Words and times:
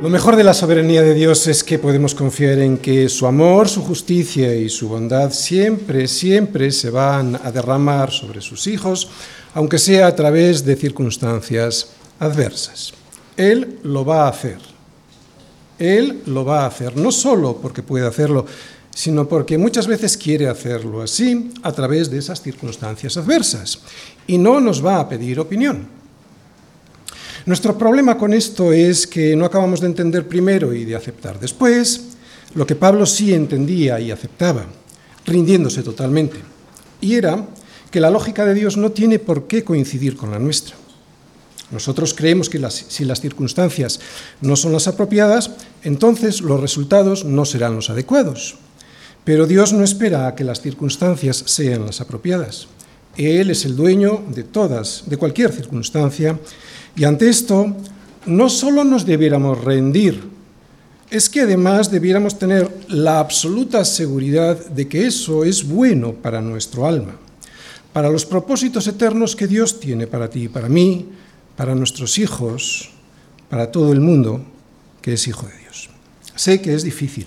Lo 0.00 0.10
mejor 0.10 0.36
de 0.36 0.44
la 0.44 0.54
soberanía 0.54 1.02
de 1.02 1.12
Dios 1.12 1.48
es 1.48 1.64
que 1.64 1.80
podemos 1.80 2.14
confiar 2.14 2.60
en 2.60 2.78
que 2.78 3.08
su 3.08 3.26
amor, 3.26 3.68
su 3.68 3.82
justicia 3.82 4.54
y 4.54 4.68
su 4.68 4.88
bondad 4.88 5.32
siempre, 5.32 6.06
siempre 6.06 6.70
se 6.70 6.90
van 6.90 7.34
a 7.42 7.50
derramar 7.50 8.12
sobre 8.12 8.40
sus 8.40 8.68
hijos, 8.68 9.08
aunque 9.54 9.76
sea 9.76 10.06
a 10.06 10.14
través 10.14 10.64
de 10.64 10.76
circunstancias 10.76 11.88
adversas. 12.20 12.92
Él 13.36 13.80
lo 13.82 14.04
va 14.04 14.26
a 14.26 14.28
hacer. 14.28 14.58
Él 15.80 16.22
lo 16.26 16.44
va 16.44 16.62
a 16.62 16.66
hacer, 16.66 16.96
no 16.96 17.10
solo 17.10 17.56
porque 17.60 17.82
puede 17.82 18.06
hacerlo, 18.06 18.46
sino 18.94 19.28
porque 19.28 19.58
muchas 19.58 19.88
veces 19.88 20.16
quiere 20.16 20.46
hacerlo 20.46 21.02
así 21.02 21.50
a 21.64 21.72
través 21.72 22.08
de 22.08 22.18
esas 22.18 22.40
circunstancias 22.40 23.16
adversas. 23.16 23.80
Y 24.28 24.38
no 24.38 24.60
nos 24.60 24.84
va 24.84 25.00
a 25.00 25.08
pedir 25.08 25.40
opinión. 25.40 25.97
Nuestro 27.46 27.78
problema 27.78 28.18
con 28.18 28.32
esto 28.32 28.72
es 28.72 29.06
que 29.06 29.36
no 29.36 29.44
acabamos 29.44 29.80
de 29.80 29.86
entender 29.86 30.26
primero 30.28 30.74
y 30.74 30.84
de 30.84 30.96
aceptar 30.96 31.38
después 31.38 32.02
lo 32.54 32.66
que 32.66 32.76
Pablo 32.76 33.06
sí 33.06 33.32
entendía 33.32 34.00
y 34.00 34.10
aceptaba, 34.10 34.66
rindiéndose 35.26 35.82
totalmente. 35.82 36.38
Y 37.00 37.14
era 37.14 37.46
que 37.90 38.00
la 38.00 38.10
lógica 38.10 38.44
de 38.44 38.54
Dios 38.54 38.76
no 38.76 38.92
tiene 38.92 39.18
por 39.18 39.46
qué 39.46 39.64
coincidir 39.64 40.16
con 40.16 40.30
la 40.30 40.38
nuestra. 40.38 40.76
Nosotros 41.70 42.14
creemos 42.14 42.48
que 42.48 42.60
si 42.70 43.04
las 43.04 43.20
circunstancias 43.20 44.00
no 44.40 44.56
son 44.56 44.72
las 44.72 44.88
apropiadas, 44.88 45.50
entonces 45.82 46.40
los 46.40 46.60
resultados 46.60 47.24
no 47.24 47.44
serán 47.44 47.76
los 47.76 47.90
adecuados. 47.90 48.56
Pero 49.24 49.46
Dios 49.46 49.74
no 49.74 49.84
espera 49.84 50.26
a 50.26 50.34
que 50.34 50.44
las 50.44 50.62
circunstancias 50.62 51.42
sean 51.46 51.84
las 51.84 52.00
apropiadas. 52.00 52.68
Él 53.18 53.50
es 53.50 53.66
el 53.66 53.76
dueño 53.76 54.22
de 54.34 54.44
todas, 54.44 55.04
de 55.06 55.18
cualquier 55.18 55.52
circunstancia, 55.52 56.38
y 56.98 57.04
ante 57.04 57.28
esto, 57.28 57.76
no 58.26 58.48
solo 58.48 58.82
nos 58.82 59.06
debiéramos 59.06 59.62
rendir, 59.62 60.20
es 61.10 61.30
que 61.30 61.42
además 61.42 61.92
debiéramos 61.92 62.38
tener 62.38 62.68
la 62.88 63.20
absoluta 63.20 63.84
seguridad 63.84 64.58
de 64.66 64.88
que 64.88 65.06
eso 65.06 65.44
es 65.44 65.66
bueno 65.66 66.12
para 66.12 66.42
nuestro 66.42 66.86
alma, 66.86 67.16
para 67.92 68.10
los 68.10 68.26
propósitos 68.26 68.88
eternos 68.88 69.36
que 69.36 69.46
Dios 69.46 69.78
tiene 69.78 70.08
para 70.08 70.28
ti 70.28 70.42
y 70.44 70.48
para 70.48 70.68
mí, 70.68 71.06
para 71.56 71.76
nuestros 71.76 72.18
hijos, 72.18 72.90
para 73.48 73.70
todo 73.70 73.92
el 73.92 74.00
mundo 74.00 74.42
que 75.00 75.12
es 75.12 75.28
hijo 75.28 75.46
de 75.46 75.56
Dios. 75.56 75.88
Sé 76.34 76.60
que 76.60 76.74
es 76.74 76.82
difícil, 76.82 77.26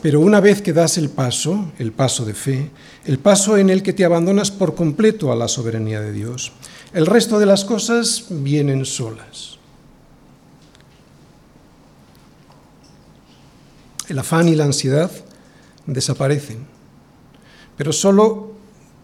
pero 0.00 0.20
una 0.20 0.40
vez 0.40 0.62
que 0.62 0.72
das 0.72 0.96
el 0.96 1.10
paso, 1.10 1.72
el 1.78 1.90
paso 1.90 2.24
de 2.24 2.34
fe, 2.34 2.70
el 3.04 3.18
paso 3.18 3.58
en 3.58 3.68
el 3.68 3.82
que 3.82 3.92
te 3.92 4.04
abandonas 4.04 4.52
por 4.52 4.76
completo 4.76 5.32
a 5.32 5.36
la 5.36 5.48
soberanía 5.48 6.00
de 6.00 6.12
Dios, 6.12 6.52
el 6.92 7.06
resto 7.06 7.38
de 7.38 7.46
las 7.46 7.64
cosas 7.64 8.26
vienen 8.30 8.84
solas. 8.84 9.58
El 14.08 14.18
afán 14.18 14.48
y 14.48 14.54
la 14.54 14.64
ansiedad 14.64 15.10
desaparecen, 15.86 16.66
pero 17.76 17.92
solo 17.92 18.52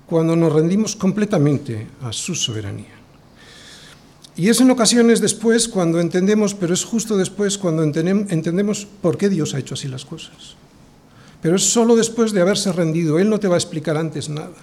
cuando 0.07 0.35
nos 0.37 0.53
rendimos 0.53 0.97
completamente 0.97 1.87
a 2.03 2.13
su 2.13 2.35
soberanía. 2.35 2.95
Y 4.37 4.48
es 4.48 4.61
en 4.61 4.71
ocasiones 4.71 5.21
después 5.21 5.69
cuando 5.69 6.01
entendemos, 6.01 6.55
pero 6.55 6.75
es 6.75 6.85
justo 6.85 7.17
después 7.17 7.57
cuando 7.57 7.85
entendemos 7.85 8.87
por 9.01 9.17
qué 9.17 9.29
Dios 9.29 9.55
ha 9.55 9.59
hecho 9.59 9.75
así 9.75 9.89
las 9.89 10.05
cosas. 10.05 10.57
Pero 11.41 11.57
es 11.57 11.63
solo 11.63 11.95
después 11.95 12.33
de 12.33 12.41
haberse 12.41 12.73
rendido, 12.73 13.19
Él 13.19 13.29
no 13.29 13.39
te 13.39 13.47
va 13.47 13.55
a 13.55 13.59
explicar 13.59 13.97
antes 13.97 14.29
nada. 14.29 14.57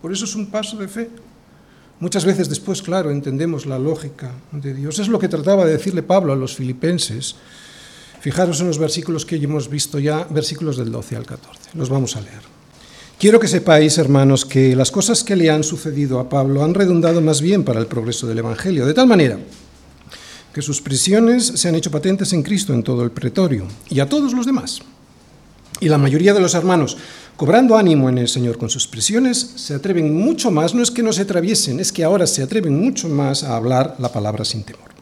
Por 0.00 0.12
eso 0.12 0.26
es 0.26 0.34
un 0.34 0.46
paso 0.46 0.76
de 0.76 0.88
fe. 0.88 1.10
Muchas 2.02 2.24
veces 2.24 2.48
después, 2.48 2.82
claro, 2.82 3.12
entendemos 3.12 3.64
la 3.64 3.78
lógica 3.78 4.32
de 4.50 4.74
Dios. 4.74 4.98
Es 4.98 5.06
lo 5.06 5.20
que 5.20 5.28
trataba 5.28 5.64
de 5.64 5.74
decirle 5.74 6.02
Pablo 6.02 6.32
a 6.32 6.36
los 6.36 6.56
filipenses. 6.56 7.36
Fijaros 8.20 8.60
en 8.60 8.66
los 8.66 8.78
versículos 8.78 9.24
que 9.24 9.36
hemos 9.36 9.70
visto 9.70 10.00
ya, 10.00 10.26
versículos 10.28 10.76
del 10.76 10.90
12 10.90 11.14
al 11.14 11.24
14. 11.24 11.60
Los 11.74 11.90
vamos 11.90 12.16
a 12.16 12.20
leer. 12.20 12.40
Quiero 13.20 13.38
que 13.38 13.46
sepáis, 13.46 13.98
hermanos, 13.98 14.44
que 14.44 14.74
las 14.74 14.90
cosas 14.90 15.22
que 15.22 15.36
le 15.36 15.48
han 15.48 15.62
sucedido 15.62 16.18
a 16.18 16.28
Pablo 16.28 16.64
han 16.64 16.74
redundado 16.74 17.20
más 17.20 17.40
bien 17.40 17.62
para 17.62 17.78
el 17.78 17.86
progreso 17.86 18.26
del 18.26 18.38
Evangelio, 18.38 18.84
de 18.84 18.94
tal 18.94 19.06
manera 19.06 19.38
que 20.52 20.60
sus 20.60 20.82
prisiones 20.82 21.46
se 21.54 21.68
han 21.68 21.76
hecho 21.76 21.92
patentes 21.92 22.32
en 22.32 22.42
Cristo 22.42 22.74
en 22.74 22.82
todo 22.82 23.04
el 23.04 23.12
pretorio 23.12 23.68
y 23.88 24.00
a 24.00 24.08
todos 24.08 24.32
los 24.32 24.44
demás. 24.44 24.80
Y 25.78 25.88
la 25.88 25.98
mayoría 25.98 26.34
de 26.34 26.40
los 26.40 26.54
hermanos 26.54 26.96
cobrando 27.36 27.76
ánimo 27.76 28.08
en 28.08 28.18
el 28.18 28.28
Señor 28.28 28.58
con 28.58 28.70
sus 28.70 28.86
prisiones, 28.86 29.38
se 29.56 29.74
atreven 29.74 30.14
mucho 30.14 30.50
más, 30.50 30.74
no 30.74 30.82
es 30.82 30.90
que 30.90 31.02
no 31.02 31.12
se 31.12 31.22
atraviesen, 31.22 31.80
es 31.80 31.92
que 31.92 32.04
ahora 32.04 32.26
se 32.26 32.42
atreven 32.42 32.78
mucho 32.78 33.08
más 33.08 33.44
a 33.44 33.56
hablar 33.56 33.96
la 33.98 34.12
palabra 34.12 34.44
sin 34.44 34.62
temor. 34.62 34.92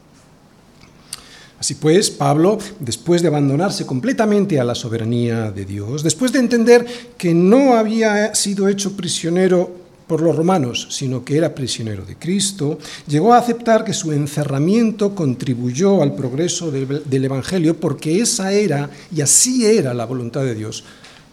Así 1.61 1.75
pues, 1.75 2.09
Pablo, 2.09 2.57
después 2.79 3.21
de 3.21 3.27
abandonarse 3.27 3.85
completamente 3.85 4.59
a 4.59 4.63
la 4.63 4.73
soberanía 4.73 5.51
de 5.51 5.63
Dios, 5.63 6.01
después 6.01 6.31
de 6.31 6.39
entender 6.39 6.87
que 7.19 7.35
no 7.35 7.75
había 7.75 8.33
sido 8.33 8.67
hecho 8.67 8.97
prisionero 8.97 9.69
por 10.07 10.21
los 10.21 10.35
romanos, 10.35 10.87
sino 10.89 11.23
que 11.23 11.37
era 11.37 11.53
prisionero 11.53 12.03
de 12.03 12.15
Cristo, 12.15 12.79
llegó 13.07 13.35
a 13.35 13.37
aceptar 13.37 13.83
que 13.83 13.93
su 13.93 14.11
encerramiento 14.11 15.13
contribuyó 15.13 16.01
al 16.01 16.15
progreso 16.15 16.71
del, 16.71 17.03
del 17.05 17.25
Evangelio 17.25 17.79
porque 17.79 18.19
esa 18.19 18.51
era 18.51 18.89
y 19.15 19.21
así 19.21 19.63
era 19.63 19.93
la 19.93 20.05
voluntad 20.05 20.41
de 20.41 20.55
Dios 20.55 20.83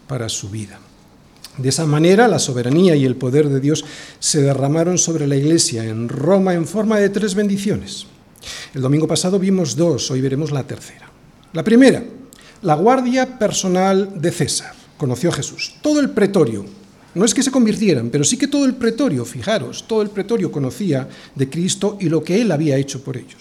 para 0.06 0.28
su 0.28 0.50
vida. 0.50 0.78
De 1.58 1.68
esa 1.68 1.86
manera, 1.86 2.28
la 2.28 2.38
soberanía 2.38 2.94
y 2.94 3.04
el 3.04 3.16
poder 3.16 3.48
de 3.48 3.58
Dios 3.58 3.84
se 4.20 4.40
derramaron 4.40 4.96
sobre 4.96 5.26
la 5.26 5.34
Iglesia 5.34 5.84
en 5.84 6.08
Roma 6.08 6.54
en 6.54 6.66
forma 6.66 6.98
de 6.98 7.08
tres 7.08 7.34
bendiciones. 7.34 8.06
El 8.74 8.82
domingo 8.82 9.08
pasado 9.08 9.40
vimos 9.40 9.74
dos, 9.74 10.10
hoy 10.12 10.20
veremos 10.20 10.52
la 10.52 10.62
tercera. 10.62 11.10
La 11.52 11.64
primera, 11.64 12.04
la 12.62 12.74
guardia 12.74 13.38
personal 13.38 14.20
de 14.20 14.30
César. 14.30 14.72
Conoció 14.96 15.30
a 15.30 15.34
Jesús. 15.34 15.74
Todo 15.82 15.98
el 15.98 16.10
pretorio, 16.10 16.64
no 17.14 17.24
es 17.24 17.34
que 17.34 17.42
se 17.42 17.50
convirtieran, 17.50 18.10
pero 18.10 18.22
sí 18.22 18.36
que 18.36 18.46
todo 18.46 18.64
el 18.64 18.76
pretorio, 18.76 19.24
fijaros, 19.24 19.84
todo 19.88 20.02
el 20.02 20.10
pretorio 20.10 20.52
conocía 20.52 21.08
de 21.34 21.50
Cristo 21.50 21.96
y 22.00 22.08
lo 22.08 22.22
que 22.22 22.40
él 22.40 22.52
había 22.52 22.76
hecho 22.76 23.02
por 23.02 23.16
ellos. 23.16 23.40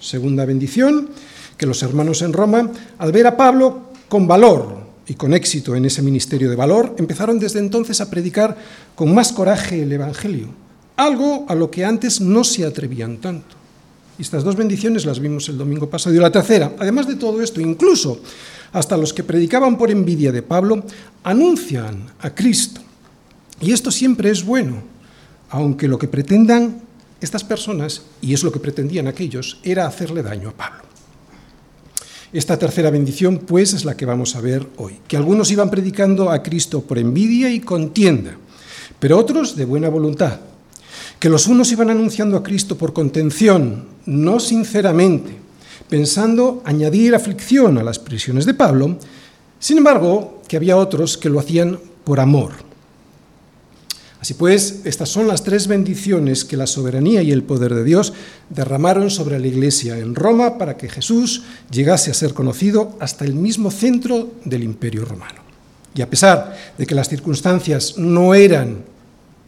Segunda 0.00 0.44
bendición, 0.44 1.10
que 1.56 1.66
los 1.66 1.82
hermanos 1.82 2.22
en 2.22 2.32
Roma, 2.32 2.70
al 2.98 3.10
ver 3.10 3.26
a 3.26 3.36
Pablo 3.36 3.90
con 4.08 4.28
valor, 4.28 4.87
y 5.08 5.14
con 5.14 5.32
éxito 5.32 5.74
en 5.74 5.86
ese 5.86 6.02
ministerio 6.02 6.50
de 6.50 6.56
valor, 6.56 6.94
empezaron 6.98 7.38
desde 7.38 7.58
entonces 7.58 8.00
a 8.00 8.10
predicar 8.10 8.56
con 8.94 9.14
más 9.14 9.32
coraje 9.32 9.82
el 9.82 9.90
Evangelio, 9.90 10.48
algo 10.96 11.46
a 11.48 11.54
lo 11.54 11.70
que 11.70 11.84
antes 11.84 12.20
no 12.20 12.44
se 12.44 12.66
atrevían 12.66 13.16
tanto. 13.16 13.56
Y 14.18 14.22
estas 14.22 14.44
dos 14.44 14.56
bendiciones 14.56 15.06
las 15.06 15.20
vimos 15.20 15.48
el 15.48 15.56
domingo 15.56 15.88
pasado. 15.88 16.14
Y 16.14 16.18
la 16.18 16.30
tercera, 16.30 16.74
además 16.78 17.06
de 17.06 17.14
todo 17.14 17.40
esto, 17.40 17.60
incluso 17.60 18.20
hasta 18.72 18.96
los 18.96 19.14
que 19.14 19.24
predicaban 19.24 19.78
por 19.78 19.90
envidia 19.90 20.30
de 20.30 20.42
Pablo, 20.42 20.84
anuncian 21.22 22.04
a 22.20 22.34
Cristo. 22.34 22.82
Y 23.60 23.72
esto 23.72 23.90
siempre 23.90 24.28
es 24.28 24.44
bueno, 24.44 24.82
aunque 25.48 25.88
lo 25.88 25.98
que 25.98 26.08
pretendan 26.08 26.82
estas 27.20 27.44
personas, 27.44 28.02
y 28.20 28.34
es 28.34 28.42
lo 28.42 28.52
que 28.52 28.60
pretendían 28.60 29.06
aquellos, 29.06 29.58
era 29.62 29.86
hacerle 29.86 30.22
daño 30.22 30.50
a 30.50 30.52
Pablo. 30.52 30.87
Esta 32.30 32.58
tercera 32.58 32.90
bendición, 32.90 33.38
pues, 33.38 33.72
es 33.72 33.86
la 33.86 33.96
que 33.96 34.04
vamos 34.04 34.36
a 34.36 34.42
ver 34.42 34.66
hoy, 34.76 34.98
que 35.08 35.16
algunos 35.16 35.50
iban 35.50 35.70
predicando 35.70 36.30
a 36.30 36.42
Cristo 36.42 36.82
por 36.82 36.98
envidia 36.98 37.50
y 37.50 37.60
contienda, 37.60 38.36
pero 38.98 39.18
otros 39.18 39.56
de 39.56 39.64
buena 39.64 39.88
voluntad, 39.88 40.40
que 41.18 41.30
los 41.30 41.46
unos 41.46 41.72
iban 41.72 41.88
anunciando 41.88 42.36
a 42.36 42.42
Cristo 42.42 42.76
por 42.76 42.92
contención, 42.92 43.86
no 44.04 44.40
sinceramente, 44.40 45.38
pensando 45.88 46.60
añadir 46.66 47.14
aflicción 47.14 47.78
a 47.78 47.82
las 47.82 47.98
prisiones 47.98 48.44
de 48.44 48.52
Pablo, 48.52 48.98
sin 49.58 49.78
embargo, 49.78 50.42
que 50.46 50.58
había 50.58 50.76
otros 50.76 51.16
que 51.16 51.30
lo 51.30 51.40
hacían 51.40 51.80
por 52.04 52.20
amor 52.20 52.67
Así 54.20 54.34
pues, 54.34 54.80
estas 54.84 55.08
son 55.08 55.28
las 55.28 55.44
tres 55.44 55.68
bendiciones 55.68 56.44
que 56.44 56.56
la 56.56 56.66
soberanía 56.66 57.22
y 57.22 57.30
el 57.30 57.44
poder 57.44 57.74
de 57.74 57.84
Dios 57.84 58.12
derramaron 58.50 59.10
sobre 59.10 59.38
la 59.38 59.46
Iglesia 59.46 59.96
en 59.98 60.16
Roma 60.16 60.58
para 60.58 60.76
que 60.76 60.88
Jesús 60.88 61.42
llegase 61.70 62.10
a 62.10 62.14
ser 62.14 62.34
conocido 62.34 62.96
hasta 62.98 63.24
el 63.24 63.34
mismo 63.34 63.70
centro 63.70 64.32
del 64.44 64.64
imperio 64.64 65.04
romano. 65.04 65.40
Y 65.94 66.02
a 66.02 66.10
pesar 66.10 66.56
de 66.76 66.86
que 66.86 66.96
las 66.96 67.08
circunstancias 67.08 67.94
no 67.96 68.34
eran 68.34 68.82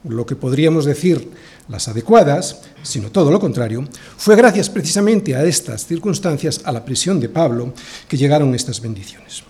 lo 0.05 0.25
que 0.25 0.37
podríamos 0.37 0.85
decir 0.85 1.29
las 1.69 1.89
adecuadas, 1.89 2.63
sino 2.83 3.11
todo 3.11 3.31
lo 3.31 3.39
contrario, 3.39 3.87
fue 4.17 4.37
gracias 4.37 4.71
precisamente 4.71 5.35
a 5.35 5.45
estas 5.45 5.87
circunstancias, 5.87 6.61
a 6.65 6.73
la 6.73 6.85
prisión 6.85 7.21
de 7.21 7.29
Pablo, 7.29 7.75
que 8.09 8.17
llegaron 8.17 8.55
estas 8.55 8.81
bendiciones. 8.81 9.43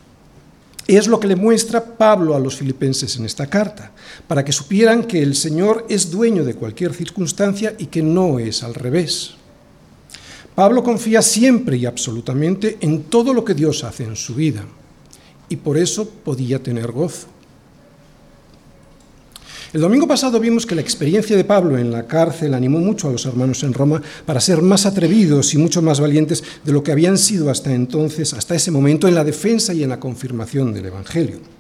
Es 0.87 1.07
lo 1.07 1.21
que 1.21 1.29
le 1.29 1.37
muestra 1.37 1.85
Pablo 2.01 2.35
a 2.35 2.41
los 2.41 2.57
filipenses 2.57 3.19
en 3.19 3.27
esta 3.27 3.47
carta, 3.47 3.93
para 4.27 4.43
que 4.43 4.53
supieran 4.53 5.05
que 5.05 5.21
el 5.21 5.37
Señor 5.37 5.85
es 5.91 6.11
dueño 6.11 6.47
de 6.47 6.55
cualquier 6.55 6.95
circunstancia 6.95 7.75
y 7.77 7.89
que 7.89 8.03
no 8.03 8.39
es 8.39 8.63
al 8.63 8.73
revés. 8.73 9.33
Pablo 10.55 10.83
confía 10.83 11.21
siempre 11.21 11.77
y 11.77 11.85
absolutamente 11.85 12.79
en 12.81 13.03
todo 13.03 13.35
lo 13.35 13.45
que 13.45 13.53
Dios 13.53 13.85
hace 13.85 14.05
en 14.05 14.17
su 14.17 14.35
vida, 14.35 14.65
y 15.51 15.57
por 15.57 15.77
eso 15.77 16.09
podía 16.09 16.63
tener 16.63 16.91
gozo. 16.91 17.27
El 19.75 19.83
domingo 19.83 20.09
pasado 20.09 20.41
vimos 20.41 20.65
que 20.65 20.75
la 20.75 20.81
experiencia 20.81 21.37
de 21.37 21.45
Pablo 21.45 21.77
en 21.77 21.91
la 21.91 22.07
cárcel 22.07 22.55
animó 22.55 22.79
mucho 22.79 23.09
a 23.09 23.13
los 23.13 23.27
hermanos 23.27 23.63
en 23.63 23.75
Roma 23.75 24.01
para 24.25 24.41
ser 24.41 24.63
más 24.63 24.87
atrevidos 24.87 25.53
y 25.53 25.59
mucho 25.59 25.83
más 25.83 26.01
valientes 26.01 26.43
de 26.65 26.73
lo 26.73 26.83
que 26.83 26.93
habían 26.93 27.19
sido 27.19 27.51
hasta 27.51 27.75
entonces, 27.75 28.33
hasta 28.33 28.55
ese 28.55 28.71
momento, 28.71 29.07
en 29.07 29.15
la 29.15 29.23
defensa 29.23 29.75
y 29.75 29.83
en 29.83 29.91
la 29.91 30.01
confirmación 30.01 30.73
del 30.73 30.87
Evangelio. 30.87 31.60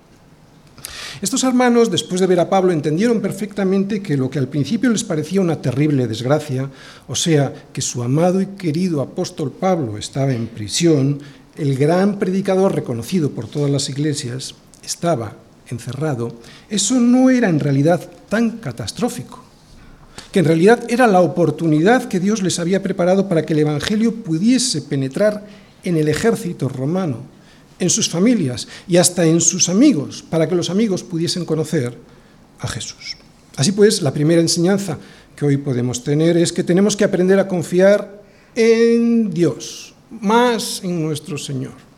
Estos 1.23 1.45
hermanos, 1.45 1.91
después 1.91 2.19
de 2.19 2.27
ver 2.27 2.41
a 2.41 2.49
Pablo, 2.49 2.73
entendieron 2.73 3.21
perfectamente 3.21 4.01
que 4.01 4.17
lo 4.17 4.31
que 4.31 4.39
al 4.39 4.49
principio 4.49 4.89
les 4.89 5.05
parecía 5.05 5.43
una 5.43 5.61
terrible 5.61 6.07
desgracia, 6.07 6.71
o 7.09 7.15
sea, 7.15 7.53
que 7.75 7.83
su 7.83 8.03
amado 8.03 8.41
y 8.41 8.47
querido 8.47 9.03
apóstol 9.03 9.53
Pablo 9.53 9.99
estaba 9.99 10.33
en 10.33 10.47
prisión, 10.47 11.21
el 11.59 11.77
gran 11.77 12.19
predicador 12.19 12.75
reconocido 12.75 13.33
por 13.33 13.49
todas 13.49 13.71
las 13.71 13.91
iglesias, 13.91 14.55
estaba 14.83 15.37
encerrado, 15.69 16.33
eso 16.71 16.99
no 16.99 17.29
era 17.29 17.51
en 17.51 17.61
realidad 17.61 18.01
tan 18.31 18.53
catastrófico, 18.53 19.45
que 20.33 20.39
en 20.39 20.47
realidad 20.47 20.85
era 20.89 21.07
la 21.07 21.21
oportunidad 21.21 22.05
que 22.05 22.19
Dios 22.19 22.43
les 22.43 22.59
había 22.59 22.83
preparado 22.83 23.29
para 23.29 23.45
que 23.45 23.53
el 23.53 23.59
Evangelio 23.59 24.15
pudiese 24.15 24.81
penetrar 24.81 25.47
en 25.85 25.99
el 25.99 26.09
ejército 26.09 26.71
romano, 26.71 27.19
en 27.81 27.91
sus 27.91 28.09
familias 28.09 28.69
y 28.87 28.99
hasta 28.99 29.25
en 29.25 29.41
sus 29.41 29.69
amigos, 29.69 30.23
para 30.29 30.49
que 30.49 30.55
los 30.55 30.71
amigos 30.71 31.03
pudiesen 31.03 31.45
conocer 31.45 31.97
a 32.61 32.69
Jesús. 32.69 33.17
Así 33.57 33.73
pues, 33.73 34.03
la 34.03 34.13
primera 34.13 34.41
enseñanza 34.41 34.99
que 35.35 35.45
hoy 35.45 35.57
podemos 35.57 36.05
tener 36.05 36.37
es 36.37 36.53
que 36.53 36.63
tenemos 36.63 36.97
que 36.97 37.05
aprender 37.05 37.39
a 37.41 37.49
confiar 37.49 38.23
en 38.55 39.31
Dios, 39.31 39.95
más 40.11 40.83
en 40.85 41.03
nuestro 41.03 41.37
Señor 41.37 41.91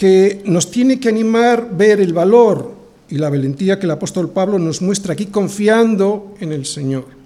que 0.00 0.40
nos 0.46 0.70
tiene 0.70 0.98
que 0.98 1.10
animar 1.10 1.76
ver 1.76 2.00
el 2.00 2.14
valor 2.14 2.72
y 3.10 3.18
la 3.18 3.28
valentía 3.28 3.78
que 3.78 3.84
el 3.84 3.90
apóstol 3.90 4.30
Pablo 4.30 4.58
nos 4.58 4.80
muestra 4.80 5.12
aquí 5.12 5.26
confiando 5.26 6.34
en 6.40 6.52
el 6.52 6.64
Señor. 6.64 7.19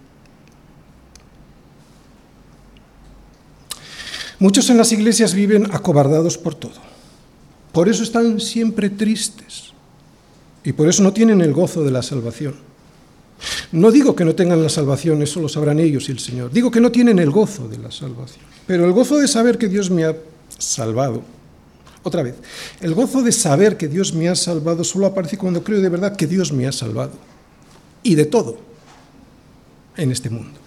Muchos 4.44 4.68
en 4.68 4.76
las 4.76 4.92
iglesias 4.92 5.32
viven 5.32 5.70
acobardados 5.72 6.36
por 6.36 6.54
todo. 6.54 6.74
Por 7.72 7.88
eso 7.88 8.02
están 8.02 8.38
siempre 8.40 8.90
tristes 8.90 9.72
y 10.62 10.74
por 10.74 10.86
eso 10.86 11.02
no 11.02 11.14
tienen 11.14 11.40
el 11.40 11.54
gozo 11.54 11.82
de 11.82 11.90
la 11.90 12.02
salvación. 12.02 12.54
No 13.72 13.90
digo 13.90 14.14
que 14.14 14.26
no 14.26 14.34
tengan 14.34 14.62
la 14.62 14.68
salvación, 14.68 15.22
eso 15.22 15.40
lo 15.40 15.48
sabrán 15.48 15.80
ellos 15.80 16.10
y 16.10 16.12
el 16.12 16.18
Señor. 16.18 16.52
Digo 16.52 16.70
que 16.70 16.82
no 16.82 16.92
tienen 16.92 17.18
el 17.20 17.30
gozo 17.30 17.68
de 17.68 17.78
la 17.78 17.90
salvación. 17.90 18.44
Pero 18.66 18.84
el 18.84 18.92
gozo 18.92 19.16
de 19.16 19.28
saber 19.28 19.56
que 19.56 19.66
Dios 19.66 19.90
me 19.90 20.04
ha 20.04 20.14
salvado 20.58 21.22
otra 22.02 22.22
vez, 22.22 22.34
el 22.82 22.92
gozo 22.92 23.22
de 23.22 23.32
saber 23.32 23.78
que 23.78 23.88
Dios 23.88 24.12
me 24.12 24.28
ha 24.28 24.36
salvado 24.36 24.84
solo 24.84 25.06
aparece 25.06 25.38
cuando 25.38 25.64
creo 25.64 25.80
de 25.80 25.88
verdad 25.88 26.16
que 26.16 26.26
Dios 26.26 26.52
me 26.52 26.66
ha 26.66 26.72
salvado. 26.72 27.12
Y 28.02 28.14
de 28.14 28.26
todo 28.26 28.58
en 29.96 30.12
este 30.12 30.28
mundo. 30.28 30.63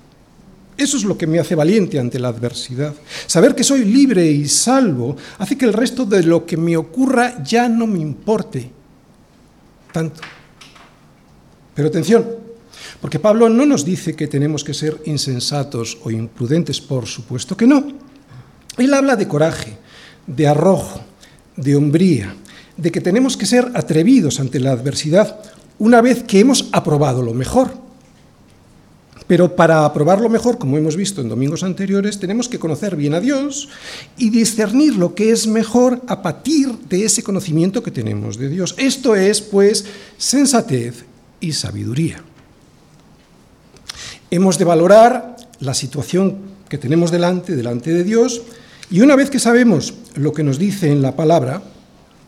Eso 0.78 0.98
es 0.98 1.04
lo 1.04 1.18
que 1.18 1.26
me 1.26 1.40
hace 1.40 1.56
valiente 1.56 2.00
ante 2.00 2.20
la 2.20 2.28
adversidad. 2.28 2.94
Saber 3.26 3.56
que 3.56 3.64
soy 3.64 3.84
libre 3.84 4.26
y 4.26 4.48
salvo 4.48 5.18
hace 5.40 5.58
que 5.58 5.66
el 5.66 5.74
resto 5.74 6.06
de 6.06 6.22
lo 6.22 6.46
que 6.46 6.56
me 6.56 6.78
ocurra 6.78 7.44
ya 7.44 7.68
no 7.68 7.88
me 7.88 8.00
importe 8.00 8.70
tanto. 9.92 10.22
Pero 11.74 11.88
atención, 11.88 12.26
porque 13.02 13.20
Pablo 13.20 13.50
no 13.50 13.66
nos 13.66 13.84
dice 13.84 14.16
que 14.16 14.28
tenemos 14.28 14.64
que 14.64 14.76
ser 14.76 15.02
insensatos 15.06 15.98
o 16.04 16.12
imprudentes, 16.12 16.80
por 16.80 17.08
supuesto 17.08 17.58
que 17.58 17.66
no. 17.66 17.88
Él 18.78 18.94
habla 18.94 19.16
de 19.16 19.28
coraje, 19.28 19.78
de 20.28 20.48
arrojo, 20.48 21.02
de 21.56 21.76
hombría, 21.76 22.36
de 22.78 22.92
que 22.92 23.02
tenemos 23.02 23.36
que 23.36 23.48
ser 23.48 23.72
atrevidos 23.74 24.40
ante 24.40 24.60
la 24.60 24.72
adversidad 24.72 25.40
una 25.80 26.02
vez 26.02 26.24
que 26.24 26.40
hemos 26.40 26.70
aprobado 26.72 27.24
lo 27.24 27.34
mejor. 27.34 27.87
Pero 29.28 29.56
para 29.56 29.84
aprobar 29.84 30.22
lo 30.22 30.30
mejor, 30.30 30.58
como 30.58 30.78
hemos 30.78 30.96
visto 30.96 31.20
en 31.22 31.28
domingos 31.28 31.64
anteriores, 31.64 32.18
tenemos 32.18 32.48
que 32.48 32.60
conocer 32.60 32.96
bien 32.96 33.14
a 33.14 33.20
Dios 33.20 33.68
y 34.18 34.30
discernir 34.30 34.96
lo 34.96 35.16
que 35.16 35.32
es 35.32 35.48
mejor 35.48 36.02
a 36.08 36.22
partir 36.22 36.72
de 36.90 37.04
ese 37.04 37.24
conocimiento 37.24 37.84
que 37.84 37.92
tenemos 37.92 38.38
de 38.38 38.48
Dios. 38.48 38.74
Esto 38.78 39.16
es, 39.16 39.42
pues, 39.42 39.86
sensatez 40.18 41.04
y 41.42 41.52
sabiduría. 41.52 42.24
Hemos 44.32 44.58
de 44.58 44.66
valorar 44.66 45.36
la 45.60 45.74
situación 45.74 46.38
que 46.70 46.78
tenemos 46.78 47.12
delante, 47.12 47.56
delante 47.56 47.94
de 47.94 48.04
Dios, 48.04 48.42
y 48.90 49.02
una 49.02 49.18
vez 49.18 49.30
que 49.30 49.40
sabemos 49.40 49.94
lo 50.16 50.32
que 50.32 50.44
nos 50.44 50.58
dice 50.58 50.90
en 50.92 51.02
la 51.02 51.16
palabra, 51.16 51.62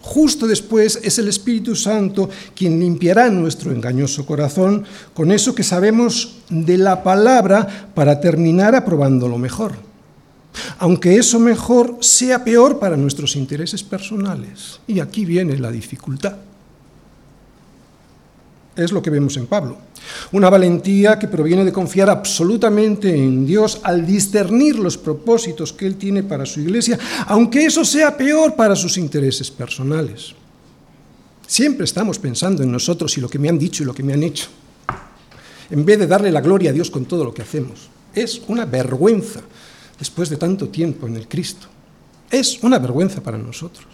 justo 0.09 0.47
después 0.47 0.99
es 1.03 1.19
el 1.19 1.27
Espíritu 1.27 1.75
Santo 1.75 2.29
quien 2.55 2.79
limpiará 2.79 3.29
nuestro 3.29 3.71
engañoso 3.71 4.25
corazón 4.25 4.83
con 5.13 5.31
eso 5.31 5.53
que 5.53 5.63
sabemos 5.63 6.39
de 6.49 6.79
la 6.79 7.03
palabra 7.03 7.91
para 7.93 8.19
terminar 8.19 8.73
aprobando 8.73 9.27
lo 9.27 9.37
mejor. 9.37 9.73
Aunque 10.79 11.15
eso 11.15 11.39
mejor 11.39 11.97
sea 12.01 12.43
peor 12.43 12.79
para 12.79 12.97
nuestros 12.97 13.35
intereses 13.35 13.83
personales. 13.83 14.79
Y 14.87 14.99
aquí 14.99 15.25
viene 15.25 15.59
la 15.59 15.69
dificultad. 15.69 16.37
Es 18.79 18.93
lo 18.93 19.01
que 19.01 19.09
vemos 19.09 19.35
en 19.35 19.45
Pablo. 19.45 19.77
Una 20.31 20.49
valentía 20.49 21.19
que 21.19 21.27
proviene 21.27 21.65
de 21.65 21.73
confiar 21.73 22.09
absolutamente 22.09 23.13
en 23.13 23.45
Dios 23.45 23.81
al 23.83 24.05
discernir 24.05 24.79
los 24.79 24.97
propósitos 24.97 25.73
que 25.73 25.85
Él 25.85 25.97
tiene 25.97 26.23
para 26.23 26.45
su 26.45 26.61
iglesia, 26.61 26.97
aunque 27.27 27.65
eso 27.65 27.83
sea 27.83 28.15
peor 28.15 28.55
para 28.55 28.77
sus 28.77 28.97
intereses 28.97 29.51
personales. 29.51 30.33
Siempre 31.45 31.83
estamos 31.83 32.19
pensando 32.19 32.63
en 32.63 32.71
nosotros 32.71 33.17
y 33.17 33.21
lo 33.21 33.27
que 33.27 33.37
me 33.37 33.49
han 33.49 33.59
dicho 33.59 33.83
y 33.83 33.85
lo 33.85 33.93
que 33.93 34.03
me 34.03 34.13
han 34.13 34.23
hecho, 34.23 34.47
en 35.69 35.83
vez 35.83 35.99
de 35.99 36.07
darle 36.07 36.31
la 36.31 36.39
gloria 36.39 36.69
a 36.69 36.73
Dios 36.73 36.89
con 36.89 37.03
todo 37.03 37.25
lo 37.25 37.33
que 37.33 37.41
hacemos. 37.41 37.89
Es 38.15 38.41
una 38.47 38.65
vergüenza 38.65 39.41
después 39.99 40.29
de 40.29 40.37
tanto 40.37 40.69
tiempo 40.69 41.05
en 41.05 41.17
el 41.17 41.27
Cristo. 41.27 41.67
Es 42.31 42.63
una 42.63 42.79
vergüenza 42.79 43.21
para 43.21 43.37
nosotros. 43.37 43.87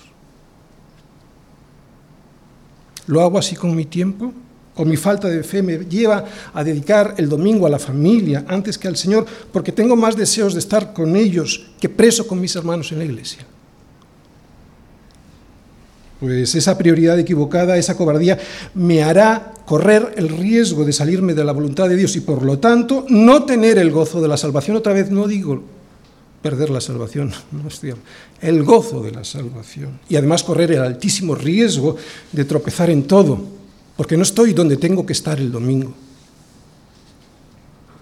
¿Lo 3.07 3.21
hago 3.21 3.39
así 3.39 3.55
con 3.55 3.75
mi 3.75 3.85
tiempo? 3.85 4.31
O 4.75 4.85
mi 4.85 4.97
falta 4.97 5.27
de 5.27 5.43
fe 5.43 5.61
me 5.61 5.77
lleva 5.85 6.25
a 6.53 6.63
dedicar 6.63 7.15
el 7.17 7.29
domingo 7.29 7.65
a 7.65 7.69
la 7.69 7.79
familia 7.79 8.45
antes 8.47 8.77
que 8.77 8.87
al 8.87 8.97
Señor 8.97 9.25
porque 9.51 9.71
tengo 9.71 9.95
más 9.95 10.15
deseos 10.15 10.53
de 10.53 10.59
estar 10.59 10.93
con 10.93 11.15
ellos 11.15 11.67
que 11.79 11.89
preso 11.89 12.27
con 12.27 12.39
mis 12.41 12.55
hermanos 12.55 12.91
en 12.91 12.99
la 12.99 13.05
iglesia. 13.05 13.45
Pues 16.19 16.55
esa 16.55 16.77
prioridad 16.77 17.19
equivocada, 17.19 17.77
esa 17.77 17.97
cobardía, 17.97 18.37
me 18.73 19.03
hará 19.03 19.53
correr 19.65 20.13
el 20.15 20.29
riesgo 20.29 20.85
de 20.85 20.93
salirme 20.93 21.33
de 21.33 21.43
la 21.43 21.51
voluntad 21.51 21.89
de 21.89 21.95
Dios 21.95 22.15
y 22.15 22.21
por 22.21 22.43
lo 22.43 22.59
tanto 22.59 23.05
no 23.09 23.43
tener 23.43 23.77
el 23.77 23.91
gozo 23.91 24.21
de 24.21 24.27
la 24.27 24.37
salvación. 24.37 24.77
Otra 24.77 24.93
vez 24.93 25.11
no 25.11 25.27
digo 25.27 25.61
perder 26.41 26.69
la 26.69 26.81
salvación, 26.81 27.33
no 27.51 27.67
estoy 27.67 27.93
el 28.41 28.63
gozo 28.63 29.01
de 29.01 29.11
la 29.11 29.23
salvación. 29.23 29.99
Y 30.09 30.15
además 30.15 30.43
correr 30.43 30.71
el 30.71 30.81
altísimo 30.81 31.35
riesgo 31.35 31.95
de 32.31 32.45
tropezar 32.45 32.89
en 32.89 33.03
todo 33.03 33.64
porque 33.95 34.17
no 34.17 34.23
estoy 34.23 34.53
donde 34.53 34.77
tengo 34.77 35.05
que 35.05 35.13
estar 35.13 35.39
el 35.39 35.51
domingo. 35.51 35.93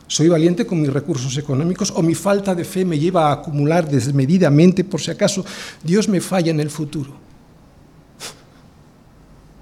Soy 0.07 0.27
valiente 0.27 0.65
con 0.65 0.81
mis 0.81 0.93
recursos 0.93 1.35
económicos 1.37 1.91
o 1.95 2.01
mi 2.03 2.13
falta 2.13 2.53
de 2.53 2.65
fe 2.65 2.85
me 2.85 2.99
lleva 2.99 3.29
a 3.29 3.33
acumular 3.33 3.89
desmedidamente 3.89 4.83
por 4.83 5.01
si 5.01 5.11
acaso 5.11 5.43
Dios 5.83 6.07
me 6.07 6.21
falla 6.21 6.51
en 6.51 6.59
el 6.59 6.69
futuro. 6.69 7.13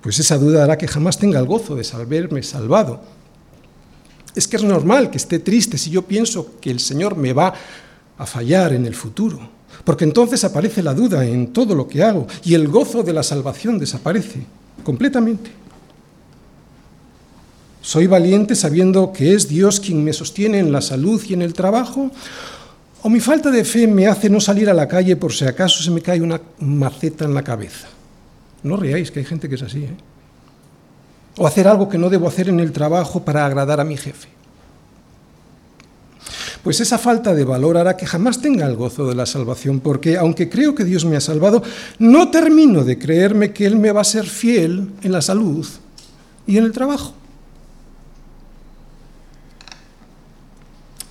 Pues 0.02 0.20
esa 0.20 0.38
duda 0.38 0.64
hará 0.64 0.78
que 0.78 0.88
jamás 0.88 1.18
tenga 1.18 1.40
el 1.40 1.46
gozo 1.46 1.76
de 1.76 1.84
saberme 1.84 2.42
salvado. 2.44 3.02
Es 4.36 4.48
que 4.48 4.58
es 4.58 4.64
normal 4.64 5.10
que 5.12 5.18
esté 5.18 5.40
triste 5.40 5.78
si 5.78 5.90
yo 5.90 6.02
pienso 6.02 6.60
que 6.60 6.72
el 6.72 6.80
Señor 6.80 7.16
me 7.16 7.34
va 7.34 7.54
a 8.18 8.26
fallar 8.26 8.74
en 8.74 8.86
el 8.86 8.96
futuro, 8.96 9.40
porque 9.84 10.06
entonces 10.06 10.44
aparece 10.44 10.82
la 10.82 10.94
duda 10.94 11.26
en 11.26 11.54
todo 11.54 11.76
lo 11.76 11.88
que 11.88 12.04
hago 12.04 12.28
y 12.44 12.56
el 12.56 12.68
gozo 12.68 13.04
de 13.04 13.14
la 13.14 13.24
salvación 13.24 13.78
desaparece 13.78 14.46
completamente. 14.84 15.61
¿Soy 17.82 18.06
valiente 18.06 18.56
sabiendo 18.56 19.12
que 19.12 19.34
es 19.34 19.48
Dios 19.48 19.80
quien 19.80 20.04
me 20.04 20.14
sostiene 20.14 20.60
en 20.60 20.72
la 20.72 20.82
salud 20.82 21.22
y 21.28 21.34
en 21.34 21.42
el 21.42 21.54
trabajo? 21.54 22.12
¿O 23.02 23.10
mi 23.10 23.20
falta 23.20 23.50
de 23.50 23.66
fe 23.66 23.88
me 23.88 24.06
hace 24.06 24.30
no 24.30 24.40
salir 24.40 24.70
a 24.70 24.76
la 24.76 24.88
calle 24.88 25.16
por 25.16 25.34
si 25.34 25.46
acaso 25.46 25.82
se 25.82 25.90
me 25.90 26.02
cae 26.02 26.22
una 26.22 26.40
maceta 26.60 27.26
en 27.26 27.34
la 27.34 27.44
cabeza? 27.44 27.88
No 28.62 28.78
reáis, 28.78 29.10
que 29.10 29.20
hay 29.20 29.26
gente 29.26 29.50
que 29.50 29.56
es 29.56 29.64
así. 29.64 29.84
¿eh? 29.86 29.96
O 31.38 31.48
hacer 31.48 31.68
algo 31.68 31.90
que 31.90 31.98
no 31.98 32.12
debo 32.12 32.28
hacer 32.28 32.50
en 32.50 32.60
el 32.60 32.72
trabajo 32.72 33.26
para 33.26 33.48
agradar 33.48 33.80
a 33.80 33.84
mi 33.84 33.98
jefe. 33.98 34.30
Pues 36.64 36.80
esa 36.80 37.00
falta 37.00 37.34
de 37.34 37.44
valor 37.44 37.78
hará 37.78 37.98
que 37.98 38.06
jamás 38.06 38.40
tenga 38.40 38.68
el 38.68 38.76
gozo 38.76 39.08
de 39.08 39.16
la 39.16 39.26
salvación, 39.26 39.80
porque 39.80 40.18
aunque 40.18 40.48
creo 40.48 40.76
que 40.76 40.84
Dios 40.84 41.06
me 41.06 41.18
ha 41.18 41.22
salvado, 41.22 41.64
no 41.98 42.30
termino 42.30 42.84
de 42.84 43.00
creerme 43.00 43.52
que 43.52 43.66
Él 43.66 43.78
me 43.78 43.92
va 43.92 44.02
a 44.02 44.04
ser 44.04 44.28
fiel 44.28 44.92
en 45.02 45.12
la 45.12 45.24
salud 45.24 45.66
y 46.46 46.58
en 46.58 46.66
el 46.66 46.72
trabajo. 46.72 47.16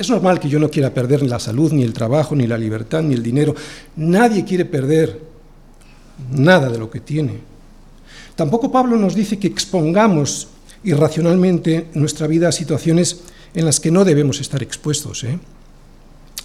Es 0.00 0.09
normal 0.09 0.40
que 0.40 0.49
yo 0.49 0.59
no 0.59 0.71
quiera 0.71 0.95
perder 0.95 1.21
la 1.25 1.38
salud, 1.38 1.73
ni 1.73 1.83
el 1.83 1.92
trabajo, 1.92 2.35
ni 2.35 2.47
la 2.47 2.57
libertad, 2.57 3.02
ni 3.02 3.12
el 3.12 3.23
dinero. 3.23 3.54
Nadie 3.97 4.47
quiere 4.47 4.64
perder 4.64 5.21
nada 6.33 6.71
de 6.71 6.78
lo 6.78 6.88
que 6.88 7.00
tiene. 7.00 7.35
Tampoco 8.35 8.73
Pablo 8.73 8.97
nos 8.97 9.14
dice 9.14 9.38
que 9.38 9.49
expongamos 9.49 10.49
irracionalmente 10.85 11.88
nuestra 11.92 12.26
vida 12.26 12.49
a 12.49 12.52
situaciones 12.52 13.25
en 13.52 13.66
las 13.66 13.78
que 13.78 13.90
no 13.90 14.07
debemos 14.07 14.40
estar 14.40 14.62
expuestos. 14.62 15.23
¿eh? 15.25 15.38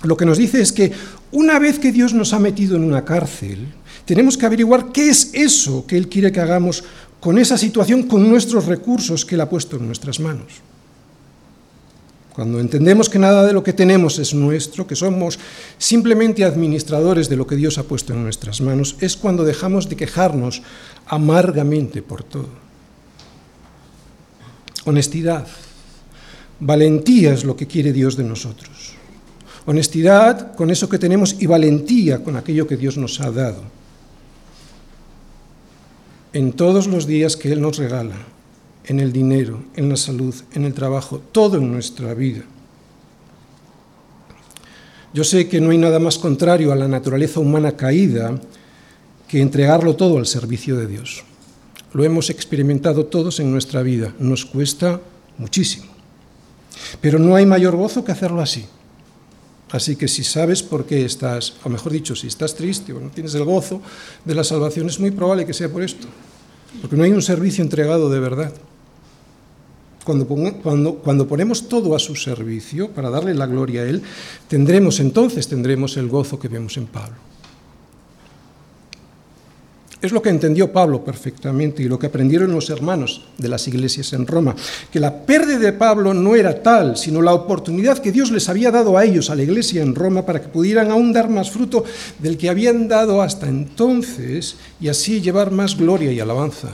Lo 0.03 0.17
que 0.17 0.25
nos 0.25 0.38
dice 0.38 0.59
es 0.59 0.74
que 0.74 0.91
una 1.31 1.57
vez 1.57 1.79
que 1.79 1.93
Dios 1.93 2.13
nos 2.13 2.33
ha 2.33 2.39
metido 2.39 2.75
en 2.75 2.83
una 2.83 3.05
cárcel, 3.05 3.67
tenemos 4.03 4.38
que 4.38 4.47
averiguar 4.47 4.91
qué 4.91 5.07
es 5.07 5.29
eso 5.31 5.88
que 5.88 5.95
Él 5.95 6.09
quiere 6.09 6.33
que 6.33 6.41
hagamos 6.41 6.83
con 7.21 7.38
esa 7.39 7.57
situación, 7.57 8.03
con 8.03 8.29
nuestros 8.29 8.65
recursos 8.65 9.24
que 9.24 9.35
Él 9.35 9.41
ha 9.41 9.50
puesto 9.50 9.77
en 9.77 9.85
nuestras 9.88 10.19
manos. 10.19 10.62
Cuando 12.35 12.59
entendemos 12.59 13.07
que 13.07 13.17
nada 13.17 13.47
de 13.47 13.53
lo 13.53 13.63
que 13.63 13.71
tenemos 13.71 14.19
es 14.19 14.33
nuestro, 14.33 14.85
que 14.85 14.97
somos 14.97 15.39
simplemente 15.77 16.43
administradores 16.43 17.29
de 17.29 17.37
lo 17.37 17.47
que 17.47 17.55
Dios 17.55 17.77
ha 17.77 17.83
puesto 17.83 18.11
en 18.11 18.23
nuestras 18.23 18.59
manos, 18.59 18.97
es 18.99 19.15
cuando 19.15 19.45
dejamos 19.45 19.87
de 19.87 19.95
quejarnos 19.95 20.61
amargamente 21.07 22.01
por 22.01 22.23
todo. 22.23 22.49
Honestidad, 24.83 25.47
valentía 26.59 27.33
es 27.33 27.45
lo 27.45 27.55
que 27.55 27.67
quiere 27.67 27.93
Dios 27.93 28.17
de 28.17 28.25
nosotros. 28.25 28.95
Honestidad 29.65 30.55
con 30.55 30.69
eso 30.71 30.89
que 30.89 30.99
tenemos 30.99 31.37
y 31.39 31.45
valentía 31.47 32.21
con 32.21 32.35
aquello 32.35 32.67
que 32.67 32.75
Dios 32.75 32.97
nos 32.97 33.21
ha 33.21 33.31
dado. 33.31 33.63
En 36.33 36.51
todos 36.51 36.87
los 36.87 37.07
días 37.07 37.37
que 37.37 37.53
Él 37.53 37.61
nos 37.61 37.77
regala, 37.77 38.17
en 38.87 38.99
el 38.99 39.11
dinero, 39.11 39.63
en 39.75 39.89
la 39.89 39.97
salud, 39.97 40.33
en 40.53 40.65
el 40.65 40.73
trabajo, 40.73 41.19
todo 41.31 41.57
en 41.57 41.71
nuestra 41.71 42.13
vida. 42.13 42.43
Yo 45.13 45.23
sé 45.23 45.47
que 45.47 45.61
no 45.61 45.71
hay 45.71 45.77
nada 45.77 45.99
más 45.99 46.17
contrario 46.17 46.71
a 46.71 46.75
la 46.75 46.87
naturaleza 46.87 47.39
humana 47.39 47.77
caída 47.77 48.39
que 49.27 49.41
entregarlo 49.41 49.95
todo 49.95 50.17
al 50.17 50.27
servicio 50.27 50.75
de 50.75 50.87
Dios. 50.87 51.23
Lo 51.93 52.03
hemos 52.03 52.29
experimentado 52.29 53.05
todos 53.05 53.39
en 53.39 53.51
nuestra 53.51 53.81
vida, 53.81 54.13
nos 54.19 54.45
cuesta 54.45 54.99
muchísimo. 55.37 55.85
Pero 56.99 57.17
no 57.17 57.35
hay 57.35 57.45
mayor 57.45 57.75
gozo 57.75 58.03
que 58.03 58.11
hacerlo 58.11 58.41
así. 58.41 58.65
Así 59.71 59.95
que 59.95 60.07
si 60.07 60.23
sabes 60.23 60.61
por 60.61 60.85
qué 60.85 61.05
estás, 61.05 61.53
o 61.63 61.69
mejor 61.69 61.91
dicho, 61.91 62.15
si 62.15 62.27
estás 62.27 62.53
triste 62.55 62.93
o 62.93 62.99
no 62.99 63.09
tienes 63.09 63.33
el 63.35 63.45
gozo 63.45 63.81
de 64.25 64.35
la 64.35 64.43
salvación, 64.43 64.87
es 64.87 64.99
muy 64.99 65.11
probable 65.11 65.45
que 65.45 65.53
sea 65.53 65.69
por 65.69 65.81
esto. 65.81 66.07
Porque 66.81 66.95
no 66.95 67.03
hay 67.03 67.11
un 67.11 67.21
servicio 67.21 67.63
entregado 67.63 68.09
de 68.09 68.19
verdad. 68.19 68.53
Cuando, 70.05 70.27
cuando, 70.27 70.95
cuando, 70.95 71.27
ponemos 71.27 71.67
todo 71.67 71.95
a 71.95 72.00
su 72.00 72.15
servicio 72.15 72.89
para 72.89 73.09
darle 73.09 73.33
la 73.33 73.47
gloria 73.47 73.81
a 73.81 73.85
Él, 73.85 74.03
tendremos 74.47 75.00
entonces 75.00 75.47
tendremos 75.47 75.97
el 75.97 76.07
gozo 76.07 76.39
que 76.39 76.47
vemos 76.47 76.77
en 76.77 76.85
Pablo. 76.85 77.15
Es 80.05 80.12
lo 80.12 80.21
que 80.21 80.29
entendió 80.29 80.71
Pablo 80.71 81.03
perfectamente 81.03 81.81
y 81.81 81.88
lo 81.88 81.97
que 81.97 82.05
aprendieron 82.05 82.51
los 82.51 82.69
hermanos 82.69 83.25
de 83.39 83.50
las 83.50 83.67
iglesias 83.67 84.13
en 84.13 84.27
Roma, 84.27 84.55
que 84.91 85.00
la 85.00 85.25
pérdida 85.25 85.57
de 85.57 85.74
Pablo 85.74 86.13
no 86.13 86.35
era 86.35 86.62
tal, 86.62 86.95
sino 86.95 87.24
la 87.24 87.33
oportunidad 87.33 87.97
que 87.97 88.12
Dios 88.12 88.29
les 88.29 88.47
había 88.47 88.69
dado 88.69 89.00
a 89.00 89.03
ellos, 89.03 89.31
a 89.31 89.35
la 89.35 89.41
iglesia 89.41 89.81
en 89.81 89.95
Roma, 89.95 90.24
para 90.24 90.39
que 90.39 90.50
pudieran 90.50 90.91
aún 90.91 91.12
dar 91.12 91.27
más 91.27 91.50
fruto 91.50 91.83
del 92.19 92.38
que 92.38 92.50
habían 92.50 92.88
dado 92.88 93.24
hasta 93.24 93.47
entonces 93.47 94.57
y 94.79 94.89
así 94.89 95.21
llevar 95.21 95.50
más 95.50 95.75
gloria 95.75 96.12
y 96.12 96.19
alabanza 96.19 96.74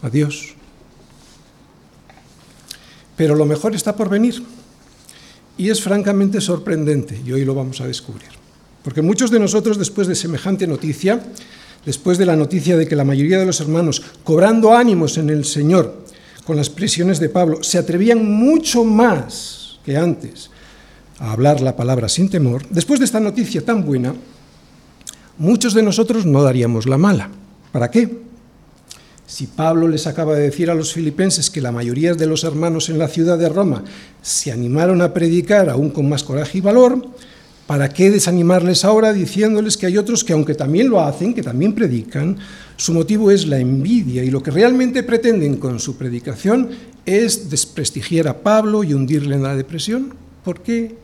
a 0.00 0.08
Dios. 0.08 0.53
Pero 3.16 3.34
lo 3.34 3.46
mejor 3.46 3.74
está 3.74 3.94
por 3.96 4.08
venir. 4.08 4.42
Y 5.56 5.70
es 5.70 5.82
francamente 5.82 6.40
sorprendente, 6.40 7.20
y 7.24 7.32
hoy 7.32 7.44
lo 7.44 7.54
vamos 7.54 7.80
a 7.80 7.86
descubrir. 7.86 8.28
Porque 8.82 9.02
muchos 9.02 9.30
de 9.30 9.38
nosotros, 9.38 9.78
después 9.78 10.08
de 10.08 10.14
semejante 10.14 10.66
noticia, 10.66 11.22
después 11.86 12.18
de 12.18 12.26
la 12.26 12.36
noticia 12.36 12.76
de 12.76 12.86
que 12.86 12.96
la 12.96 13.04
mayoría 13.04 13.38
de 13.38 13.46
los 13.46 13.60
hermanos, 13.60 14.02
cobrando 14.24 14.74
ánimos 14.74 15.16
en 15.16 15.30
el 15.30 15.44
Señor 15.44 16.04
con 16.44 16.56
las 16.56 16.70
prisiones 16.70 17.20
de 17.20 17.28
Pablo, 17.28 17.62
se 17.62 17.78
atrevían 17.78 18.24
mucho 18.24 18.84
más 18.84 19.78
que 19.84 19.96
antes 19.96 20.50
a 21.18 21.32
hablar 21.32 21.60
la 21.60 21.76
palabra 21.76 22.08
sin 22.08 22.28
temor, 22.28 22.66
después 22.70 22.98
de 22.98 23.06
esta 23.06 23.20
noticia 23.20 23.64
tan 23.64 23.84
buena, 23.84 24.14
muchos 25.38 25.72
de 25.72 25.82
nosotros 25.82 26.26
no 26.26 26.42
daríamos 26.42 26.86
la 26.86 26.98
mala. 26.98 27.30
¿Para 27.72 27.90
qué? 27.90 28.18
Si 29.34 29.48
Pablo 29.48 29.88
les 29.88 30.06
acaba 30.06 30.36
de 30.36 30.44
decir 30.44 30.70
a 30.70 30.76
los 30.76 30.92
filipenses 30.92 31.50
que 31.50 31.60
la 31.60 31.72
mayoría 31.72 32.14
de 32.14 32.28
los 32.28 32.44
hermanos 32.44 32.88
en 32.88 32.98
la 32.98 33.08
ciudad 33.08 33.36
de 33.36 33.48
Roma 33.48 33.82
se 34.22 34.52
animaron 34.52 35.02
a 35.02 35.12
predicar 35.12 35.68
aún 35.68 35.90
con 35.90 36.08
más 36.08 36.22
coraje 36.22 36.58
y 36.58 36.60
valor, 36.60 37.04
¿para 37.66 37.88
qué 37.88 38.12
desanimarles 38.12 38.84
ahora 38.84 39.12
diciéndoles 39.12 39.76
que 39.76 39.86
hay 39.86 39.98
otros 39.98 40.22
que 40.22 40.34
aunque 40.34 40.54
también 40.54 40.88
lo 40.88 41.00
hacen, 41.00 41.34
que 41.34 41.42
también 41.42 41.72
predican, 41.72 42.38
su 42.76 42.94
motivo 42.94 43.32
es 43.32 43.48
la 43.48 43.58
envidia 43.58 44.22
y 44.22 44.30
lo 44.30 44.40
que 44.40 44.52
realmente 44.52 45.02
pretenden 45.02 45.56
con 45.56 45.80
su 45.80 45.96
predicación 45.96 46.70
es 47.04 47.50
desprestigiar 47.50 48.28
a 48.28 48.38
Pablo 48.38 48.84
y 48.84 48.94
hundirle 48.94 49.34
en 49.34 49.42
la 49.42 49.56
depresión? 49.56 50.14
¿Por 50.44 50.60
qué? 50.60 50.94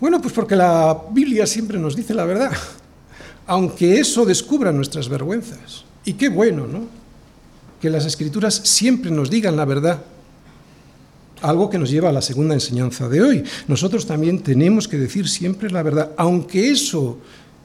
Bueno, 0.00 0.20
pues 0.20 0.34
porque 0.34 0.56
la 0.56 1.04
Biblia 1.12 1.46
siempre 1.46 1.78
nos 1.78 1.94
dice 1.94 2.14
la 2.14 2.24
verdad, 2.24 2.50
aunque 3.46 4.00
eso 4.00 4.26
descubra 4.26 4.72
nuestras 4.72 5.08
vergüenzas. 5.08 5.84
Y 6.04 6.14
qué 6.14 6.30
bueno, 6.30 6.66
¿no? 6.66 6.97
Que 7.80 7.90
las 7.90 8.04
escrituras 8.04 8.54
siempre 8.64 9.10
nos 9.10 9.30
digan 9.30 9.56
la 9.56 9.64
verdad. 9.64 10.02
Algo 11.40 11.70
que 11.70 11.78
nos 11.78 11.90
lleva 11.90 12.08
a 12.08 12.12
la 12.12 12.22
segunda 12.22 12.54
enseñanza 12.54 13.08
de 13.08 13.22
hoy. 13.22 13.44
Nosotros 13.68 14.06
también 14.06 14.42
tenemos 14.42 14.88
que 14.88 14.98
decir 14.98 15.28
siempre 15.28 15.70
la 15.70 15.82
verdad, 15.82 16.10
aunque 16.16 16.70
eso 16.70 17.18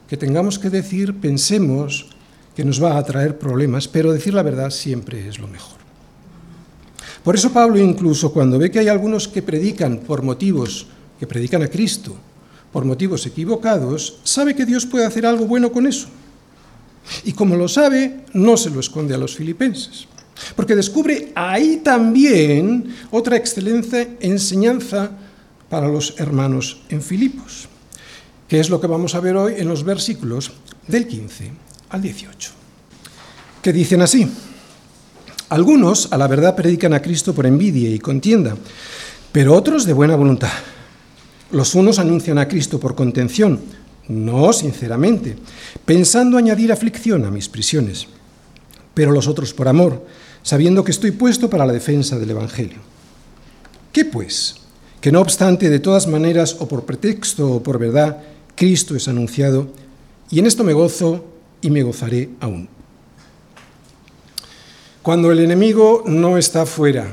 que 0.08 0.16
tengamos 0.16 0.58
que 0.58 0.70
decir 0.70 1.14
pensemos 1.14 2.06
que 2.54 2.64
nos 2.64 2.82
va 2.82 2.98
a 2.98 3.04
traer 3.04 3.38
problemas, 3.38 3.88
pero 3.88 4.12
decir 4.12 4.34
la 4.34 4.42
verdad 4.42 4.70
siempre 4.70 5.28
es 5.28 5.38
lo 5.38 5.48
mejor. 5.48 5.78
Por 7.24 7.34
eso 7.34 7.52
Pablo 7.52 7.78
incluso 7.78 8.32
cuando 8.32 8.58
ve 8.58 8.70
que 8.70 8.78
hay 8.78 8.88
algunos 8.88 9.26
que 9.26 9.42
predican 9.42 9.98
por 9.98 10.22
motivos, 10.22 10.86
que 11.18 11.26
predican 11.26 11.62
a 11.62 11.68
Cristo, 11.68 12.14
por 12.70 12.84
motivos 12.84 13.24
equivocados, 13.26 14.18
sabe 14.24 14.54
que 14.54 14.66
Dios 14.66 14.84
puede 14.84 15.06
hacer 15.06 15.26
algo 15.26 15.46
bueno 15.46 15.72
con 15.72 15.86
eso. 15.86 16.08
Y 17.24 17.32
como 17.32 17.56
lo 17.56 17.68
sabe, 17.68 18.24
no 18.32 18.56
se 18.56 18.70
lo 18.70 18.80
esconde 18.80 19.14
a 19.14 19.18
los 19.18 19.36
filipenses, 19.36 20.06
porque 20.56 20.76
descubre 20.76 21.32
ahí 21.34 21.80
también 21.84 22.94
otra 23.10 23.36
excelente 23.36 24.16
enseñanza 24.20 25.10
para 25.68 25.88
los 25.88 26.14
hermanos 26.18 26.82
en 26.88 27.02
Filipos, 27.02 27.68
que 28.48 28.60
es 28.60 28.70
lo 28.70 28.80
que 28.80 28.86
vamos 28.86 29.14
a 29.14 29.20
ver 29.20 29.36
hoy 29.36 29.54
en 29.56 29.68
los 29.68 29.84
versículos 29.84 30.52
del 30.86 31.06
15 31.06 31.50
al 31.90 32.02
18, 32.02 32.50
que 33.62 33.72
dicen 33.72 34.02
así. 34.02 34.28
Algunos 35.50 36.12
a 36.12 36.16
la 36.16 36.26
verdad 36.26 36.56
predican 36.56 36.94
a 36.94 37.02
Cristo 37.02 37.34
por 37.34 37.46
envidia 37.46 37.90
y 37.90 37.98
contienda, 37.98 38.56
pero 39.30 39.54
otros 39.54 39.84
de 39.84 39.92
buena 39.92 40.16
voluntad. 40.16 40.52
Los 41.50 41.74
unos 41.74 41.98
anuncian 41.98 42.38
a 42.38 42.48
Cristo 42.48 42.80
por 42.80 42.94
contención, 42.94 43.60
no, 44.08 44.52
sinceramente, 44.52 45.36
pensando 45.84 46.36
añadir 46.36 46.72
aflicción 46.72 47.24
a 47.24 47.30
mis 47.30 47.48
prisiones, 47.48 48.06
pero 48.92 49.12
los 49.12 49.26
otros 49.26 49.54
por 49.54 49.68
amor, 49.68 50.04
sabiendo 50.42 50.84
que 50.84 50.90
estoy 50.90 51.10
puesto 51.10 51.48
para 51.48 51.66
la 51.66 51.72
defensa 51.72 52.18
del 52.18 52.30
Evangelio. 52.30 52.78
¿Qué 53.92 54.04
pues? 54.04 54.56
Que 55.00 55.12
no 55.12 55.20
obstante, 55.20 55.70
de 55.70 55.78
todas 55.78 56.06
maneras, 56.06 56.56
o 56.58 56.68
por 56.68 56.84
pretexto 56.84 57.50
o 57.50 57.62
por 57.62 57.78
verdad, 57.78 58.22
Cristo 58.54 58.94
es 58.94 59.08
anunciado, 59.08 59.68
y 60.30 60.38
en 60.38 60.46
esto 60.46 60.64
me 60.64 60.72
gozo 60.72 61.24
y 61.60 61.70
me 61.70 61.82
gozaré 61.82 62.30
aún. 62.40 62.68
Cuando 65.02 65.30
el 65.30 65.40
enemigo 65.40 66.02
no 66.06 66.38
está 66.38 66.64
fuera, 66.64 67.12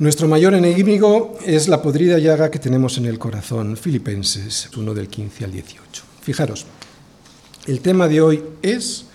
nuestro 0.00 0.26
mayor 0.26 0.54
enemigo 0.54 1.38
es 1.44 1.68
la 1.68 1.82
podrida 1.82 2.18
llaga 2.18 2.50
que 2.50 2.58
tenemos 2.58 2.98
en 2.98 3.06
el 3.06 3.18
corazón. 3.18 3.76
Filipenses 3.76 4.68
1 4.76 4.94
del 4.94 5.08
15 5.08 5.44
al 5.44 5.52
18. 5.52 6.09
Fijaros, 6.22 6.66
el 7.66 7.80
tema 7.80 8.08
de 8.08 8.20
hoy 8.20 8.42
es 8.62 9.06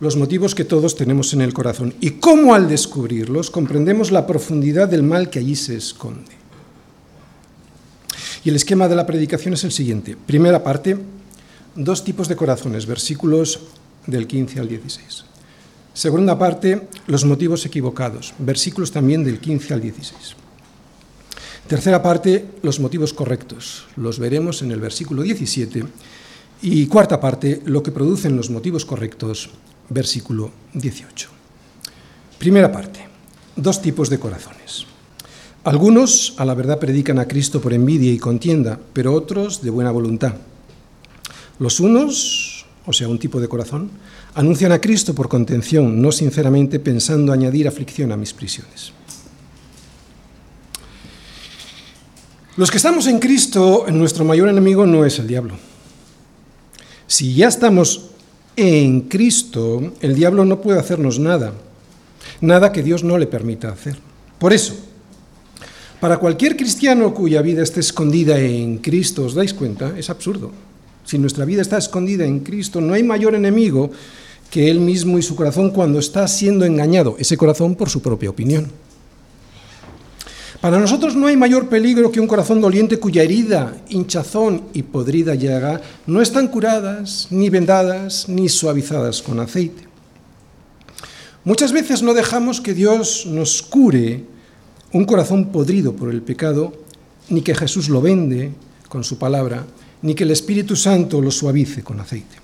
los 0.00 0.16
motivos 0.16 0.54
que 0.54 0.64
todos 0.64 0.96
tenemos 0.96 1.32
en 1.32 1.40
el 1.40 1.52
corazón 1.52 1.94
y 2.00 2.12
cómo 2.12 2.54
al 2.54 2.68
descubrirlos 2.68 3.50
comprendemos 3.50 4.10
la 4.10 4.26
profundidad 4.26 4.88
del 4.88 5.02
mal 5.02 5.30
que 5.30 5.40
allí 5.40 5.56
se 5.56 5.76
esconde. 5.76 6.32
Y 8.44 8.50
el 8.50 8.56
esquema 8.56 8.88
de 8.88 8.96
la 8.96 9.06
predicación 9.06 9.54
es 9.54 9.64
el 9.64 9.72
siguiente. 9.72 10.16
Primera 10.16 10.62
parte, 10.62 10.96
dos 11.74 12.04
tipos 12.04 12.28
de 12.28 12.36
corazones, 12.36 12.86
versículos 12.86 13.60
del 14.06 14.26
15 14.26 14.60
al 14.60 14.68
16. 14.68 15.24
Segunda 15.92 16.38
parte, 16.38 16.86
los 17.08 17.24
motivos 17.24 17.66
equivocados, 17.66 18.32
versículos 18.38 18.92
también 18.92 19.24
del 19.24 19.40
15 19.40 19.74
al 19.74 19.80
16. 19.80 20.36
Tercera 21.66 22.00
parte, 22.00 22.46
los 22.62 22.78
motivos 22.78 23.12
correctos, 23.12 23.86
los 23.96 24.18
veremos 24.18 24.62
en 24.62 24.70
el 24.70 24.80
versículo 24.80 25.22
17 25.22 25.84
y 26.62 26.86
cuarta 26.86 27.20
parte, 27.20 27.62
lo 27.64 27.82
que 27.82 27.92
producen 27.92 28.36
los 28.36 28.50
motivos 28.50 28.84
correctos, 28.84 29.50
versículo 29.88 30.50
18. 30.74 31.28
Primera 32.38 32.70
parte, 32.70 33.06
dos 33.56 33.80
tipos 33.80 34.10
de 34.10 34.18
corazones. 34.18 34.86
Algunos 35.64 36.34
a 36.38 36.44
la 36.44 36.54
verdad 36.54 36.78
predican 36.78 37.18
a 37.18 37.28
Cristo 37.28 37.60
por 37.60 37.72
envidia 37.72 38.12
y 38.12 38.18
contienda, 38.18 38.78
pero 38.92 39.12
otros 39.12 39.62
de 39.62 39.70
buena 39.70 39.90
voluntad. 39.90 40.34
Los 41.58 41.80
unos, 41.80 42.66
o 42.86 42.92
sea, 42.92 43.08
un 43.08 43.18
tipo 43.18 43.40
de 43.40 43.48
corazón, 43.48 43.90
anuncian 44.34 44.72
a 44.72 44.80
Cristo 44.80 45.14
por 45.14 45.28
contención, 45.28 46.00
no 46.00 46.12
sinceramente 46.12 46.80
pensando 46.80 47.32
añadir 47.32 47.66
aflicción 47.66 48.12
a 48.12 48.16
mis 48.16 48.32
prisiones. 48.32 48.92
Los 52.56 52.70
que 52.70 52.76
estamos 52.76 53.06
en 53.06 53.18
Cristo, 53.18 53.86
nuestro 53.90 54.24
mayor 54.24 54.48
enemigo 54.48 54.86
no 54.86 55.04
es 55.04 55.18
el 55.18 55.26
diablo. 55.26 55.54
Si 57.08 57.34
ya 57.34 57.48
estamos 57.48 58.10
en 58.54 59.00
Cristo, 59.08 59.94
el 60.02 60.14
diablo 60.14 60.44
no 60.44 60.60
puede 60.60 60.78
hacernos 60.78 61.18
nada, 61.18 61.54
nada 62.42 62.70
que 62.70 62.82
Dios 62.82 63.02
no 63.02 63.16
le 63.16 63.26
permita 63.26 63.70
hacer. 63.70 63.96
Por 64.38 64.52
eso, 64.52 64.74
para 66.00 66.18
cualquier 66.18 66.54
cristiano 66.54 67.14
cuya 67.14 67.40
vida 67.40 67.62
esté 67.62 67.80
escondida 67.80 68.38
en 68.38 68.76
Cristo, 68.78 69.24
¿os 69.24 69.34
dais 69.34 69.54
cuenta? 69.54 69.94
Es 69.96 70.10
absurdo. 70.10 70.52
Si 71.04 71.16
nuestra 71.16 71.46
vida 71.46 71.62
está 71.62 71.78
escondida 71.78 72.26
en 72.26 72.40
Cristo, 72.40 72.82
no 72.82 72.92
hay 72.92 73.02
mayor 73.02 73.34
enemigo 73.34 73.90
que 74.50 74.70
él 74.70 74.78
mismo 74.78 75.18
y 75.18 75.22
su 75.22 75.34
corazón 75.34 75.70
cuando 75.70 75.98
está 75.98 76.28
siendo 76.28 76.66
engañado, 76.66 77.16
ese 77.18 77.38
corazón 77.38 77.74
por 77.74 77.88
su 77.88 78.02
propia 78.02 78.28
opinión. 78.28 78.70
Para 80.60 80.80
nosotros 80.80 81.14
no 81.14 81.28
hay 81.28 81.36
mayor 81.36 81.68
peligro 81.68 82.10
que 82.10 82.18
un 82.18 82.26
corazón 82.26 82.60
doliente 82.60 82.98
cuya 82.98 83.22
herida, 83.22 83.76
hinchazón 83.88 84.64
y 84.72 84.82
podrida 84.82 85.36
llaga 85.36 85.80
no 86.08 86.20
están 86.20 86.48
curadas, 86.48 87.28
ni 87.30 87.48
vendadas, 87.48 88.28
ni 88.28 88.48
suavizadas 88.48 89.22
con 89.22 89.38
aceite. 89.38 89.86
Muchas 91.44 91.72
veces 91.72 92.02
no 92.02 92.12
dejamos 92.12 92.60
que 92.60 92.74
Dios 92.74 93.24
nos 93.26 93.62
cure 93.62 94.24
un 94.92 95.04
corazón 95.04 95.52
podrido 95.52 95.94
por 95.94 96.10
el 96.10 96.22
pecado, 96.22 96.72
ni 97.28 97.42
que 97.42 97.54
Jesús 97.54 97.88
lo 97.88 98.00
vende 98.00 98.50
con 98.88 99.04
su 99.04 99.16
palabra, 99.16 99.64
ni 100.02 100.16
que 100.16 100.24
el 100.24 100.32
Espíritu 100.32 100.74
Santo 100.74 101.20
lo 101.20 101.30
suavice 101.30 101.84
con 101.84 102.00
aceite. 102.00 102.36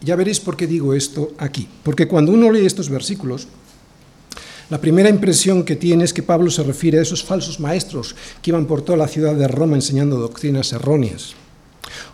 Ya 0.00 0.16
veréis 0.16 0.40
por 0.40 0.56
qué 0.56 0.66
digo 0.66 0.92
esto 0.92 1.34
aquí, 1.38 1.68
porque 1.84 2.08
cuando 2.08 2.32
uno 2.32 2.50
lee 2.50 2.66
estos 2.66 2.88
versículos, 2.88 3.46
la 4.72 4.80
primera 4.80 5.10
impresión 5.10 5.64
que 5.64 5.76
tiene 5.76 6.04
es 6.04 6.14
que 6.14 6.22
Pablo 6.22 6.50
se 6.50 6.62
refiere 6.62 6.98
a 6.98 7.02
esos 7.02 7.22
falsos 7.22 7.60
maestros 7.60 8.16
que 8.40 8.52
iban 8.52 8.64
por 8.64 8.80
toda 8.80 8.96
la 8.96 9.06
ciudad 9.06 9.34
de 9.34 9.46
Roma 9.46 9.76
enseñando 9.76 10.16
doctrinas 10.16 10.72
erróneas, 10.72 11.34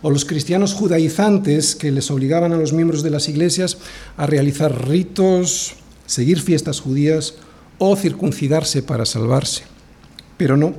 o 0.01 0.11
los 0.11 0.25
cristianos 0.25 0.73
judaizantes 0.73 1.73
que 1.73 1.89
les 1.89 2.11
obligaban 2.11 2.51
a 2.51 2.57
los 2.57 2.73
miembros 2.73 3.01
de 3.01 3.11
las 3.11 3.29
iglesias 3.29 3.77
a 4.17 4.25
realizar 4.25 4.89
ritos, 4.89 5.75
seguir 6.05 6.41
fiestas 6.41 6.81
judías 6.81 7.35
o 7.77 7.95
circuncidarse 7.95 8.83
para 8.83 9.05
salvarse. 9.05 9.63
Pero 10.35 10.57
no, 10.57 10.73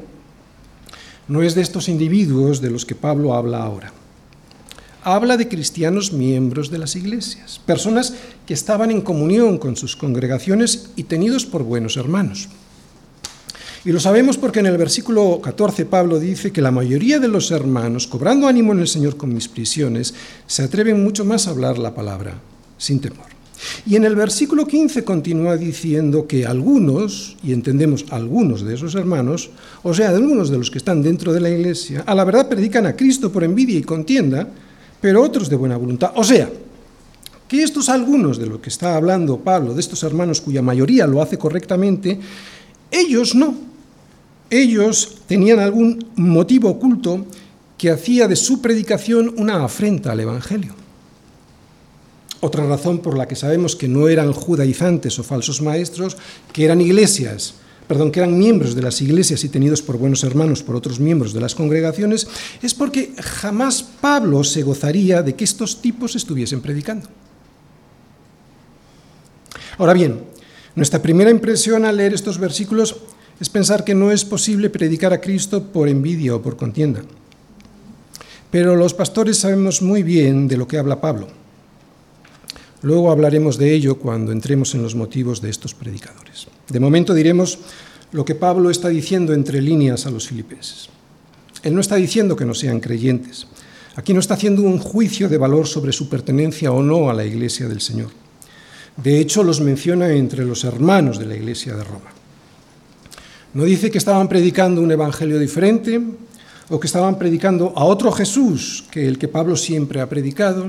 no 1.28 1.42
es 1.42 1.54
de 1.54 1.62
estos 1.62 1.88
individuos 1.88 2.60
de 2.60 2.68
los 2.68 2.84
que 2.84 2.94
Pablo 2.94 3.32
habla 3.32 3.62
ahora 3.62 3.94
habla 5.02 5.36
de 5.36 5.48
cristianos 5.48 6.12
miembros 6.12 6.70
de 6.70 6.78
las 6.78 6.96
iglesias, 6.96 7.60
personas 7.64 8.14
que 8.46 8.54
estaban 8.54 8.90
en 8.90 9.00
comunión 9.00 9.58
con 9.58 9.76
sus 9.76 9.96
congregaciones 9.96 10.90
y 10.96 11.04
tenidos 11.04 11.46
por 11.46 11.62
buenos 11.62 11.96
hermanos. 11.96 12.48
Y 13.82 13.92
lo 13.92 14.00
sabemos 14.00 14.36
porque 14.36 14.60
en 14.60 14.66
el 14.66 14.76
versículo 14.76 15.40
14 15.40 15.86
Pablo 15.86 16.20
dice 16.20 16.52
que 16.52 16.60
la 16.60 16.70
mayoría 16.70 17.18
de 17.18 17.28
los 17.28 17.50
hermanos, 17.50 18.06
cobrando 18.06 18.46
ánimo 18.46 18.72
en 18.72 18.80
el 18.80 18.88
Señor 18.88 19.16
con 19.16 19.32
mis 19.32 19.48
prisiones, 19.48 20.12
se 20.46 20.62
atreven 20.62 21.02
mucho 21.02 21.24
más 21.24 21.46
a 21.46 21.50
hablar 21.50 21.78
la 21.78 21.94
palabra, 21.94 22.34
sin 22.76 23.00
temor. 23.00 23.30
Y 23.86 23.96
en 23.96 24.04
el 24.04 24.16
versículo 24.16 24.66
15 24.66 25.04
continúa 25.04 25.56
diciendo 25.56 26.26
que 26.26 26.46
algunos, 26.46 27.36
y 27.42 27.52
entendemos 27.52 28.04
algunos 28.10 28.64
de 28.64 28.74
esos 28.74 28.94
hermanos, 28.94 29.50
o 29.82 29.94
sea, 29.94 30.10
algunos 30.10 30.50
de 30.50 30.58
los 30.58 30.70
que 30.70 30.78
están 30.78 31.02
dentro 31.02 31.32
de 31.32 31.40
la 31.40 31.50
iglesia, 31.50 32.02
a 32.06 32.14
la 32.14 32.24
verdad 32.24 32.48
predican 32.48 32.86
a 32.86 32.96
Cristo 32.96 33.32
por 33.32 33.44
envidia 33.44 33.78
y 33.78 33.82
contienda, 33.82 34.48
pero 35.00 35.22
otros 35.22 35.48
de 35.48 35.56
buena 35.56 35.76
voluntad. 35.76 36.12
O 36.16 36.24
sea, 36.24 36.50
que 37.48 37.62
estos 37.62 37.88
algunos 37.88 38.38
de 38.38 38.46
lo 38.46 38.60
que 38.60 38.68
está 38.68 38.96
hablando 38.96 39.38
Pablo, 39.40 39.74
de 39.74 39.80
estos 39.80 40.02
hermanos 40.02 40.40
cuya 40.40 40.62
mayoría 40.62 41.06
lo 41.06 41.20
hace 41.20 41.38
correctamente, 41.38 42.20
ellos 42.90 43.34
no. 43.34 43.54
Ellos 44.50 45.18
tenían 45.26 45.60
algún 45.60 46.04
motivo 46.16 46.70
oculto 46.70 47.24
que 47.78 47.90
hacía 47.90 48.28
de 48.28 48.36
su 48.36 48.60
predicación 48.60 49.34
una 49.36 49.64
afrenta 49.64 50.12
al 50.12 50.20
Evangelio. 50.20 50.74
Otra 52.40 52.66
razón 52.66 53.00
por 53.00 53.16
la 53.16 53.28
que 53.28 53.36
sabemos 53.36 53.76
que 53.76 53.88
no 53.88 54.08
eran 54.08 54.32
judaizantes 54.32 55.18
o 55.18 55.22
falsos 55.22 55.60
maestros, 55.60 56.16
que 56.52 56.64
eran 56.64 56.80
iglesias 56.80 57.54
perdón, 57.90 58.12
que 58.12 58.20
eran 58.20 58.38
miembros 58.38 58.76
de 58.76 58.82
las 58.82 59.02
iglesias 59.02 59.42
y 59.42 59.48
tenidos 59.48 59.82
por 59.82 59.98
buenos 59.98 60.22
hermanos 60.22 60.62
por 60.62 60.76
otros 60.76 61.00
miembros 61.00 61.32
de 61.32 61.40
las 61.40 61.56
congregaciones, 61.56 62.28
es 62.62 62.72
porque 62.72 63.14
jamás 63.20 63.82
Pablo 63.82 64.44
se 64.44 64.62
gozaría 64.62 65.24
de 65.24 65.34
que 65.34 65.42
estos 65.42 65.82
tipos 65.82 66.14
estuviesen 66.14 66.60
predicando. 66.60 67.08
Ahora 69.76 69.92
bien, 69.92 70.22
nuestra 70.76 71.02
primera 71.02 71.32
impresión 71.32 71.84
al 71.84 71.96
leer 71.96 72.14
estos 72.14 72.38
versículos 72.38 72.94
es 73.40 73.48
pensar 73.48 73.82
que 73.82 73.96
no 73.96 74.12
es 74.12 74.24
posible 74.24 74.70
predicar 74.70 75.12
a 75.12 75.20
Cristo 75.20 75.72
por 75.72 75.88
envidia 75.88 76.36
o 76.36 76.40
por 76.40 76.56
contienda. 76.56 77.02
Pero 78.52 78.76
los 78.76 78.94
pastores 78.94 79.38
sabemos 79.38 79.82
muy 79.82 80.04
bien 80.04 80.46
de 80.46 80.56
lo 80.56 80.68
que 80.68 80.78
habla 80.78 81.00
Pablo. 81.00 81.39
Luego 82.82 83.10
hablaremos 83.10 83.58
de 83.58 83.74
ello 83.74 83.96
cuando 83.98 84.32
entremos 84.32 84.74
en 84.74 84.82
los 84.82 84.94
motivos 84.94 85.42
de 85.42 85.50
estos 85.50 85.74
predicadores. 85.74 86.46
De 86.68 86.80
momento 86.80 87.12
diremos 87.12 87.58
lo 88.12 88.24
que 88.24 88.34
Pablo 88.34 88.70
está 88.70 88.88
diciendo 88.88 89.34
entre 89.34 89.60
líneas 89.60 90.06
a 90.06 90.10
los 90.10 90.28
filipenses. 90.28 90.88
Él 91.62 91.74
no 91.74 91.80
está 91.80 91.96
diciendo 91.96 92.36
que 92.36 92.46
no 92.46 92.54
sean 92.54 92.80
creyentes. 92.80 93.46
Aquí 93.96 94.14
no 94.14 94.20
está 94.20 94.34
haciendo 94.34 94.62
un 94.62 94.78
juicio 94.78 95.28
de 95.28 95.36
valor 95.36 95.66
sobre 95.66 95.92
su 95.92 96.08
pertenencia 96.08 96.72
o 96.72 96.82
no 96.82 97.10
a 97.10 97.14
la 97.14 97.24
iglesia 97.24 97.68
del 97.68 97.80
Señor. 97.80 98.08
De 98.96 99.18
hecho, 99.18 99.42
los 99.42 99.60
menciona 99.60 100.12
entre 100.12 100.44
los 100.44 100.64
hermanos 100.64 101.18
de 101.18 101.26
la 101.26 101.36
iglesia 101.36 101.76
de 101.76 101.84
Roma. 101.84 102.10
No 103.52 103.64
dice 103.64 103.90
que 103.90 103.98
estaban 103.98 104.28
predicando 104.28 104.80
un 104.80 104.92
evangelio 104.92 105.38
diferente 105.38 106.00
o 106.68 106.78
que 106.78 106.86
estaban 106.86 107.18
predicando 107.18 107.72
a 107.76 107.84
otro 107.84 108.12
Jesús 108.12 108.84
que 108.90 109.06
el 109.06 109.18
que 109.18 109.28
Pablo 109.28 109.56
siempre 109.56 110.00
ha 110.00 110.08
predicado 110.08 110.68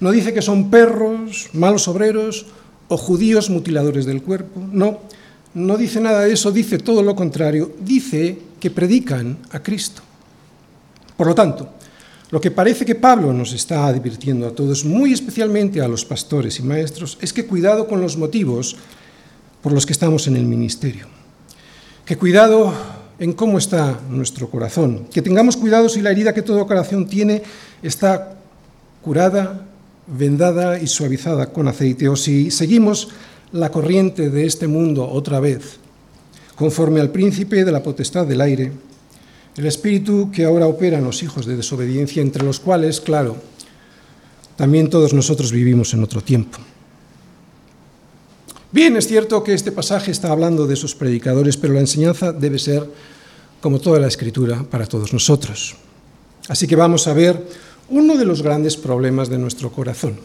no 0.00 0.10
dice 0.10 0.32
que 0.32 0.42
son 0.42 0.70
perros, 0.70 1.50
malos 1.52 1.88
obreros 1.88 2.46
o 2.88 2.96
judíos 2.96 3.50
mutiladores 3.50 4.06
del 4.06 4.22
cuerpo. 4.22 4.60
No, 4.72 5.00
no 5.54 5.76
dice 5.76 6.00
nada 6.00 6.22
de 6.22 6.32
eso, 6.32 6.52
dice 6.52 6.78
todo 6.78 7.02
lo 7.02 7.14
contrario. 7.14 7.72
Dice 7.80 8.38
que 8.60 8.70
predican 8.70 9.38
a 9.50 9.62
Cristo. 9.62 10.02
Por 11.16 11.28
lo 11.28 11.34
tanto, 11.34 11.68
lo 12.30 12.40
que 12.40 12.50
parece 12.50 12.84
que 12.84 12.96
Pablo 12.96 13.32
nos 13.32 13.52
está 13.52 13.86
advirtiendo 13.86 14.46
a 14.48 14.54
todos, 14.54 14.84
muy 14.84 15.12
especialmente 15.12 15.80
a 15.80 15.88
los 15.88 16.04
pastores 16.04 16.58
y 16.58 16.62
maestros, 16.62 17.18
es 17.20 17.32
que 17.32 17.46
cuidado 17.46 17.86
con 17.86 18.00
los 18.00 18.16
motivos 18.16 18.76
por 19.62 19.72
los 19.72 19.86
que 19.86 19.92
estamos 19.92 20.26
en 20.26 20.36
el 20.36 20.44
ministerio. 20.44 21.06
Que 22.04 22.18
cuidado 22.18 22.74
en 23.18 23.32
cómo 23.32 23.58
está 23.58 24.00
nuestro 24.10 24.50
corazón. 24.50 25.06
Que 25.12 25.22
tengamos 25.22 25.56
cuidado 25.56 25.88
si 25.88 26.00
la 26.00 26.10
herida 26.10 26.34
que 26.34 26.42
todo 26.42 26.66
corazón 26.66 27.06
tiene 27.06 27.42
está 27.82 28.36
curada, 29.02 29.66
vendada 30.06 30.78
y 30.78 30.86
suavizada 30.86 31.52
con 31.52 31.68
aceite, 31.68 32.08
o 32.08 32.16
si 32.16 32.50
seguimos 32.50 33.08
la 33.52 33.70
corriente 33.70 34.30
de 34.30 34.46
este 34.46 34.66
mundo 34.66 35.08
otra 35.08 35.40
vez, 35.40 35.78
conforme 36.56 37.00
al 37.00 37.10
príncipe 37.10 37.64
de 37.64 37.72
la 37.72 37.82
potestad 37.82 38.26
del 38.26 38.40
aire, 38.40 38.72
el 39.56 39.66
espíritu 39.66 40.30
que 40.32 40.44
ahora 40.44 40.66
opera 40.66 40.98
en 40.98 41.04
los 41.04 41.22
hijos 41.22 41.46
de 41.46 41.56
desobediencia, 41.56 42.20
entre 42.20 42.44
los 42.44 42.58
cuales, 42.58 43.00
claro, 43.00 43.36
también 44.56 44.90
todos 44.90 45.14
nosotros 45.14 45.52
vivimos 45.52 45.94
en 45.94 46.02
otro 46.02 46.20
tiempo. 46.20 46.58
Bien, 48.72 48.96
es 48.96 49.06
cierto 49.06 49.44
que 49.44 49.54
este 49.54 49.70
pasaje 49.70 50.10
está 50.10 50.32
hablando 50.32 50.66
de 50.66 50.74
esos 50.74 50.96
predicadores, 50.96 51.56
pero 51.56 51.74
la 51.74 51.80
enseñanza 51.80 52.32
debe 52.32 52.58
ser, 52.58 52.84
como 53.60 53.78
toda 53.78 54.00
la 54.00 54.08
escritura, 54.08 54.64
para 54.68 54.86
todos 54.86 55.12
nosotros. 55.12 55.76
Así 56.48 56.66
que 56.66 56.74
vamos 56.74 57.06
a 57.06 57.14
ver 57.14 57.46
uno 57.88 58.16
de 58.16 58.24
los 58.24 58.42
grandes 58.42 58.76
problemas 58.76 59.28
de 59.28 59.38
nuestro 59.38 59.70
corazón. 59.70 60.18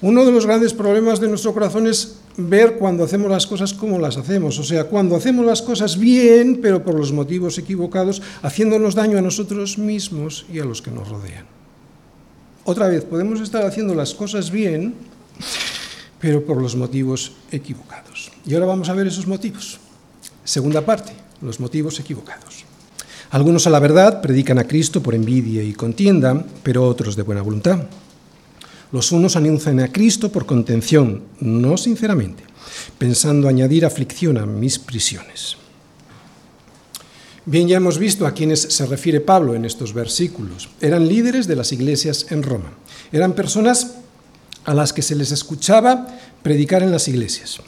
Uno 0.00 0.24
de 0.24 0.30
los 0.30 0.46
grandes 0.46 0.74
problemas 0.74 1.18
de 1.18 1.28
nuestro 1.28 1.52
corazón 1.52 1.88
es 1.88 2.18
ver 2.36 2.78
cuando 2.78 3.02
hacemos 3.02 3.30
las 3.30 3.48
cosas 3.48 3.74
como 3.74 3.98
las 3.98 4.16
hacemos, 4.16 4.58
o 4.60 4.62
sea, 4.62 4.84
cuando 4.84 5.16
hacemos 5.16 5.44
las 5.44 5.60
cosas 5.60 5.98
bien, 5.98 6.60
pero 6.62 6.84
por 6.84 6.94
los 6.94 7.10
motivos 7.10 7.58
equivocados, 7.58 8.22
haciéndonos 8.42 8.94
daño 8.94 9.18
a 9.18 9.22
nosotros 9.22 9.76
mismos 9.76 10.46
y 10.52 10.60
a 10.60 10.64
los 10.64 10.82
que 10.82 10.92
nos 10.92 11.08
rodean. 11.08 11.46
Otra 12.62 12.86
vez, 12.86 13.04
podemos 13.04 13.40
estar 13.40 13.64
haciendo 13.64 13.94
las 13.94 14.14
cosas 14.14 14.52
bien, 14.52 14.94
pero 16.20 16.44
por 16.44 16.62
los 16.62 16.76
motivos 16.76 17.32
equivocados. 17.50 18.30
Y 18.46 18.54
ahora 18.54 18.66
vamos 18.66 18.88
a 18.88 18.94
ver 18.94 19.06
esos 19.08 19.26
motivos. 19.26 19.80
Segunda 20.44 20.84
parte, 20.84 21.12
los 21.40 21.58
motivos 21.58 21.98
equivocados. 21.98 22.57
Algunos 23.30 23.66
a 23.66 23.70
la 23.70 23.78
verdad 23.78 24.22
predican 24.22 24.58
a 24.58 24.64
Cristo 24.64 25.02
por 25.02 25.14
envidia 25.14 25.62
y 25.62 25.74
contienda, 25.74 26.44
pero 26.62 26.86
otros 26.86 27.14
de 27.14 27.22
buena 27.22 27.42
voluntad. 27.42 27.80
Los 28.90 29.12
unos 29.12 29.36
anuncian 29.36 29.80
a 29.80 29.92
Cristo 29.92 30.32
por 30.32 30.46
contención, 30.46 31.24
no 31.40 31.76
sinceramente, 31.76 32.42
pensando 32.96 33.46
añadir 33.46 33.84
aflicción 33.84 34.38
a 34.38 34.46
mis 34.46 34.78
prisiones. 34.78 35.58
Bien, 37.44 37.68
ya 37.68 37.76
hemos 37.76 37.98
visto 37.98 38.26
a 38.26 38.32
quienes 38.32 38.60
se 38.60 38.86
refiere 38.86 39.20
Pablo 39.20 39.54
en 39.54 39.66
estos 39.66 39.92
versículos. 39.92 40.70
Eran 40.80 41.06
líderes 41.08 41.46
de 41.46 41.56
las 41.56 41.72
iglesias 41.72 42.26
en 42.30 42.42
Roma. 42.42 42.72
Eran 43.12 43.34
personas 43.34 43.94
a 44.64 44.74
las 44.74 44.92
que 44.92 45.02
se 45.02 45.14
les 45.14 45.32
escuchaba 45.32 46.06
predicar 46.42 46.82
en 46.82 46.92
las 46.92 47.08
iglesias. 47.08 47.58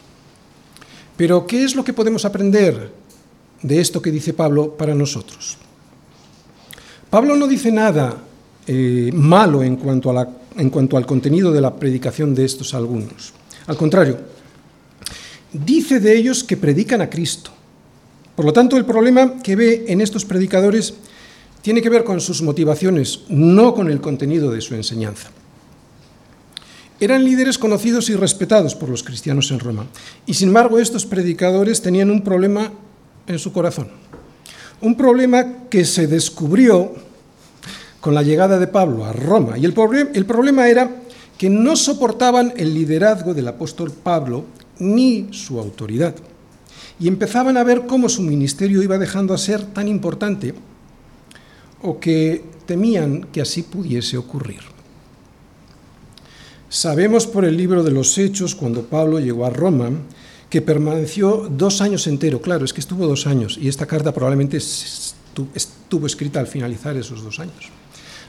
Pero, 1.17 1.47
¿qué 1.47 1.65
es 1.65 1.75
lo 1.75 1.85
que 1.85 1.93
podemos 1.93 2.25
aprender 2.25 3.00
de 3.63 3.81
esto 3.81 4.01
que 4.03 4.11
dice 4.11 4.33
Pablo 4.33 4.77
para 4.77 4.95
nosotros? 4.95 5.57
Pablo 7.11 7.35
no 7.35 7.47
dice 7.47 7.73
nada 7.73 8.17
eh, 8.67 9.11
malo 9.13 9.63
en 9.63 9.77
cuanto, 9.77 10.15
en 10.57 10.71
cuanto 10.71 10.97
al 10.97 11.07
contenido 11.07 11.51
de 11.51 11.61
la 11.61 11.75
predicación 11.75 12.35
de 12.35 12.45
estos 12.45 12.73
algunos. 12.73 13.33
Al 13.67 13.77
contrario, 13.77 14.19
dice 15.53 15.99
de 16.01 16.17
ellos 16.17 16.45
que 16.45 16.57
predican 16.57 17.01
a 17.01 17.11
Cristo. 17.11 17.51
Por 18.37 18.45
lo 18.45 18.53
tanto, 18.53 18.77
el 18.77 18.85
problema 18.85 19.43
que 19.43 19.57
ve 19.57 19.85
en 19.89 20.01
estos 20.01 20.25
predicadores 20.25 20.95
tiene 21.63 21.83
que 21.83 21.91
ver 21.91 22.05
con 22.05 22.21
sus 22.21 22.43
motivaciones, 22.43 23.21
no 23.29 23.75
con 23.75 23.91
el 23.91 24.01
contenido 24.01 24.51
de 24.51 24.61
su 24.61 24.75
enseñanza. 24.75 25.31
Eran 27.01 27.25
líderes 27.25 27.59
conocidos 27.59 28.09
y 28.11 28.15
respetados 28.15 28.75
por 28.75 28.89
los 28.89 29.03
cristianos 29.03 29.51
en 29.51 29.59
Roma, 29.59 29.87
y 30.27 30.35
sin 30.35 30.49
embargo 30.49 30.79
estos 30.79 31.07
predicadores 31.07 31.83
tenían 31.83 32.11
un 32.11 32.23
problema 32.23 32.73
en 33.27 33.39
su 33.39 33.53
corazón, 33.53 33.89
un 34.81 34.97
problema 34.97 35.69
que 35.69 35.85
se 35.85 36.07
descubrió 36.07 36.93
con 38.01 38.15
la 38.15 38.23
llegada 38.23 38.59
de 38.59 38.67
Pablo 38.67 39.05
a 39.05 39.13
Roma, 39.13 39.59
y 39.59 39.65
el, 39.65 39.75
el 40.15 40.27
problema 40.27 40.69
era 40.69 40.91
que 41.37 41.51
no 41.51 41.77
soportaban 41.77 42.53
el 42.57 42.75
liderazgo 42.75 43.35
del 43.35 43.49
apóstol 43.49 43.93
Pablo 43.93 44.45
ni 44.79 45.29
su 45.33 45.59
autoridad, 45.59 46.15
y 46.99 47.09
empezaban 47.09 47.57
a 47.57 47.65
ver 47.65 47.87
cómo 47.87 48.09
su 48.09 48.23
ministerio 48.23 48.83
iba 48.83 48.99
dejando 48.99 49.35
a 49.35 49.39
ser 49.39 49.63
tan 49.65 49.89
importante 49.89 50.55
o 51.83 51.99
que 51.99 52.45
temían 52.67 53.25
que 53.33 53.41
así 53.41 53.63
pudiese 53.63 54.17
ocurrir. 54.17 54.61
Sabemos 56.69 57.27
por 57.27 57.45
el 57.45 57.57
libro 57.57 57.83
de 57.83 57.91
los 57.91 58.17
Hechos, 58.17 58.55
cuando 58.55 58.83
Pablo 58.83 59.19
llegó 59.19 59.45
a 59.45 59.51
Roma, 59.51 59.91
que 60.51 60.61
permaneció 60.61 61.49
dos 61.49 61.81
años 61.81 62.07
entero. 62.09 62.43
Claro, 62.43 62.65
es 62.65 62.73
que 62.73 62.81
estuvo 62.81 63.07
dos 63.07 63.27
años 63.27 63.57
y 63.61 63.69
esta 63.69 63.87
carta 63.87 64.13
probablemente 64.13 64.57
estuvo 64.57 66.07
escrita 66.07 66.41
al 66.41 66.49
finalizar 66.49 66.97
esos 66.97 67.23
dos 67.23 67.39
años. 67.39 67.71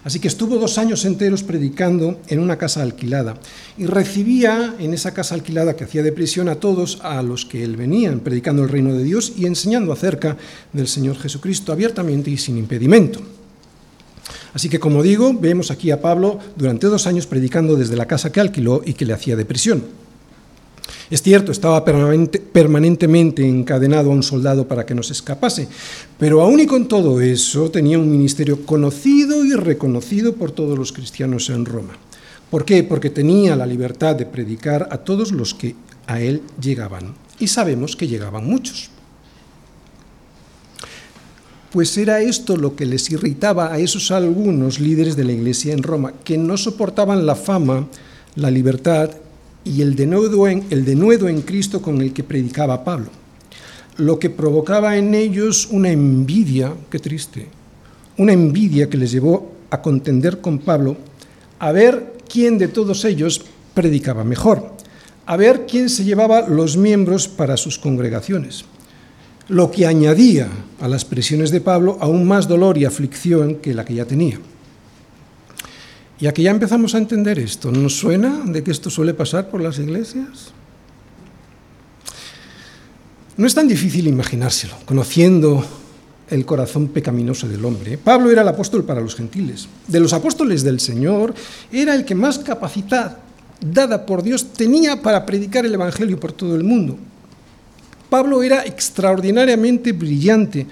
Así 0.04 0.20
que 0.20 0.28
estuvo 0.28 0.58
dos 0.58 0.78
años 0.80 1.06
enteros 1.06 1.44
predicando 1.44 2.20
en 2.28 2.40
una 2.40 2.58
casa 2.58 2.82
alquilada 2.82 3.36
y 3.78 3.86
recibía 3.86 4.76
en 4.80 4.94
esa 4.94 5.14
casa 5.14 5.36
alquilada 5.36 5.76
que 5.76 5.84
hacía 5.84 6.02
de 6.02 6.12
prisión 6.12 6.50
a 6.50 6.56
todos 6.56 7.00
a 7.04 7.22
los 7.22 7.46
que 7.46 7.64
él 7.64 7.76
venían, 7.76 8.20
predicando 8.20 8.64
el 8.64 8.70
reino 8.70 8.94
de 8.94 9.04
Dios 9.04 9.34
y 9.38 9.46
enseñando 9.46 9.92
acerca 9.92 10.38
del 10.74 10.88
Señor 10.88 11.18
Jesucristo 11.18 11.72
abiertamente 11.72 12.32
y 12.32 12.38
sin 12.38 12.58
impedimento. 12.58 13.22
Así 14.54 14.70
que, 14.70 14.80
como 14.80 15.04
digo, 15.04 15.34
vemos 15.34 15.70
aquí 15.72 15.92
a 15.92 16.02
Pablo 16.02 16.40
durante 16.56 16.88
dos 16.88 17.06
años 17.06 17.28
predicando 17.28 17.76
desde 17.76 17.96
la 17.96 18.08
casa 18.08 18.32
que 18.32 18.42
alquiló 18.42 18.82
y 18.84 18.94
que 18.94 19.06
le 19.06 19.14
hacía 19.14 19.36
de 19.36 19.46
prisión. 19.46 19.84
Es 21.12 21.22
cierto, 21.22 21.52
estaba 21.52 21.84
permanentemente 21.84 23.46
encadenado 23.46 24.12
a 24.12 24.14
un 24.14 24.24
soldado 24.24 24.66
para 24.66 24.86
que 24.86 24.96
no 24.96 25.04
se 25.04 25.12
escapase, 25.12 25.68
pero 26.18 26.42
aún 26.42 26.62
y 26.62 26.66
con 26.66 26.88
todo 26.88 27.20
eso 27.20 27.70
tenía 27.70 28.00
un 28.00 28.10
ministerio 28.10 28.66
conocido 28.66 29.44
y 29.44 29.52
reconocido 29.52 30.36
por 30.36 30.52
todos 30.52 30.80
los 30.80 30.94
cristianos 30.94 31.50
en 31.50 31.66
Roma. 31.66 31.98
¿Por 32.50 32.64
qué? 32.64 32.86
Porque 32.86 33.10
tenía 33.10 33.58
la 33.58 33.66
libertad 33.66 34.16
de 34.16 34.26
predicar 34.26 34.88
a 34.90 35.00
todos 35.00 35.34
los 35.34 35.54
que 35.54 35.76
a 36.08 36.22
él 36.22 36.44
llegaban. 36.62 37.14
Y 37.40 37.48
sabemos 37.48 37.98
que 37.98 38.08
llegaban 38.08 38.46
muchos. 38.46 38.90
Pues 41.74 41.98
era 41.98 42.22
esto 42.22 42.56
lo 42.56 42.78
que 42.78 42.86
les 42.86 43.12
irritaba 43.12 43.74
a 43.74 43.80
esos 43.80 44.12
algunos 44.12 44.80
líderes 44.80 45.18
de 45.18 45.26
la 45.26 45.34
iglesia 45.34 45.74
en 45.74 45.84
Roma, 45.84 46.14
que 46.24 46.38
no 46.38 46.56
soportaban 46.56 47.26
la 47.26 47.36
fama, 47.36 47.90
la 48.36 48.50
libertad 48.50 49.12
y 49.64 49.82
el 49.82 49.96
denuedo 49.96 50.48
en, 50.48 50.66
en 50.70 51.42
Cristo 51.42 51.82
con 51.82 52.02
el 52.02 52.14
que 52.14 52.24
predicaba 52.24 52.84
Pablo, 52.84 53.10
lo 53.98 54.18
que 54.18 54.30
provocaba 54.30 54.98
en 54.98 55.14
ellos 55.14 55.68
una 55.72 55.90
envidia, 55.90 56.74
qué 56.90 57.00
triste, 57.00 57.48
una 58.18 58.34
envidia 58.34 58.90
que 58.90 58.98
les 58.98 59.12
llevó 59.12 59.52
a 59.70 59.82
contender 59.82 60.42
con 60.42 60.60
Pablo, 60.60 60.98
a 61.60 61.72
ver 61.72 62.18
quién 62.28 62.58
de 62.58 62.68
todos 62.68 63.06
ellos 63.06 63.42
predicaba 63.74 64.24
mejor, 64.24 64.74
a 65.26 65.38
ver 65.38 65.66
quién 65.68 65.90
se 65.90 66.04
llevaba 66.04 66.48
los 66.48 66.78
miembros 66.78 67.28
para 67.28 67.58
sus 67.58 67.78
congregaciones, 67.78 68.66
lo 69.48 69.72
que 69.72 69.86
añadía 69.86 70.50
a 70.80 70.88
las 70.88 71.06
presiones 71.06 71.52
de 71.52 71.62
Pablo 71.62 71.98
aún 72.02 72.28
más 72.28 72.48
dolor 72.48 72.78
y 72.78 72.86
aflicción 72.86 73.56
que 73.56 73.74
la 73.74 73.86
que 73.86 73.94
ya 73.94 74.06
tenía. 74.06 74.40
Y 76.22 76.28
aquí 76.28 76.44
ya 76.44 76.52
empezamos 76.52 76.94
a 76.94 77.00
entender 77.00 77.40
esto. 77.40 77.72
¿Nos 77.72 77.98
suena 77.98 78.44
de 78.46 78.64
que 78.64 78.70
esto 78.70 78.92
suele 78.92 79.16
pasar 79.16 79.50
por 79.50 79.60
las 79.60 79.80
iglesias? 79.80 80.54
No 83.38 83.48
es 83.48 83.56
tan 83.56 83.68
difícil 83.68 84.06
imaginárselo, 84.08 84.76
conociendo 84.86 85.66
el 86.30 86.46
corazón 86.46 86.90
pecaminoso 86.90 87.50
del 87.50 87.66
hombre. 87.66 87.98
Pablo 87.98 88.30
era 88.30 88.44
el 88.44 88.48
apóstol 88.48 88.84
para 88.84 89.02
los 89.02 89.16
gentiles. 89.16 89.68
De 89.88 90.00
los 90.00 90.14
apóstoles 90.14 90.64
del 90.64 90.80
Señor, 90.80 91.34
era 91.72 91.96
el 91.96 92.06
que 92.06 92.14
más 92.14 92.38
capacidad 92.38 93.18
dada 93.60 94.06
por 94.06 94.22
Dios 94.22 94.54
tenía 94.54 95.02
para 95.02 95.26
predicar 95.26 95.66
el 95.66 95.74
Evangelio 95.74 96.20
por 96.20 96.34
todo 96.34 96.56
el 96.56 96.64
mundo. 96.64 97.00
Pablo 98.12 98.44
era 98.44 98.64
extraordinariamente 98.64 99.92
brillante, 99.92 100.68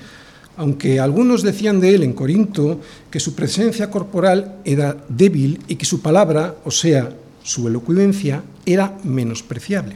aunque 0.60 1.00
algunos 1.00 1.42
decían 1.42 1.80
de 1.80 1.96
él 1.96 2.04
en 2.04 2.12
Corinto 2.12 2.82
que 3.10 3.22
su 3.22 3.34
presencia 3.34 3.90
corporal 3.90 4.60
era 4.66 4.98
débil 5.08 5.64
y 5.70 5.78
que 5.78 5.86
su 5.86 6.02
palabra, 6.02 6.58
o 6.66 6.70
sea, 6.70 7.16
su 7.42 7.70
elocuencia, 7.70 8.44
era 8.66 8.98
menospreciable. 9.06 9.96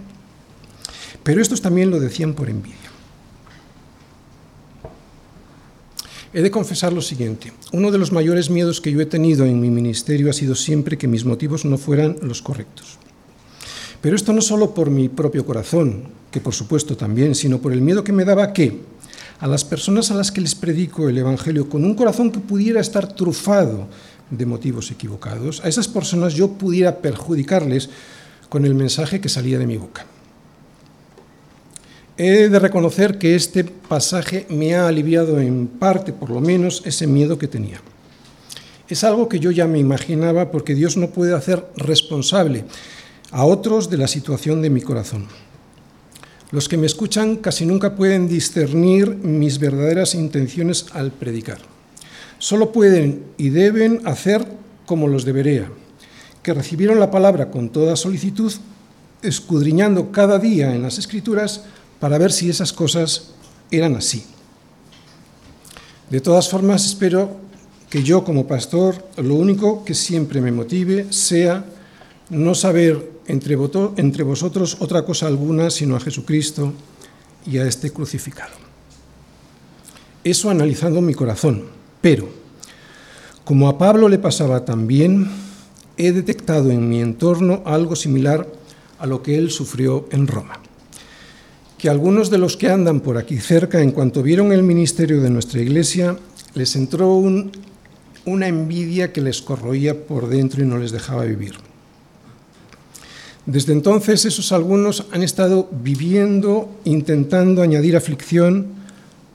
Pero 1.21 1.41
estos 1.41 1.61
también 1.61 1.91
lo 1.91 1.99
decían 1.99 2.33
por 2.33 2.49
envidia. 2.49 2.77
He 6.33 6.41
de 6.41 6.49
confesar 6.49 6.93
lo 6.93 7.01
siguiente. 7.01 7.51
Uno 7.73 7.91
de 7.91 7.97
los 7.97 8.13
mayores 8.13 8.49
miedos 8.49 8.79
que 8.79 8.93
yo 8.93 9.01
he 9.01 9.05
tenido 9.05 9.43
en 9.45 9.59
mi 9.59 9.69
ministerio 9.69 10.29
ha 10.29 10.33
sido 10.33 10.55
siempre 10.55 10.97
que 10.97 11.09
mis 11.09 11.25
motivos 11.25 11.65
no 11.65 11.77
fueran 11.77 12.15
los 12.21 12.41
correctos. 12.41 12.97
Pero 13.99 14.15
esto 14.15 14.31
no 14.31 14.41
solo 14.41 14.73
por 14.73 14.89
mi 14.89 15.09
propio 15.09 15.45
corazón, 15.45 16.05
que 16.31 16.39
por 16.39 16.53
supuesto 16.53 16.95
también, 16.95 17.35
sino 17.35 17.59
por 17.59 17.73
el 17.73 17.81
miedo 17.81 18.05
que 18.05 18.13
me 18.13 18.23
daba 18.23 18.53
que, 18.53 18.79
a 19.39 19.47
las 19.47 19.63
personas 19.63 20.11
a 20.11 20.15
las 20.15 20.31
que 20.31 20.41
les 20.41 20.55
predico 20.55 21.09
el 21.09 21.17
Evangelio 21.17 21.69
con 21.69 21.83
un 21.83 21.95
corazón 21.95 22.31
que 22.31 22.39
pudiera 22.39 22.79
estar 22.79 23.13
trufado 23.13 23.87
de 24.29 24.45
motivos 24.45 24.91
equivocados, 24.91 25.61
a 25.63 25.67
esas 25.67 25.87
personas 25.87 26.33
yo 26.33 26.49
pudiera 26.53 26.97
perjudicarles 26.97 27.89
con 28.49 28.65
el 28.65 28.75
mensaje 28.75 29.19
que 29.19 29.29
salía 29.29 29.59
de 29.59 29.67
mi 29.67 29.77
boca. 29.77 30.05
He 32.17 32.47
de 32.49 32.59
reconocer 32.59 33.17
que 33.17 33.35
este 33.35 33.63
pasaje 33.63 34.45
me 34.49 34.75
ha 34.75 34.87
aliviado 34.87 35.39
en 35.39 35.67
parte, 35.67 36.13
por 36.13 36.29
lo 36.29 36.39
menos, 36.39 36.83
ese 36.85 37.07
miedo 37.07 37.39
que 37.39 37.47
tenía. 37.47 37.81
Es 38.87 39.03
algo 39.03 39.27
que 39.27 39.39
yo 39.39 39.49
ya 39.49 39.65
me 39.65 39.79
imaginaba 39.79 40.51
porque 40.51 40.75
Dios 40.75 40.97
no 40.97 41.09
puede 41.09 41.33
hacer 41.33 41.65
responsable 41.75 42.65
a 43.31 43.45
otros 43.45 43.89
de 43.89 43.97
la 43.97 44.07
situación 44.07 44.61
de 44.61 44.69
mi 44.69 44.81
corazón. 44.81 45.27
Los 46.53 46.69
que 46.69 46.77
me 46.77 46.85
escuchan 46.85 47.37
casi 47.37 47.65
nunca 47.65 47.95
pueden 47.95 48.27
discernir 48.27 49.15
mis 49.15 49.57
verdaderas 49.57 50.13
intenciones 50.13 50.85
al 50.93 51.11
predicar. 51.11 51.57
Solo 52.37 52.71
pueden 52.71 53.23
y 53.39 53.49
deben 53.49 54.01
hacer 54.05 54.45
como 54.85 55.07
los 55.07 55.25
debería, 55.25 55.67
que 56.43 56.53
recibieron 56.53 56.99
la 56.99 57.09
palabra 57.09 57.49
con 57.49 57.69
toda 57.69 57.95
solicitud, 57.95 58.53
escudriñando 59.23 60.11
cada 60.11 60.37
día 60.37 60.75
en 60.75 60.83
las 60.83 60.99
escrituras 60.99 61.63
para 61.99 62.19
ver 62.19 62.31
si 62.31 62.51
esas 62.51 62.71
cosas 62.71 63.31
eran 63.71 63.95
así. 63.95 64.23
De 66.11 66.21
todas 66.21 66.47
formas, 66.49 66.85
espero 66.85 67.35
que 67.89 68.03
yo 68.03 68.23
como 68.23 68.45
pastor 68.45 69.03
lo 69.17 69.33
único 69.33 69.83
que 69.83 69.95
siempre 69.95 70.39
me 70.39 70.51
motive 70.51 71.11
sea 71.11 71.65
no 72.29 72.53
saber 72.53 73.12
entre, 73.27 74.23
vosotros 74.23 74.77
otra 74.79 75.03
cosa 75.03 75.27
alguna 75.27 75.69
sino 75.69 75.95
a 75.95 75.99
Jesucristo 75.99 76.73
y 77.45 77.57
a 77.57 77.67
este 77.67 77.91
crucificado. 77.91 78.53
Eso 80.23 80.49
analizando 80.49 81.01
mi 81.01 81.13
corazón, 81.13 81.65
pero 82.01 82.29
como 83.43 83.67
a 83.67 83.77
Pablo 83.77 84.07
le 84.07 84.19
pasaba 84.19 84.63
también, 84.63 85.29
he 85.97 86.11
detectado 86.11 86.71
en 86.71 86.87
mi 86.87 87.01
entorno 87.01 87.61
algo 87.65 87.95
similar 87.95 88.47
a 88.99 89.05
lo 89.05 89.21
que 89.21 89.37
él 89.37 89.51
sufrió 89.51 90.07
en 90.11 90.27
Roma. 90.27 90.59
Que 91.77 91.89
algunos 91.89 92.29
de 92.29 92.37
los 92.37 92.55
que 92.55 92.69
andan 92.69 93.01
por 93.01 93.17
aquí 93.17 93.37
cerca, 93.37 93.81
en 93.81 93.91
cuanto 93.91 94.23
vieron 94.23 94.53
el 94.53 94.63
ministerio 94.63 95.19
de 95.19 95.29
nuestra 95.29 95.61
iglesia, 95.61 96.17
les 96.53 96.77
entró 96.77 97.21
una 98.25 98.47
envidia 98.47 99.11
que 99.11 99.19
les 99.19 99.41
corroía 99.41 100.05
por 100.07 100.29
dentro 100.29 100.63
y 100.63 100.65
no 100.65 100.77
les 100.77 100.93
dejaba 100.93 101.25
vivir. 101.25 101.55
Desde 103.45 103.73
entonces 103.73 104.23
esos 104.25 104.51
algunos 104.53 105.05
han 105.11 105.21
estado 105.21 105.67
viviendo, 105.71 106.69
intentando 106.85 107.61
añadir 107.61 107.97
aflicción 107.97 108.67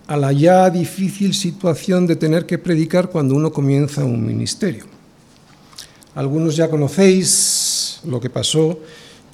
a 0.07 0.16
la 0.16 0.33
ya 0.33 0.71
difícil 0.71 1.35
situación 1.35 2.07
de 2.07 2.16
tener 2.16 2.47
que 2.47 2.57
predicar 2.57 3.11
cuando 3.11 3.35
uno 3.35 3.53
comienza 3.53 4.05
un 4.05 4.27
ministerio. 4.27 4.87
Algunos 6.14 6.57
ya 6.57 6.71
conocéis 6.71 8.01
lo 8.05 8.18
que 8.18 8.31
pasó 8.31 8.81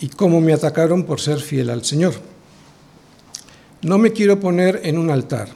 y 0.01 0.09
cómo 0.09 0.41
me 0.41 0.53
atacaron 0.53 1.05
por 1.05 1.21
ser 1.21 1.39
fiel 1.39 1.71
al 1.71 1.85
Señor. 1.85 2.15
No 3.83 3.99
me 3.99 4.13
quiero 4.13 4.41
poner 4.41 4.81
en 4.85 4.99
un 4.99 5.11
altar, 5.11 5.49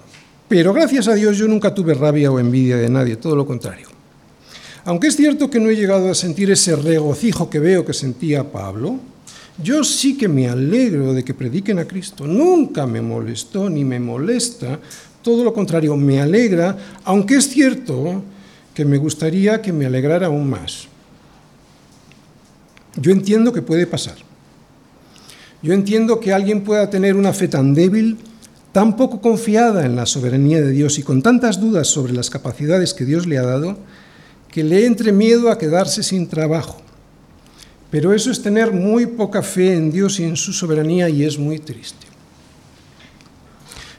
Pero 0.48 0.72
gracias 0.72 1.08
a 1.08 1.14
Dios 1.14 1.36
yo 1.36 1.46
nunca 1.46 1.74
tuve 1.74 1.92
rabia 1.92 2.32
o 2.32 2.38
envidia 2.38 2.78
de 2.78 2.88
nadie, 2.88 3.16
todo 3.16 3.36
lo 3.36 3.44
contrario. 3.44 3.97
Aunque 4.88 5.08
es 5.08 5.16
cierto 5.16 5.50
que 5.50 5.60
no 5.60 5.68
he 5.68 5.76
llegado 5.76 6.10
a 6.10 6.14
sentir 6.14 6.50
ese 6.50 6.74
regocijo 6.74 7.50
que 7.50 7.58
veo 7.58 7.84
que 7.84 7.92
sentía 7.92 8.50
Pablo, 8.50 8.98
yo 9.62 9.84
sí 9.84 10.16
que 10.16 10.28
me 10.28 10.48
alegro 10.48 11.12
de 11.12 11.22
que 11.22 11.34
prediquen 11.34 11.78
a 11.78 11.84
Cristo. 11.84 12.26
Nunca 12.26 12.86
me 12.86 13.02
molestó 13.02 13.68
ni 13.68 13.84
me 13.84 14.00
molesta, 14.00 14.80
todo 15.20 15.44
lo 15.44 15.52
contrario, 15.52 15.94
me 15.94 16.22
alegra, 16.22 16.74
aunque 17.04 17.36
es 17.36 17.50
cierto 17.50 18.22
que 18.72 18.86
me 18.86 18.96
gustaría 18.96 19.60
que 19.60 19.74
me 19.74 19.84
alegrara 19.84 20.28
aún 20.28 20.48
más. 20.48 20.88
Yo 22.96 23.12
entiendo 23.12 23.52
que 23.52 23.60
puede 23.60 23.86
pasar. 23.86 24.16
Yo 25.60 25.74
entiendo 25.74 26.18
que 26.18 26.32
alguien 26.32 26.64
pueda 26.64 26.88
tener 26.88 27.14
una 27.14 27.34
fe 27.34 27.48
tan 27.48 27.74
débil, 27.74 28.16
tan 28.72 28.96
poco 28.96 29.20
confiada 29.20 29.84
en 29.84 29.96
la 29.96 30.06
soberanía 30.06 30.62
de 30.62 30.70
Dios 30.70 30.98
y 30.98 31.02
con 31.02 31.20
tantas 31.20 31.60
dudas 31.60 31.88
sobre 31.88 32.14
las 32.14 32.30
capacidades 32.30 32.94
que 32.94 33.04
Dios 33.04 33.26
le 33.26 33.36
ha 33.36 33.42
dado, 33.42 33.76
que 34.58 34.64
le 34.64 34.86
entre 34.86 35.12
miedo 35.12 35.52
a 35.52 35.56
quedarse 35.56 36.02
sin 36.02 36.26
trabajo. 36.26 36.78
Pero 37.92 38.12
eso 38.12 38.28
es 38.28 38.42
tener 38.42 38.72
muy 38.72 39.06
poca 39.06 39.40
fe 39.40 39.72
en 39.72 39.92
Dios 39.92 40.18
y 40.18 40.24
en 40.24 40.34
su 40.34 40.52
soberanía 40.52 41.08
y 41.08 41.22
es 41.22 41.38
muy 41.38 41.60
triste. 41.60 42.08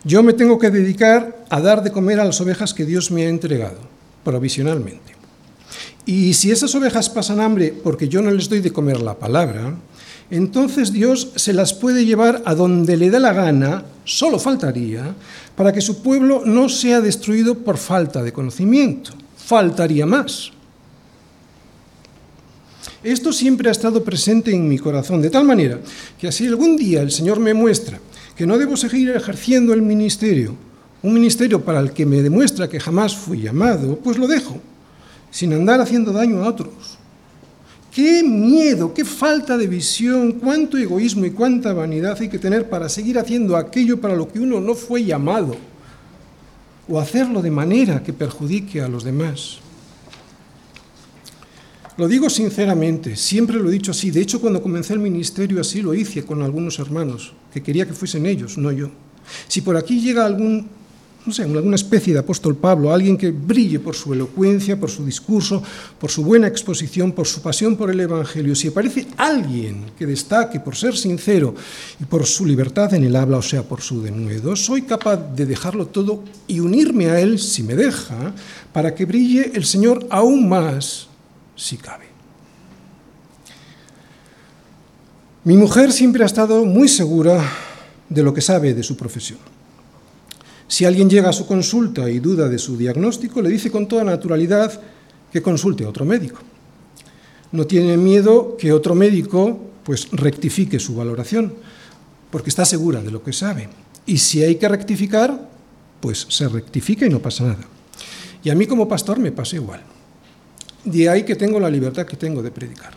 Yo 0.03 0.21
me 0.21 0.33
tengo 0.33 0.59
que 0.59 0.69
dedicar 0.69 1.45
a 1.49 1.61
dar 1.61 1.81
de 1.81 1.93
comer 1.93 2.19
a 2.19 2.25
las 2.25 2.41
ovejas 2.41 2.73
que 2.73 2.83
Dios 2.83 3.09
me 3.09 3.23
ha 3.23 3.29
entregado, 3.29 3.77
provisionalmente. 4.25 5.15
Y 6.05 6.33
si 6.33 6.51
esas 6.51 6.75
ovejas 6.75 7.09
pasan 7.09 7.39
hambre 7.39 7.73
porque 7.81 8.09
yo 8.09 8.21
no 8.21 8.29
les 8.29 8.49
doy 8.49 8.59
de 8.59 8.73
comer 8.73 8.99
la 8.99 9.17
palabra, 9.17 9.77
entonces 10.29 10.91
Dios 10.91 11.31
se 11.37 11.53
las 11.53 11.73
puede 11.73 12.03
llevar 12.03 12.41
a 12.43 12.53
donde 12.53 12.97
le 12.97 13.09
dé 13.09 13.21
la 13.21 13.31
gana, 13.31 13.85
solo 14.03 14.39
faltaría, 14.39 15.15
para 15.55 15.71
que 15.71 15.79
su 15.79 16.03
pueblo 16.03 16.43
no 16.45 16.67
sea 16.67 16.99
destruido 16.99 17.59
por 17.59 17.77
falta 17.77 18.21
de 18.21 18.33
conocimiento 18.33 19.13
faltaría 19.49 20.05
más. 20.05 20.51
Esto 23.03 23.33
siempre 23.33 23.67
ha 23.67 23.71
estado 23.71 24.03
presente 24.03 24.53
en 24.53 24.69
mi 24.69 24.77
corazón, 24.77 25.23
de 25.23 25.31
tal 25.31 25.43
manera 25.43 25.79
que 26.19 26.27
así 26.27 26.45
algún 26.45 26.77
día 26.77 27.01
el 27.01 27.09
Señor 27.09 27.39
me 27.39 27.55
muestra 27.55 27.99
que 28.35 28.45
no 28.45 28.59
debo 28.59 28.77
seguir 28.77 29.09
ejerciendo 29.09 29.73
el 29.73 29.81
ministerio, 29.81 30.55
un 31.01 31.15
ministerio 31.15 31.65
para 31.65 31.79
el 31.79 31.93
que 31.93 32.05
me 32.05 32.21
demuestra 32.21 32.69
que 32.69 32.79
jamás 32.79 33.15
fui 33.15 33.41
llamado, 33.41 33.97
pues 34.03 34.19
lo 34.19 34.27
dejo, 34.27 34.59
sin 35.31 35.51
andar 35.53 35.81
haciendo 35.81 36.11
daño 36.11 36.43
a 36.43 36.47
otros. 36.47 36.99
Qué 37.91 38.21
miedo, 38.21 38.93
qué 38.93 39.03
falta 39.03 39.57
de 39.57 39.65
visión, 39.65 40.33
cuánto 40.33 40.77
egoísmo 40.77 41.25
y 41.25 41.31
cuánta 41.31 41.73
vanidad 41.73 42.17
hay 42.19 42.29
que 42.29 42.37
tener 42.37 42.69
para 42.69 42.87
seguir 42.87 43.17
haciendo 43.17 43.57
aquello 43.57 43.99
para 43.99 44.15
lo 44.15 44.31
que 44.31 44.39
uno 44.39 44.61
no 44.61 44.75
fue 44.75 45.03
llamado 45.03 45.55
o 46.89 46.99
hacerlo 46.99 47.41
de 47.41 47.51
manera 47.51 48.03
que 48.03 48.13
perjudique 48.13 48.81
a 48.81 48.87
los 48.87 49.03
demás. 49.03 49.59
Lo 51.97 52.07
digo 52.07 52.29
sinceramente, 52.29 53.15
siempre 53.15 53.59
lo 53.59 53.69
he 53.69 53.73
dicho 53.73 53.91
así. 53.91 54.09
De 54.09 54.21
hecho, 54.21 54.39
cuando 54.39 54.61
comencé 54.61 54.93
el 54.93 54.99
ministerio 54.99 55.61
así 55.61 55.81
lo 55.81 55.93
hice 55.93 56.25
con 56.25 56.41
algunos 56.41 56.79
hermanos, 56.79 57.33
que 57.53 57.61
quería 57.61 57.85
que 57.85 57.93
fuesen 57.93 58.25
ellos, 58.25 58.57
no 58.57 58.71
yo. 58.71 58.89
Si 59.47 59.61
por 59.61 59.77
aquí 59.77 59.99
llega 59.99 60.25
algún 60.25 60.69
no 61.25 61.33
sé, 61.33 61.43
alguna 61.43 61.75
especie 61.75 62.13
de 62.13 62.19
apóstol 62.19 62.55
Pablo, 62.55 62.93
alguien 62.93 63.17
que 63.17 63.31
brille 63.31 63.79
por 63.79 63.95
su 63.95 64.13
elocuencia, 64.13 64.79
por 64.79 64.89
su 64.89 65.05
discurso, 65.05 65.61
por 65.99 66.09
su 66.09 66.23
buena 66.23 66.47
exposición, 66.47 67.11
por 67.11 67.27
su 67.27 67.41
pasión 67.41 67.75
por 67.75 67.91
el 67.91 67.99
Evangelio, 67.99 68.55
si 68.55 68.69
aparece 68.69 69.07
alguien 69.17 69.85
que 69.97 70.05
destaque 70.05 70.59
por 70.59 70.75
ser 70.75 70.95
sincero 70.95 71.53
y 71.99 72.05
por 72.05 72.25
su 72.25 72.45
libertad 72.45 72.93
en 72.93 73.03
el 73.03 73.15
habla, 73.15 73.37
o 73.37 73.41
sea, 73.41 73.63
por 73.63 73.81
su 73.81 74.01
denuedo, 74.01 74.55
soy 74.55 74.83
capaz 74.83 75.17
de 75.17 75.45
dejarlo 75.45 75.87
todo 75.87 76.23
y 76.47 76.61
unirme 76.61 77.09
a 77.09 77.19
él, 77.19 77.37
si 77.37 77.63
me 77.63 77.75
deja, 77.75 78.33
para 78.71 78.95
que 78.95 79.05
brille 79.05 79.51
el 79.53 79.65
Señor 79.65 80.07
aún 80.09 80.47
más, 80.47 81.07
si 81.55 81.77
cabe. 81.77 82.05
Mi 85.43 85.55
mujer 85.55 85.91
siempre 85.91 86.23
ha 86.23 86.27
estado 86.27 86.63
muy 86.65 86.87
segura 86.87 87.43
de 88.07 88.23
lo 88.23 88.33
que 88.33 88.41
sabe 88.41 88.73
de 88.73 88.83
su 88.83 88.95
profesión. 88.95 89.39
Si 90.69 90.85
alguien 90.85 91.09
llega 91.09 91.29
a 91.29 91.33
su 91.33 91.47
consulta 91.47 92.09
y 92.11 92.19
duda 92.19 92.47
de 92.47 92.59
su 92.59 92.77
diagnóstico, 92.77 93.41
le 93.41 93.49
dice 93.49 93.71
con 93.71 93.87
toda 93.87 94.03
naturalidad 94.03 94.79
que 95.33 95.41
consulte 95.41 95.83
a 95.83 95.89
otro 95.89 96.05
médico. 96.05 96.39
No 97.51 97.65
tiene 97.65 97.97
miedo 97.97 98.55
que 98.55 98.71
otro 98.71 98.93
médico 98.93 99.59
pues 99.83 100.07
rectifique 100.11 100.79
su 100.79 100.95
valoración, 100.95 101.55
porque 102.29 102.51
está 102.51 102.65
segura 102.65 103.01
de 103.01 103.09
lo 103.09 103.23
que 103.23 103.33
sabe. 103.33 103.67
Y 104.05 104.19
si 104.19 104.43
hay 104.43 104.55
que 104.55 104.69
rectificar, 104.69 105.49
pues 105.99 106.27
se 106.29 106.47
rectifica 106.47 107.07
y 107.07 107.09
no 107.09 107.19
pasa 107.19 107.45
nada. 107.45 107.65
Y 108.43 108.51
a 108.51 108.55
mí 108.55 108.67
como 108.67 108.87
pastor 108.87 109.17
me 109.17 109.31
pasa 109.31 109.55
igual. 109.55 109.81
De 110.85 111.09
ahí 111.09 111.23
que 111.23 111.35
tengo 111.35 111.59
la 111.59 111.71
libertad 111.71 112.05
que 112.05 112.15
tengo 112.15 112.43
de 112.43 112.51
predicar. 112.51 112.93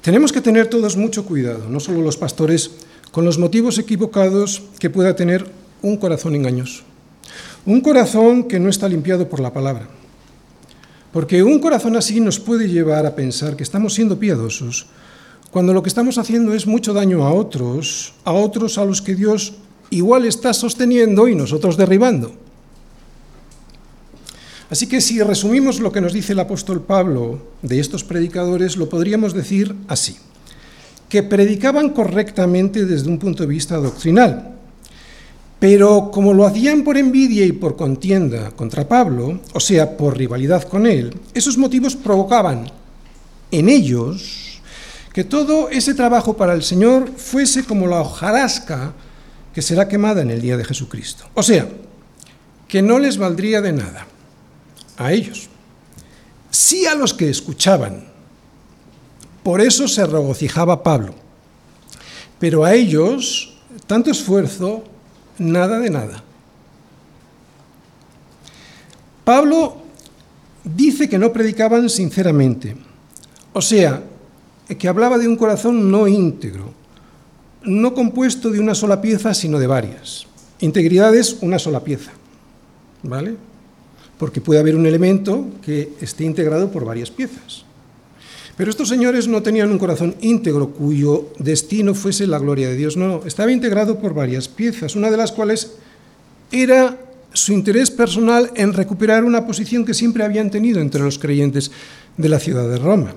Tenemos 0.00 0.30
que 0.32 0.40
tener 0.40 0.68
todos 0.68 0.96
mucho 0.96 1.24
cuidado, 1.24 1.68
no 1.68 1.80
solo 1.80 2.00
los 2.00 2.16
pastores, 2.16 2.70
con 3.14 3.24
los 3.24 3.38
motivos 3.38 3.78
equivocados 3.78 4.60
que 4.80 4.90
pueda 4.90 5.14
tener 5.14 5.46
un 5.82 5.98
corazón 5.98 6.34
engañoso. 6.34 6.82
Un 7.64 7.80
corazón 7.80 8.42
que 8.42 8.58
no 8.58 8.68
está 8.68 8.88
limpiado 8.88 9.28
por 9.28 9.38
la 9.38 9.52
palabra. 9.52 9.86
Porque 11.12 11.44
un 11.44 11.60
corazón 11.60 11.94
así 11.94 12.18
nos 12.18 12.40
puede 12.40 12.66
llevar 12.66 13.06
a 13.06 13.14
pensar 13.14 13.54
que 13.54 13.62
estamos 13.62 13.94
siendo 13.94 14.18
piadosos, 14.18 14.86
cuando 15.52 15.72
lo 15.72 15.80
que 15.80 15.90
estamos 15.90 16.18
haciendo 16.18 16.54
es 16.54 16.66
mucho 16.66 16.92
daño 16.92 17.22
a 17.22 17.32
otros, 17.32 18.14
a 18.24 18.32
otros 18.32 18.78
a 18.78 18.84
los 18.84 19.00
que 19.00 19.14
Dios 19.14 19.54
igual 19.90 20.24
está 20.24 20.52
sosteniendo 20.52 21.28
y 21.28 21.36
nosotros 21.36 21.76
derribando. 21.76 22.34
Así 24.70 24.88
que 24.88 25.00
si 25.00 25.22
resumimos 25.22 25.78
lo 25.78 25.92
que 25.92 26.00
nos 26.00 26.12
dice 26.12 26.32
el 26.32 26.40
apóstol 26.40 26.82
Pablo 26.82 27.38
de 27.62 27.78
estos 27.78 28.02
predicadores, 28.02 28.76
lo 28.76 28.88
podríamos 28.88 29.34
decir 29.34 29.72
así 29.86 30.16
que 31.08 31.22
predicaban 31.22 31.90
correctamente 31.90 32.84
desde 32.84 33.08
un 33.08 33.18
punto 33.18 33.42
de 33.42 33.48
vista 33.48 33.76
doctrinal. 33.76 34.54
Pero 35.58 36.10
como 36.10 36.34
lo 36.34 36.46
hacían 36.46 36.82
por 36.82 36.96
envidia 36.96 37.46
y 37.46 37.52
por 37.52 37.76
contienda 37.76 38.50
contra 38.50 38.86
Pablo, 38.86 39.40
o 39.52 39.60
sea, 39.60 39.96
por 39.96 40.16
rivalidad 40.16 40.64
con 40.64 40.86
él, 40.86 41.14
esos 41.32 41.56
motivos 41.56 41.96
provocaban 41.96 42.70
en 43.50 43.68
ellos 43.68 44.60
que 45.12 45.24
todo 45.24 45.70
ese 45.70 45.94
trabajo 45.94 46.36
para 46.36 46.54
el 46.54 46.62
Señor 46.62 47.12
fuese 47.16 47.64
como 47.64 47.86
la 47.86 48.00
hojarasca 48.00 48.92
que 49.54 49.62
será 49.62 49.88
quemada 49.88 50.22
en 50.22 50.30
el 50.30 50.42
día 50.42 50.56
de 50.56 50.64
Jesucristo. 50.64 51.24
O 51.34 51.42
sea, 51.42 51.68
que 52.66 52.82
no 52.82 52.98
les 52.98 53.16
valdría 53.16 53.60
de 53.60 53.72
nada 53.72 54.06
a 54.96 55.12
ellos. 55.12 55.48
Sí 56.50 56.86
a 56.86 56.94
los 56.96 57.14
que 57.14 57.30
escuchaban, 57.30 58.04
por 59.44 59.60
eso 59.60 59.86
se 59.86 60.04
regocijaba 60.06 60.82
Pablo. 60.82 61.14
Pero 62.40 62.64
a 62.64 62.74
ellos, 62.74 63.54
tanto 63.86 64.10
esfuerzo, 64.10 64.82
nada 65.38 65.78
de 65.78 65.90
nada. 65.90 66.24
Pablo 69.22 69.76
dice 70.64 71.08
que 71.08 71.18
no 71.18 71.32
predicaban 71.32 71.88
sinceramente, 71.88 72.76
o 73.52 73.62
sea, 73.62 74.02
que 74.78 74.88
hablaba 74.88 75.18
de 75.18 75.28
un 75.28 75.36
corazón 75.36 75.90
no 75.90 76.08
íntegro, 76.08 76.72
no 77.62 77.94
compuesto 77.94 78.50
de 78.50 78.60
una 78.60 78.74
sola 78.74 79.00
pieza, 79.00 79.32
sino 79.34 79.58
de 79.58 79.66
varias. 79.66 80.26
Integridad 80.60 81.14
es 81.14 81.38
una 81.40 81.58
sola 81.58 81.80
pieza, 81.80 82.12
¿vale? 83.02 83.36
Porque 84.18 84.40
puede 84.40 84.60
haber 84.60 84.76
un 84.76 84.86
elemento 84.86 85.46
que 85.62 85.92
esté 86.00 86.24
integrado 86.24 86.70
por 86.70 86.84
varias 86.84 87.10
piezas. 87.10 87.64
Pero 88.56 88.70
estos 88.70 88.88
señores 88.88 89.26
no 89.26 89.42
tenían 89.42 89.70
un 89.70 89.78
corazón 89.78 90.14
íntegro 90.20 90.70
cuyo 90.70 91.26
destino 91.38 91.94
fuese 91.94 92.26
la 92.26 92.38
gloria 92.38 92.68
de 92.68 92.76
Dios, 92.76 92.96
no, 92.96 93.22
estaba 93.26 93.50
integrado 93.50 93.98
por 93.98 94.14
varias 94.14 94.46
piezas, 94.46 94.94
una 94.94 95.10
de 95.10 95.16
las 95.16 95.32
cuales 95.32 95.72
era 96.52 96.96
su 97.32 97.52
interés 97.52 97.90
personal 97.90 98.50
en 98.54 98.72
recuperar 98.72 99.24
una 99.24 99.44
posición 99.44 99.84
que 99.84 99.92
siempre 99.92 100.24
habían 100.24 100.50
tenido 100.50 100.80
entre 100.80 101.02
los 101.02 101.18
creyentes 101.18 101.72
de 102.16 102.28
la 102.28 102.38
ciudad 102.38 102.68
de 102.68 102.78
Roma. 102.78 103.12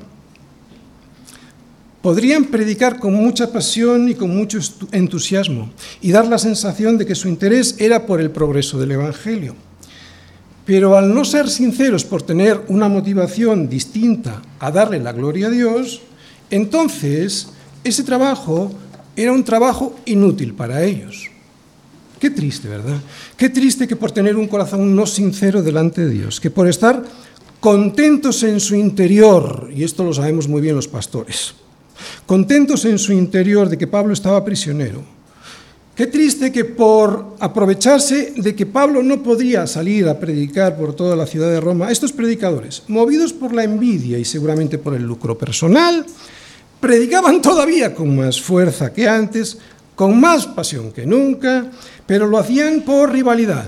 Podrían 2.01 2.45
predicar 2.45 2.99
con 2.99 3.13
mucha 3.13 3.51
pasión 3.51 4.09
y 4.09 4.15
con 4.15 4.35
mucho 4.35 4.59
entusiasmo 4.91 5.69
y 6.01 6.11
dar 6.11 6.27
la 6.27 6.39
sensación 6.39 6.97
de 6.97 7.05
que 7.05 7.15
su 7.15 7.27
interés 7.27 7.75
era 7.79 8.07
por 8.07 8.21
el 8.21 8.31
progreso 8.31 8.79
del 8.79 8.93
Evangelio. 8.93 9.55
Pero 10.67 10.97
al 10.97 11.13
no 11.13 11.23
ser 11.23 11.49
sinceros 11.49 12.03
por 12.03 12.21
tener 12.21 12.61
una 12.67 12.89
motivación 12.89 13.69
distinta 13.69 14.41
a 14.59 14.69
darle 14.69 14.99
la 14.99 15.13
gloria 15.13 15.47
a 15.47 15.49
Dios, 15.49 16.01
entonces 16.51 17.47
ese 17.85 18.03
trabajo 18.03 18.69
era 19.15 19.31
un 19.31 19.45
trabajo 19.45 19.95
inútil 20.05 20.53
para 20.53 20.83
ellos. 20.83 21.31
Qué 22.19 22.29
triste, 22.31 22.67
¿verdad? 22.67 22.97
Qué 23.37 23.47
triste 23.47 23.87
que 23.87 23.95
por 23.95 24.11
tener 24.11 24.35
un 24.35 24.47
corazón 24.47 24.93
no 24.93 25.05
sincero 25.05 25.63
delante 25.63 26.05
de 26.05 26.11
Dios, 26.11 26.41
que 26.41 26.51
por 26.51 26.67
estar 26.67 27.01
contentos 27.61 28.43
en 28.43 28.59
su 28.59 28.75
interior, 28.75 29.69
y 29.73 29.85
esto 29.85 30.03
lo 30.03 30.13
sabemos 30.13 30.49
muy 30.49 30.59
bien 30.61 30.75
los 30.75 30.89
pastores, 30.89 31.55
contentos 32.25 32.83
en 32.83 32.99
su 32.99 33.13
interior 33.13 33.69
de 33.69 33.77
que 33.77 33.87
Pablo 33.87 34.13
estaba 34.13 34.43
prisionero, 34.43 35.03
Qué 35.97 36.05
triste 36.05 36.51
que 36.51 36.63
por 36.63 37.33
aprovecharse 37.39 38.33
de 38.37 38.53
que 38.53 38.67
Pablo 38.67 39.01
no 39.01 39.23
podía 39.23 39.65
salir 39.65 40.07
a 40.07 40.19
predicar 40.19 40.77
por 40.77 40.93
toda 40.93 41.15
la 41.15 41.25
ciudad 41.25 41.49
de 41.49 41.59
Roma, 41.59 41.91
estos 41.91 42.13
predicadores, 42.13 42.83
movidos 42.87 43.33
por 43.33 43.51
la 43.51 43.63
envidia 43.63 44.19
y 44.19 44.23
seguramente 44.23 44.77
por 44.77 44.93
el 44.93 45.01
lucro 45.01 45.35
personal, 45.35 46.05
predicaban 46.79 47.41
todavía 47.41 47.95
con 47.95 48.15
más 48.15 48.39
fuerza 48.39 48.93
que 48.93 49.09
antes, 49.09 49.57
con 49.95 50.19
más 50.19 50.45
pasión 50.45 50.91
que 50.91 51.07
nunca, 51.07 51.71
pero 52.05 52.27
lo 52.27 52.37
hacían 52.37 52.81
por 52.81 53.11
rivalidad, 53.11 53.67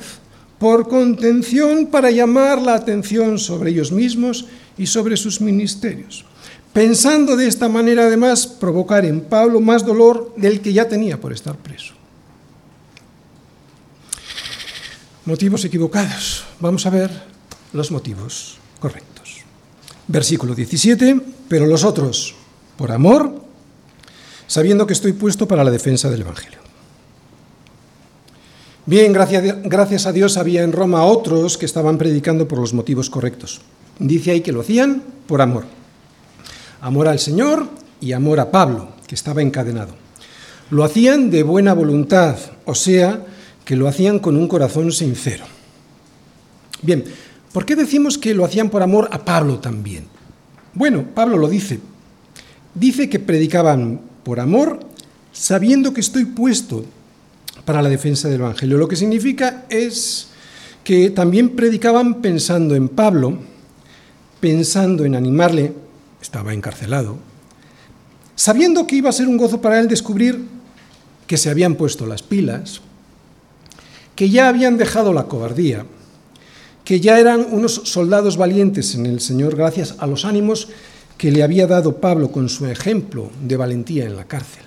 por 0.60 0.88
contención 0.88 1.88
para 1.88 2.12
llamar 2.12 2.62
la 2.62 2.76
atención 2.76 3.39
sobre 3.39 3.72
ellos 3.72 3.92
mismos 3.92 4.46
y 4.78 4.86
sobre 4.86 5.18
sus 5.18 5.42
ministerios, 5.42 6.26
pensando 6.74 7.36
de 7.36 7.48
esta 7.48 7.70
manera 7.70 8.04
además 8.04 8.46
provocar 8.46 9.04
en 9.04 9.22
Pablo 9.22 9.60
más 9.62 9.84
dolor 9.84 10.32
del 10.38 10.62
que 10.62 10.74
ya 10.74 10.88
tenía 10.88 11.20
por 11.20 11.34
estar 11.34 11.58
preso. 11.58 11.98
Motivos 15.30 15.63
equivocados. 15.63 16.44
Vamos 16.60 16.88
a 16.88 16.89
ver 16.89 17.12
los 17.74 17.92
motivos 17.92 18.58
correctos. 18.80 19.46
Versículo 20.08 20.56
17, 20.56 21.22
pero 21.48 21.68
los 21.68 21.84
otros, 21.84 22.34
por 22.76 22.92
amor, 22.92 23.39
sabiendo 24.48 24.88
que 24.88 24.94
estoy 24.94 25.13
puesto 25.13 25.48
para 25.48 25.63
la 25.63 25.70
defensa 25.70 26.10
del 26.10 26.22
Evangelio. 26.22 26.58
Bien, 28.88 29.13
gracias 29.13 30.08
a 30.08 30.12
Dios 30.12 30.36
había 30.36 30.63
en 30.63 30.72
Roma 30.72 31.04
otros 31.04 31.60
que 31.60 31.68
estaban 31.68 32.00
predicando 32.00 32.48
por 32.48 32.58
los 32.58 32.74
motivos 32.74 33.12
correctos. 33.12 33.62
Dice 34.00 34.32
ahí 34.32 34.42
que 34.42 34.52
lo 34.52 34.62
hacían 34.62 35.04
por 35.28 35.44
amor. 35.44 35.65
Amor 36.82 37.08
al 37.08 37.20
Señor 37.20 37.70
y 38.02 38.13
amor 38.13 38.39
a 38.39 38.50
Pablo, 38.50 38.94
que 39.06 39.13
estaba 39.13 39.44
encadenado. 39.44 39.94
Lo 40.72 40.84
hacían 40.84 41.30
de 41.30 41.44
buena 41.44 41.74
voluntad, 41.76 42.36
o 42.65 42.74
sea, 42.74 43.28
que 43.69 43.75
lo 43.75 43.88
hacían 43.88 44.17
con 44.17 44.36
un 44.36 44.47
corazón 44.47 44.91
sincero. 44.91 45.45
Bien, 46.82 47.03
¿por 47.53 47.67
qué 47.67 47.75
decimos 47.75 48.17
que 48.17 48.34
lo 48.34 48.43
hacían 48.43 48.71
por 48.71 48.82
amor 48.82 49.08
a 49.12 49.23
Pablo 49.23 49.60
también? 49.60 50.05
Bueno, 50.73 51.05
Pablo 51.13 51.38
lo 51.38 51.47
dice. 51.47 51.79
Dice 52.73 53.12
que 53.12 53.19
predicaban 53.19 54.01
por 54.23 54.39
amor, 54.39 54.79
sabiendo 55.32 55.93
que 55.93 56.01
estoy 56.01 56.25
puesto 56.25 56.84
para 57.63 57.84
la 57.84 57.89
defensa 57.89 58.27
del 58.27 58.39
Evangelio. 58.39 58.79
Lo 58.79 58.88
que 58.88 58.95
significa 58.95 59.65
es 59.69 60.29
que 60.84 61.12
también 61.12 61.49
predicaban 61.49 62.23
pensando 62.23 62.73
en 62.73 62.89
Pablo, 62.89 63.38
pensando 64.39 65.05
en 65.05 65.13
animarle, 65.13 65.73
estaba 66.19 66.55
encarcelado, 66.55 67.19
sabiendo 68.36 68.88
que 68.88 68.95
iba 68.95 69.10
a 69.10 69.13
ser 69.13 69.27
un 69.27 69.38
gozo 69.38 69.62
para 69.62 69.79
él 69.79 69.88
descubrir 69.88 70.43
que 71.27 71.38
se 71.38 71.51
habían 71.51 71.75
puesto 71.75 72.08
las 72.08 72.23
pilas, 72.23 72.82
que 74.19 74.29
ya 74.29 74.49
habían 74.49 74.75
dejado 74.75 75.13
la 75.13 75.27
cobardía, 75.27 75.86
que 76.84 76.99
ya 76.99 77.21
eran 77.21 77.47
unos 77.51 77.75
soldados 77.86 78.36
valientes 78.36 78.93
en 78.93 79.05
el 79.05 79.21
Señor 79.21 79.55
gracias 79.55 79.95
a 79.97 80.08
los 80.08 80.25
ánimos 80.25 80.67
que 81.17 81.32
le 81.32 81.41
había 81.41 81.67
dado 81.67 82.01
Pablo 82.01 82.29
con 82.29 82.49
su 82.49 82.65
ejemplo 82.65 83.29
de 83.41 83.55
valentía 83.55 84.03
en 84.03 84.17
la 84.17 84.25
cárcel. 84.25 84.63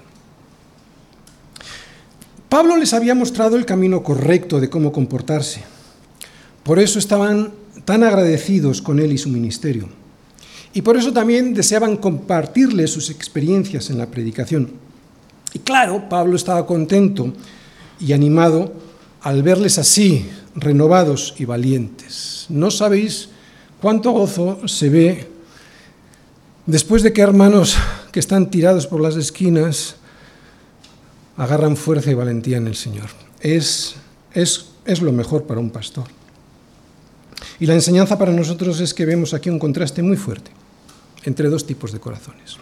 Pablo 2.48 2.78
les 2.78 2.94
había 2.94 3.14
mostrado 3.14 3.56
el 3.56 3.66
camino 3.66 4.02
correcto 4.02 4.58
de 4.58 4.70
cómo 4.70 4.90
comportarse. 4.90 5.62
Por 6.62 6.78
eso 6.78 6.98
estaban 6.98 7.52
tan 7.84 8.04
agradecidos 8.04 8.80
con 8.80 9.00
él 9.00 9.12
y 9.12 9.18
su 9.18 9.28
ministerio. 9.28 9.86
Y 10.72 10.80
por 10.80 10.96
eso 10.96 11.12
también 11.12 11.52
deseaban 11.52 11.98
compartirle 11.98 12.86
sus 12.86 13.10
experiencias 13.10 13.90
en 13.90 13.98
la 13.98 14.06
predicación. 14.06 14.70
Y 15.52 15.58
claro, 15.58 16.08
Pablo 16.08 16.36
estaba 16.36 16.66
contento 16.66 17.34
y 18.00 18.14
animado 18.14 18.90
al 19.22 19.42
verles 19.42 19.78
así, 19.78 20.28
renovados 20.54 21.34
y 21.38 21.44
valientes. 21.44 22.46
No 22.48 22.70
sabéis 22.70 23.28
cuánto 23.80 24.12
gozo 24.12 24.66
se 24.66 24.88
ve 24.88 25.28
después 26.66 27.02
de 27.02 27.12
que 27.12 27.22
hermanos 27.22 27.76
que 28.10 28.20
están 28.20 28.50
tirados 28.50 28.86
por 28.86 29.00
las 29.00 29.16
esquinas 29.16 29.96
agarran 31.36 31.76
fuerza 31.76 32.10
y 32.10 32.14
valentía 32.14 32.58
en 32.58 32.66
el 32.66 32.76
Señor. 32.76 33.08
Es, 33.40 33.94
es, 34.34 34.66
es 34.84 35.00
lo 35.00 35.12
mejor 35.12 35.44
para 35.44 35.60
un 35.60 35.70
pastor. 35.70 36.04
Y 37.58 37.66
la 37.66 37.74
enseñanza 37.74 38.18
para 38.18 38.32
nosotros 38.32 38.80
es 38.80 38.92
que 38.92 39.06
vemos 39.06 39.34
aquí 39.34 39.50
un 39.50 39.58
contraste 39.58 40.02
muy 40.02 40.16
fuerte 40.16 40.50
entre 41.24 41.48
dos 41.48 41.66
tipos 41.66 41.92
de 41.92 42.00
corazones. 42.00 42.56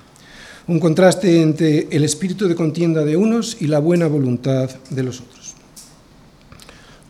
Un 0.67 0.79
contraste 0.79 1.43
entre 1.43 1.89
el 1.91 2.05
espíritu 2.05 2.47
de 2.47 2.55
contienda 2.55 3.05
de 3.05 3.17
unos 3.17 3.57
y 3.61 3.67
la 3.67 3.79
buena 3.81 4.07
voluntad 4.07 4.71
de 4.91 5.03
los 5.03 5.21
otros. 5.21 5.40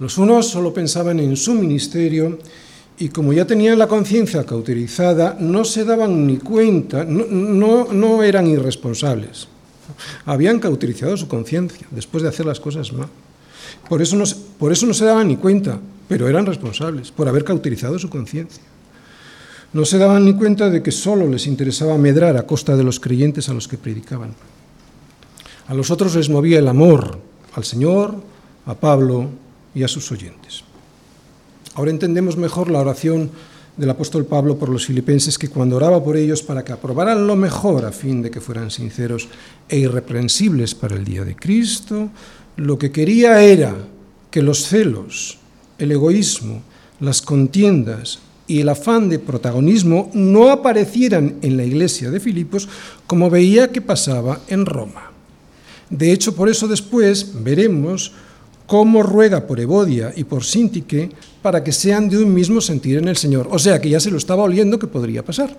Los 0.00 0.16
unos 0.16 0.48
solo 0.48 0.72
pensaban 0.72 1.20
en 1.20 1.36
su 1.36 1.54
ministerio 1.54 2.38
y 2.98 3.10
como 3.10 3.32
ya 3.32 3.44
tenían 3.44 3.78
la 3.78 3.86
conciencia 3.86 4.44
cauterizada, 4.44 5.36
no 5.38 5.64
se 5.64 5.84
daban 5.84 6.26
ni 6.26 6.38
cuenta, 6.38 7.04
no, 7.04 8.22
eran 8.22 8.46
irresponsables. 8.46 9.46
Habían 10.24 10.58
cauterizado 10.58 11.16
su 11.16 11.28
conciencia 11.28 11.86
después 11.90 12.22
de 12.22 12.30
hacer 12.30 12.46
las 12.46 12.60
cosas 12.60 12.92
mal. 12.92 13.08
Por 13.88 14.00
eso, 14.00 14.16
no, 14.16 14.24
por 14.58 14.72
eso 14.72 14.86
no 14.86 14.94
se 14.94 15.04
daban 15.04 15.28
ni 15.28 15.36
cuenta, 15.36 15.78
pero 16.08 16.28
eran 16.28 16.46
responsables 16.46 17.10
por 17.10 17.28
haber 17.28 17.44
cauterizado 17.44 17.98
su 17.98 18.08
conciencia. 18.08 18.62
No 19.72 19.84
se 19.84 19.98
daban 19.98 20.24
ni 20.24 20.34
cuenta 20.34 20.70
de 20.70 20.82
que 20.82 20.92
solo 20.92 21.26
les 21.28 21.46
interesaba 21.46 21.96
medrar 21.98 22.36
a 22.36 22.46
costa 22.46 22.76
de 22.76 22.84
los 22.84 23.00
creyentes 23.00 23.48
a 23.48 23.54
los 23.54 23.68
que 23.68 23.78
predicaban. 23.78 24.34
A 25.68 25.74
los 25.74 25.90
otros 25.90 26.16
les 26.16 26.28
movía 26.28 26.58
el 26.58 26.68
amor 26.68 27.18
al 27.54 27.64
Señor, 27.64 28.14
a 28.66 28.74
Pablo 28.74 29.28
y 29.74 29.83
a 29.83 29.88
sus 29.88 30.11
oyentes. 30.12 30.64
Ahora 31.74 31.90
entendemos 31.90 32.37
mejor 32.37 32.70
la 32.70 32.80
oración 32.80 33.30
del 33.76 33.90
apóstol 33.90 34.26
Pablo 34.26 34.59
por 34.59 34.68
los 34.68 34.87
filipenses 34.87 35.38
que 35.38 35.48
cuando 35.48 35.76
oraba 35.76 36.02
por 36.02 36.16
ellos 36.16 36.42
para 36.42 36.64
que 36.64 36.72
aprobaran 36.72 37.26
lo 37.26 37.37
mejor 37.37 37.87
a 37.87 37.92
fin 37.92 38.20
de 38.20 38.30
que 38.30 38.40
fueran 38.40 38.70
sinceros 38.70 39.28
e 39.68 39.78
irreprensibles 39.78 40.74
para 40.74 40.96
el 40.96 41.04
día 41.04 41.24
de 41.24 41.37
Cristo, 41.37 42.11
lo 42.56 42.78
que 42.78 42.90
quería 42.90 43.42
era 43.42 43.74
que 44.30 44.42
los 44.42 44.66
celos, 44.66 45.38
el 45.78 45.92
egoísmo, 45.92 46.62
las 47.00 47.22
contiendas 47.22 48.18
y 48.46 48.61
el 48.61 48.68
afán 48.68 49.09
de 49.09 49.18
protagonismo 49.18 50.11
no 50.12 50.50
aparecieran 50.50 51.37
en 51.40 51.56
la 51.56 51.64
iglesia 51.64 52.11
de 52.11 52.20
Filipos 52.20 52.68
como 53.06 53.30
veía 53.30 53.70
que 53.70 53.80
pasaba 53.80 54.40
en 54.48 54.66
Roma. 54.66 55.12
De 55.88 56.12
hecho, 56.12 56.35
por 56.35 56.48
eso 56.48 56.68
después 56.68 57.42
veremos 57.42 58.12
cómo 58.70 59.02
ruega 59.02 59.48
por 59.48 59.59
Evodia 59.59 60.12
y 60.14 60.22
por 60.22 60.44
Sintique 60.44 61.11
para 61.42 61.64
que 61.64 61.72
sean 61.72 62.09
de 62.09 62.22
un 62.22 62.33
mismo 62.33 62.61
sentir 62.61 62.98
en 62.98 63.09
el 63.09 63.16
Señor. 63.16 63.48
O 63.50 63.59
sea 63.59 63.80
que 63.80 63.88
ya 63.88 63.98
se 63.98 64.12
lo 64.12 64.16
estaba 64.16 64.44
oliendo 64.44 64.78
que 64.78 64.87
podría 64.87 65.24
pasar. 65.24 65.56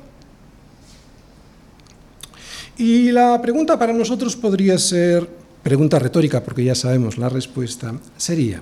Y 2.78 3.12
la 3.12 3.41
pregunta 3.41 3.78
para 3.78 3.91
nosotros 3.91 4.38
podría 4.38 4.78
ser, 4.78 5.28
pregunta 5.62 6.00
retórica 6.00 6.41
porque 6.41 6.63
ya 6.63 6.74
sabemos 6.74 7.17
la 7.17 7.28
respuesta, 7.28 7.93
sería, 8.15 8.62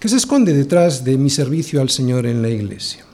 ¿qué 0.00 0.08
se 0.08 0.16
esconde 0.16 0.52
detrás 0.52 1.04
de 1.04 1.16
mi 1.16 1.30
servicio 1.30 1.80
al 1.80 1.90
Señor 1.90 2.26
en 2.26 2.42
la 2.42 2.48
iglesia? 2.48 3.04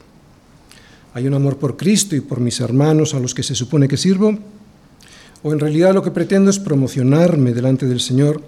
¿Hay 1.12 1.27
un 1.27 1.35
amor 1.35 1.59
por 1.59 1.77
Cristo 1.77 2.16
y 2.16 2.23
por 2.23 2.40
mis 2.40 2.61
hermanos 2.61 3.12
a 3.12 3.20
los 3.20 3.35
que 3.35 3.42
se 3.42 3.55
supone 3.55 3.88
que 3.88 3.99
sirvo? 3.99 4.38
¿O 5.42 5.53
en 5.53 5.61
realidad 5.61 5.92
lo 5.92 6.03
que 6.03 6.12
pretendo 6.12 6.49
es 6.49 6.59
promocionarme 6.59 7.53
delante 7.53 7.85
del 7.85 8.01
Señor? 8.01 8.40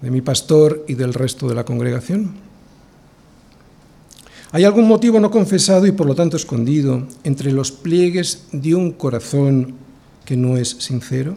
De 0.00 0.10
mi 0.10 0.20
pastor 0.20 0.84
y 0.88 0.94
del 0.94 1.14
resto 1.14 1.48
de 1.48 1.54
la 1.54 1.64
congregación? 1.64 2.34
¿Hay 4.52 4.64
algún 4.64 4.86
motivo 4.86 5.18
no 5.18 5.30
confesado 5.30 5.86
y 5.86 5.92
por 5.92 6.06
lo 6.06 6.14
tanto 6.14 6.36
escondido 6.36 7.06
entre 7.24 7.52
los 7.52 7.72
pliegues 7.72 8.46
de 8.52 8.74
un 8.74 8.92
corazón 8.92 9.74
que 10.24 10.36
no 10.36 10.56
es 10.56 10.70
sincero? 10.70 11.36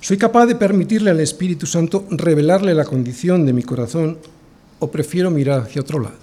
¿Soy 0.00 0.16
capaz 0.16 0.46
de 0.46 0.56
permitirle 0.56 1.10
al 1.10 1.20
Espíritu 1.20 1.66
Santo 1.66 2.06
revelarle 2.10 2.74
la 2.74 2.84
condición 2.84 3.46
de 3.46 3.52
mi 3.52 3.62
corazón 3.62 4.18
o 4.80 4.90
prefiero 4.90 5.30
mirar 5.30 5.60
hacia 5.60 5.82
otro 5.82 6.00
lado? 6.00 6.16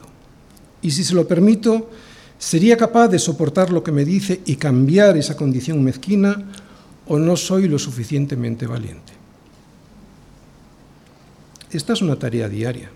Y 0.81 0.91
si 0.91 1.03
se 1.03 1.13
lo 1.13 1.27
permito, 1.27 1.89
¿sería 2.37 2.75
capaz 2.75 3.07
de 3.07 3.19
soportar 3.19 3.71
lo 3.71 3.83
que 3.83 3.91
me 3.91 4.03
dice 4.03 4.41
y 4.45 4.55
cambiar 4.55 5.15
esa 5.15 5.37
condición 5.37 5.83
mezquina 5.83 6.43
o 7.07 7.17
no 7.19 7.37
soy 7.37 7.67
lo 7.67 7.79
suficientemente 7.79 8.67
valiente? 8.67 9.18
Esta 11.71 11.93
es 11.93 12.01
una 12.01 12.17
tarea 12.17 12.49
diaria. 12.49 12.89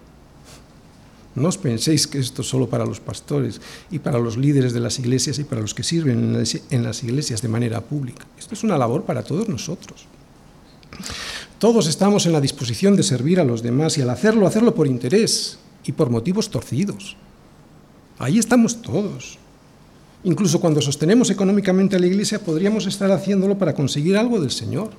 No 1.36 1.50
os 1.50 1.58
penséis 1.58 2.06
que 2.06 2.20
esto 2.20 2.44
es 2.44 2.48
solo 2.48 2.70
para 2.70 2.86
los 2.86 3.00
pastores 3.00 3.60
y 3.90 3.98
para 3.98 4.20
los 4.20 4.38
líderes 4.38 4.74
de 4.74 4.80
las 4.80 5.00
iglesias 5.00 5.40
y 5.40 5.44
para 5.44 5.62
los 5.62 5.74
que 5.74 5.82
sirven 5.82 6.36
en 6.70 6.84
las 6.84 7.04
iglesias 7.04 7.42
de 7.42 7.48
manera 7.48 7.82
pública. 7.82 8.26
Esto 8.38 8.54
es 8.54 8.64
una 8.64 8.78
labor 8.78 9.04
para 9.04 9.24
todos 9.24 9.50
nosotros. 9.50 10.06
Todos 11.58 11.88
estamos 11.88 12.26
en 12.26 12.34
la 12.34 12.42
disposición 12.42 12.96
de 12.96 13.04
servir 13.04 13.40
a 13.40 13.44
los 13.44 13.64
demás 13.64 13.98
y 13.98 14.02
al 14.02 14.10
hacerlo, 14.10 14.46
hacerlo 14.46 14.76
por 14.76 14.86
interés 14.86 15.58
y 15.86 15.92
por 15.94 16.10
motivos 16.10 16.50
torcidos. 16.50 17.16
Ahí 18.20 18.38
estamos 18.38 18.82
todos. 18.82 19.40
Incluso 20.24 20.60
cuando 20.62 20.82
sostenemos 20.82 21.30
económicamente 21.30 21.96
a 21.96 22.00
la 22.00 22.08
iglesia, 22.08 22.40
podríamos 22.40 22.86
estar 22.86 23.12
haciéndolo 23.12 23.58
para 23.58 23.74
conseguir 23.74 24.18
algo 24.18 24.40
del 24.40 24.52
Señor. 24.52 24.92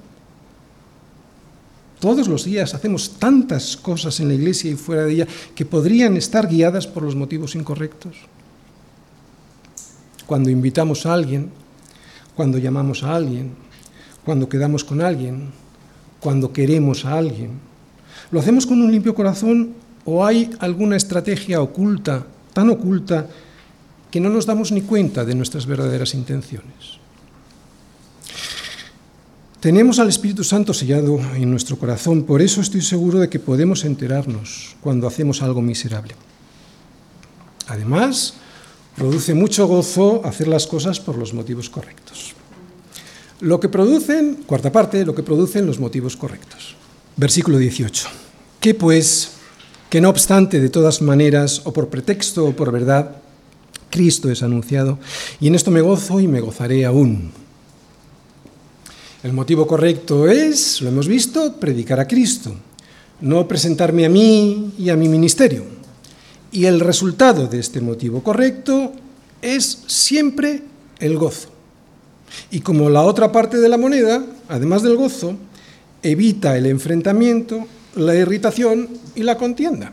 Todos 2.04 2.28
los 2.28 2.44
días 2.44 2.74
hacemos 2.74 3.18
tantas 3.18 3.78
cosas 3.78 4.20
en 4.20 4.28
la 4.28 4.34
iglesia 4.34 4.70
y 4.70 4.74
fuera 4.74 5.06
de 5.06 5.12
ella 5.14 5.26
que 5.54 5.64
podrían 5.64 6.18
estar 6.18 6.46
guiadas 6.46 6.86
por 6.86 7.02
los 7.02 7.16
motivos 7.16 7.54
incorrectos. 7.54 8.14
Cuando 10.26 10.50
invitamos 10.50 11.06
a 11.06 11.14
alguien, 11.14 11.48
cuando 12.36 12.58
llamamos 12.58 13.04
a 13.04 13.14
alguien, 13.14 13.52
cuando 14.22 14.50
quedamos 14.50 14.84
con 14.84 15.00
alguien, 15.00 15.48
cuando 16.20 16.52
queremos 16.52 17.06
a 17.06 17.16
alguien. 17.16 17.52
¿Lo 18.30 18.38
hacemos 18.38 18.66
con 18.66 18.82
un 18.82 18.92
limpio 18.92 19.14
corazón 19.14 19.72
o 20.04 20.26
hay 20.26 20.50
alguna 20.58 20.96
estrategia 20.96 21.62
oculta, 21.62 22.26
tan 22.52 22.68
oculta, 22.68 23.28
que 24.10 24.20
no 24.20 24.28
nos 24.28 24.44
damos 24.44 24.72
ni 24.72 24.82
cuenta 24.82 25.24
de 25.24 25.34
nuestras 25.34 25.64
verdaderas 25.64 26.12
intenciones? 26.12 27.03
Tenemos 29.64 29.98
al 29.98 30.10
Espíritu 30.10 30.44
Santo 30.44 30.74
sellado 30.74 31.18
en 31.36 31.50
nuestro 31.50 31.78
corazón, 31.78 32.24
por 32.24 32.42
eso 32.42 32.60
estoy 32.60 32.82
seguro 32.82 33.18
de 33.18 33.30
que 33.30 33.38
podemos 33.38 33.86
enterarnos 33.86 34.76
cuando 34.82 35.06
hacemos 35.06 35.40
algo 35.40 35.62
miserable. 35.62 36.14
Además, 37.68 38.34
produce 38.94 39.32
mucho 39.32 39.66
gozo 39.66 40.20
hacer 40.22 40.48
las 40.48 40.66
cosas 40.66 41.00
por 41.00 41.16
los 41.16 41.32
motivos 41.32 41.70
correctos. 41.70 42.34
Lo 43.40 43.58
que 43.58 43.70
producen, 43.70 44.44
cuarta 44.44 44.70
parte, 44.70 45.06
lo 45.06 45.14
que 45.14 45.22
producen 45.22 45.64
los 45.64 45.80
motivos 45.80 46.14
correctos. 46.14 46.76
Versículo 47.16 47.56
18. 47.56 48.08
Que 48.60 48.74
pues, 48.74 49.30
que 49.88 50.02
no 50.02 50.10
obstante, 50.10 50.60
de 50.60 50.68
todas 50.68 51.00
maneras, 51.00 51.62
o 51.64 51.72
por 51.72 51.88
pretexto 51.88 52.44
o 52.44 52.52
por 52.54 52.70
verdad, 52.70 53.16
Cristo 53.88 54.30
es 54.30 54.42
anunciado, 54.42 54.98
y 55.40 55.46
en 55.46 55.54
esto 55.54 55.70
me 55.70 55.80
gozo 55.80 56.20
y 56.20 56.28
me 56.28 56.42
gozaré 56.42 56.84
aún 56.84 57.32
el 59.24 59.32
motivo 59.32 59.66
correcto 59.66 60.28
es, 60.28 60.82
lo 60.82 60.90
hemos 60.90 61.08
visto, 61.08 61.54
predicar 61.54 61.98
a 61.98 62.06
Cristo, 62.06 62.54
no 63.22 63.48
presentarme 63.48 64.04
a 64.04 64.10
mí 64.10 64.74
y 64.78 64.90
a 64.90 64.96
mi 64.96 65.08
ministerio. 65.08 65.64
Y 66.52 66.66
el 66.66 66.78
resultado 66.78 67.46
de 67.46 67.58
este 67.58 67.80
motivo 67.80 68.22
correcto 68.22 68.92
es 69.40 69.82
siempre 69.86 70.62
el 70.98 71.16
gozo. 71.16 71.48
Y 72.50 72.60
como 72.60 72.90
la 72.90 73.00
otra 73.00 73.32
parte 73.32 73.56
de 73.56 73.68
la 73.70 73.78
moneda, 73.78 74.22
además 74.50 74.82
del 74.82 74.96
gozo, 74.96 75.36
evita 76.02 76.58
el 76.58 76.66
enfrentamiento, 76.66 77.66
la 77.96 78.14
irritación 78.14 78.90
y 79.14 79.22
la 79.22 79.38
contienda. 79.38 79.90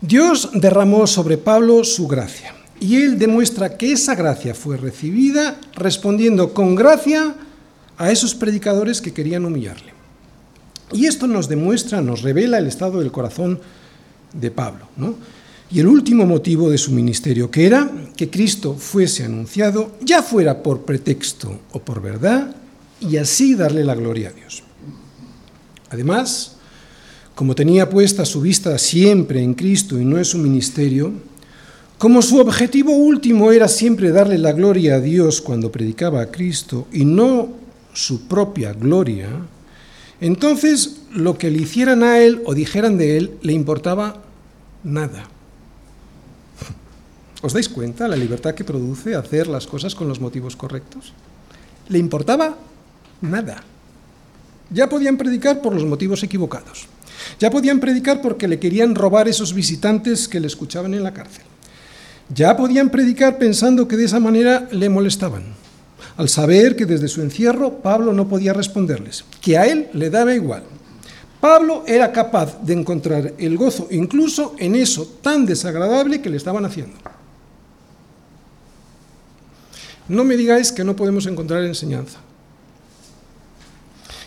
Dios 0.00 0.50
derramó 0.54 1.06
sobre 1.06 1.38
Pablo 1.38 1.84
su 1.84 2.08
gracia 2.08 2.52
y 2.84 2.96
él 2.96 3.18
demuestra 3.18 3.78
que 3.78 3.92
esa 3.92 4.14
gracia 4.14 4.54
fue 4.54 4.76
recibida 4.76 5.58
respondiendo 5.74 6.52
con 6.52 6.74
gracia 6.74 7.34
a 7.96 8.12
esos 8.12 8.34
predicadores 8.34 9.00
que 9.00 9.14
querían 9.14 9.46
humillarle. 9.46 9.94
Y 10.92 11.06
esto 11.06 11.26
nos 11.26 11.48
demuestra, 11.48 12.02
nos 12.02 12.20
revela 12.20 12.58
el 12.58 12.66
estado 12.66 13.00
del 13.00 13.10
corazón 13.10 13.58
de 14.34 14.50
Pablo. 14.50 14.86
Y 15.70 15.80
el 15.80 15.86
último 15.86 16.26
motivo 16.26 16.68
de 16.68 16.76
su 16.76 16.92
ministerio, 16.92 17.50
que 17.50 17.64
era 17.64 17.90
que 18.14 18.28
Cristo 18.28 18.74
fuese 18.74 19.24
anunciado, 19.24 19.92
ya 20.02 20.22
fuera 20.22 20.62
por 20.62 20.82
pretexto 20.82 21.60
o 21.72 21.78
por 21.78 22.02
verdad, 22.02 22.54
y 23.00 23.16
así 23.16 23.54
darle 23.54 23.82
la 23.82 23.94
gloria 23.94 24.28
a 24.28 24.32
Dios. 24.32 24.62
Además, 25.88 26.56
como 27.34 27.54
tenía 27.54 27.88
puesta 27.88 28.26
su 28.26 28.42
vista 28.42 28.76
siempre 28.76 29.42
en 29.42 29.54
Cristo 29.54 29.98
y 29.98 30.04
no 30.04 30.18
en 30.18 30.24
su 30.26 30.36
ministerio, 30.36 31.14
como 32.04 32.20
su 32.20 32.38
objetivo 32.38 32.92
último 32.92 33.50
era 33.50 33.66
siempre 33.66 34.10
darle 34.10 34.36
la 34.36 34.52
gloria 34.52 34.96
a 34.96 35.00
Dios 35.00 35.40
cuando 35.40 35.72
predicaba 35.72 36.20
a 36.20 36.30
Cristo 36.30 36.86
y 36.92 37.06
no 37.06 37.48
su 37.94 38.28
propia 38.28 38.74
gloria, 38.74 39.30
entonces 40.20 41.00
lo 41.14 41.38
que 41.38 41.50
le 41.50 41.62
hicieran 41.62 42.02
a 42.02 42.18
él 42.18 42.42
o 42.44 42.52
dijeran 42.52 42.98
de 42.98 43.16
él 43.16 43.38
le 43.40 43.54
importaba 43.54 44.20
nada. 44.82 45.24
¿Os 47.40 47.54
dais 47.54 47.70
cuenta 47.70 48.06
la 48.06 48.16
libertad 48.16 48.54
que 48.54 48.64
produce 48.64 49.14
hacer 49.14 49.46
las 49.46 49.66
cosas 49.66 49.94
con 49.94 50.06
los 50.06 50.20
motivos 50.20 50.56
correctos? 50.56 51.14
Le 51.88 51.96
importaba 51.96 52.58
nada. 53.22 53.64
Ya 54.68 54.90
podían 54.90 55.16
predicar 55.16 55.62
por 55.62 55.72
los 55.72 55.86
motivos 55.86 56.22
equivocados. 56.22 56.86
Ya 57.40 57.50
podían 57.50 57.80
predicar 57.80 58.20
porque 58.20 58.46
le 58.46 58.60
querían 58.60 58.94
robar 58.94 59.26
esos 59.26 59.54
visitantes 59.54 60.28
que 60.28 60.38
le 60.38 60.48
escuchaban 60.48 60.92
en 60.92 61.02
la 61.02 61.14
cárcel. 61.14 61.44
Ya 62.32 62.56
podían 62.56 62.90
predicar 62.90 63.38
pensando 63.38 63.86
que 63.86 63.96
de 63.96 64.06
esa 64.06 64.20
manera 64.20 64.68
le 64.70 64.88
molestaban, 64.88 65.44
al 66.16 66.28
saber 66.28 66.76
que 66.76 66.86
desde 66.86 67.08
su 67.08 67.20
encierro 67.20 67.78
Pablo 67.78 68.12
no 68.12 68.28
podía 68.28 68.52
responderles, 68.52 69.24
que 69.40 69.58
a 69.58 69.66
él 69.66 69.88
le 69.92 70.10
daba 70.10 70.34
igual. 70.34 70.62
Pablo 71.40 71.84
era 71.86 72.10
capaz 72.10 72.58
de 72.62 72.72
encontrar 72.72 73.34
el 73.36 73.58
gozo 73.58 73.88
incluso 73.90 74.56
en 74.58 74.74
eso 74.74 75.18
tan 75.20 75.44
desagradable 75.44 76.22
que 76.22 76.30
le 76.30 76.38
estaban 76.38 76.64
haciendo. 76.64 76.96
No 80.08 80.24
me 80.24 80.36
digáis 80.36 80.72
que 80.72 80.84
no 80.84 80.96
podemos 80.96 81.26
encontrar 81.26 81.64
enseñanza. 81.64 82.18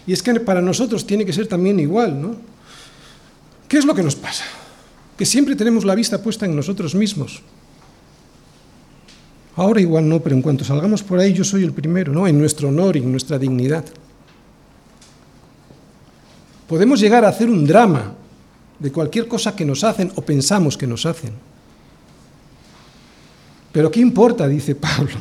Y 0.06 0.14
es 0.14 0.24
que 0.24 0.40
para 0.40 0.62
nosotros 0.62 1.06
tiene 1.06 1.26
que 1.26 1.34
ser 1.34 1.48
también 1.48 1.80
igual, 1.80 2.22
¿no? 2.22 2.36
¿Qué 3.68 3.78
es 3.78 3.86
lo 3.86 3.94
que 3.94 4.04
nos 4.04 4.16
pasa? 4.16 4.46
Que 5.18 5.26
siempre 5.26 5.56
tenemos 5.56 5.86
la 5.86 5.96
vista 5.96 6.22
puesta 6.22 6.46
en 6.46 6.56
nosotros 6.56 6.96
mismos, 6.96 7.42
Ahora 9.58 9.82
igual 9.82 10.08
no, 10.08 10.22
pero 10.22 10.36
en 10.36 10.44
cuanto 10.44 10.64
salgamos 10.64 11.02
por 11.02 11.20
ahí 11.20 11.34
yo 11.34 11.44
soy 11.44 11.64
el 11.64 11.74
primero, 11.74 12.14
¿no? 12.14 12.28
En 12.28 12.38
nuestro 12.38 12.70
honor 12.70 12.96
y 12.96 13.00
en 13.00 13.12
nuestra 13.12 13.40
dignidad. 13.40 13.84
Podemos 16.68 17.00
llegar 17.00 17.26
a 17.26 17.30
hacer 17.30 17.50
un 17.50 17.66
drama 17.66 18.14
de 18.78 18.92
cualquier 18.92 19.28
cosa 19.28 19.56
que 19.56 19.66
nos 19.66 19.84
hacen 19.84 20.12
o 20.14 20.22
pensamos 20.22 20.78
que 20.78 20.86
nos 20.86 21.08
hacen. 21.08 21.32
Pero 23.72 23.90
¿qué 23.90 24.00
importa? 24.00 24.48
dice 24.48 24.76
Pablo. 24.76 25.18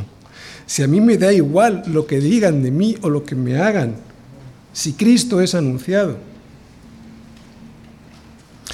Si 0.67 0.83
a 0.83 0.87
mí 0.87 1.01
me 1.01 1.17
da 1.17 1.33
igual 1.33 1.85
lo 1.87 2.07
que 2.07 2.21
digan 2.21 2.63
de 2.63 2.71
mí 2.71 2.95
o 3.01 3.09
lo 3.09 3.25
que 3.25 3.35
me 3.35 3.57
hagan, 3.57 3.97
si 4.71 4.93
Cristo 4.93 5.41
es 5.41 5.55
anunciado. 5.55 6.19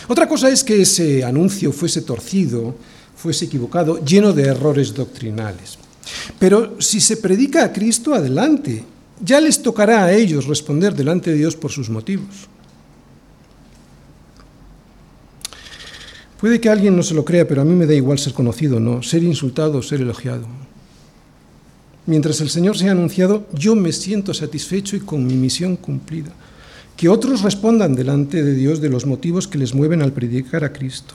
Otra 0.08 0.26
cosa 0.26 0.48
es 0.48 0.64
que 0.64 0.82
ese 0.82 1.22
anuncio 1.22 1.70
fuese 1.70 2.02
torcido 2.02 2.74
fuese 3.22 3.44
equivocado, 3.44 4.04
lleno 4.04 4.32
de 4.32 4.42
errores 4.42 4.92
doctrinales. 4.92 5.78
Pero 6.40 6.74
si 6.80 7.00
se 7.00 7.16
predica 7.16 7.62
a 7.62 7.72
Cristo, 7.72 8.14
adelante. 8.14 8.84
Ya 9.24 9.40
les 9.40 9.62
tocará 9.62 10.02
a 10.02 10.12
ellos 10.12 10.48
responder 10.48 10.92
delante 10.92 11.30
de 11.30 11.36
Dios 11.36 11.54
por 11.54 11.70
sus 11.70 11.88
motivos. 11.88 12.50
Puede 16.40 16.60
que 16.60 16.68
alguien 16.68 16.96
no 16.96 17.04
se 17.04 17.14
lo 17.14 17.24
crea, 17.24 17.46
pero 17.46 17.62
a 17.62 17.64
mí 17.64 17.74
me 17.76 17.86
da 17.86 17.94
igual 17.94 18.18
ser 18.18 18.32
conocido 18.32 18.80
no, 18.80 19.00
ser 19.04 19.22
insultado 19.22 19.78
o 19.78 19.82
ser 19.82 20.00
elogiado. 20.00 20.48
Mientras 22.06 22.40
el 22.40 22.50
Señor 22.50 22.76
sea 22.76 22.90
anunciado, 22.90 23.46
yo 23.54 23.76
me 23.76 23.92
siento 23.92 24.34
satisfecho 24.34 24.96
y 24.96 25.00
con 25.00 25.24
mi 25.24 25.34
misión 25.34 25.76
cumplida. 25.76 26.32
Que 26.96 27.08
otros 27.08 27.42
respondan 27.42 27.94
delante 27.94 28.42
de 28.42 28.54
Dios 28.54 28.80
de 28.80 28.90
los 28.90 29.06
motivos 29.06 29.46
que 29.46 29.58
les 29.58 29.72
mueven 29.72 30.02
al 30.02 30.12
predicar 30.12 30.64
a 30.64 30.72
Cristo. 30.72 31.14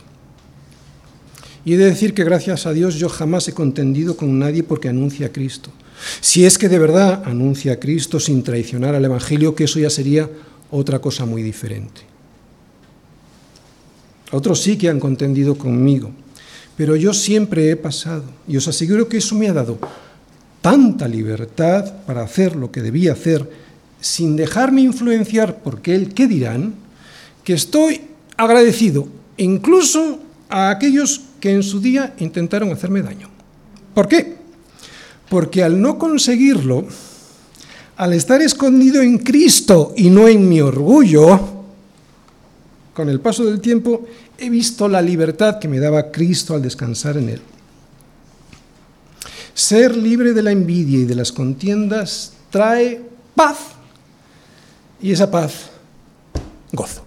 Y 1.67 1.73
he 1.73 1.77
de 1.77 1.83
decir 1.83 2.13
que 2.13 2.23
gracias 2.23 2.65
a 2.65 2.71
Dios 2.71 2.95
yo 2.95 3.09
jamás 3.09 3.45
he 3.49 3.53
contendido 3.53 4.15
con 4.15 4.39
nadie 4.39 4.63
porque 4.63 4.87
anuncia 4.87 5.27
a 5.27 5.33
Cristo. 5.33 5.69
Si 6.21 6.45
es 6.45 6.57
que 6.57 6.69
de 6.69 6.79
verdad 6.79 7.23
anuncia 7.25 7.73
a 7.73 7.75
Cristo 7.75 8.21
sin 8.21 8.41
traicionar 8.41 8.95
al 8.95 9.03
Evangelio, 9.03 9.53
que 9.53 9.65
eso 9.65 9.77
ya 9.77 9.89
sería 9.89 10.29
otra 10.71 10.99
cosa 10.99 11.25
muy 11.25 11.43
diferente. 11.43 12.03
Otros 14.31 14.61
sí 14.61 14.77
que 14.77 14.87
han 14.87 15.01
contendido 15.01 15.57
conmigo, 15.57 16.11
pero 16.77 16.95
yo 16.95 17.11
siempre 17.11 17.69
he 17.69 17.75
pasado 17.75 18.23
y 18.47 18.55
os 18.55 18.65
aseguro 18.69 19.09
que 19.09 19.17
eso 19.17 19.35
me 19.35 19.49
ha 19.49 19.53
dado 19.53 19.77
tanta 20.61 21.05
libertad 21.05 21.95
para 22.05 22.23
hacer 22.23 22.55
lo 22.55 22.71
que 22.71 22.81
debía 22.81 23.11
hacer 23.11 23.45
sin 23.99 24.37
dejarme 24.37 24.83
influenciar 24.83 25.57
por 25.57 25.81
el 25.83 26.13
qué 26.13 26.27
dirán, 26.27 26.75
que 27.43 27.55
estoy 27.55 28.03
agradecido 28.37 29.09
incluso 29.35 30.21
a 30.47 30.69
aquellos 30.69 31.26
en 31.51 31.63
su 31.63 31.79
día 31.79 32.15
intentaron 32.19 32.71
hacerme 32.71 33.01
daño. 33.01 33.29
¿Por 33.93 34.07
qué? 34.07 34.37
Porque 35.29 35.63
al 35.63 35.81
no 35.81 35.97
conseguirlo, 35.97 36.85
al 37.97 38.13
estar 38.13 38.41
escondido 38.41 39.01
en 39.01 39.17
Cristo 39.17 39.93
y 39.97 40.09
no 40.09 40.27
en 40.27 40.47
mi 40.47 40.61
orgullo, 40.61 41.57
con 42.93 43.09
el 43.09 43.19
paso 43.19 43.45
del 43.45 43.59
tiempo 43.59 44.05
he 44.37 44.49
visto 44.49 44.87
la 44.87 45.01
libertad 45.01 45.59
que 45.59 45.67
me 45.67 45.79
daba 45.79 46.11
Cristo 46.11 46.53
al 46.53 46.61
descansar 46.61 47.17
en 47.17 47.29
Él. 47.29 47.41
Ser 49.53 49.95
libre 49.95 50.33
de 50.33 50.43
la 50.43 50.51
envidia 50.51 50.99
y 50.99 51.05
de 51.05 51.15
las 51.15 51.31
contiendas 51.31 52.33
trae 52.51 53.01
paz 53.35 53.57
y 55.01 55.11
esa 55.11 55.29
paz 55.29 55.69
gozo. 56.71 57.06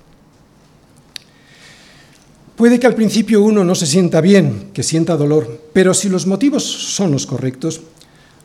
Puede 2.61 2.79
que 2.79 2.87
al 2.87 2.95
principio 2.95 3.43
uno 3.43 3.65
no 3.65 3.75
se 3.75 3.87
sienta 3.87 4.21
bien, 4.21 4.69
que 4.75 4.83
sienta 4.83 5.17
dolor, 5.17 5.71
pero 5.73 5.95
si 5.95 6.11
los 6.11 6.27
motivos 6.27 6.63
son 6.63 7.11
los 7.11 7.25
correctos, 7.25 7.81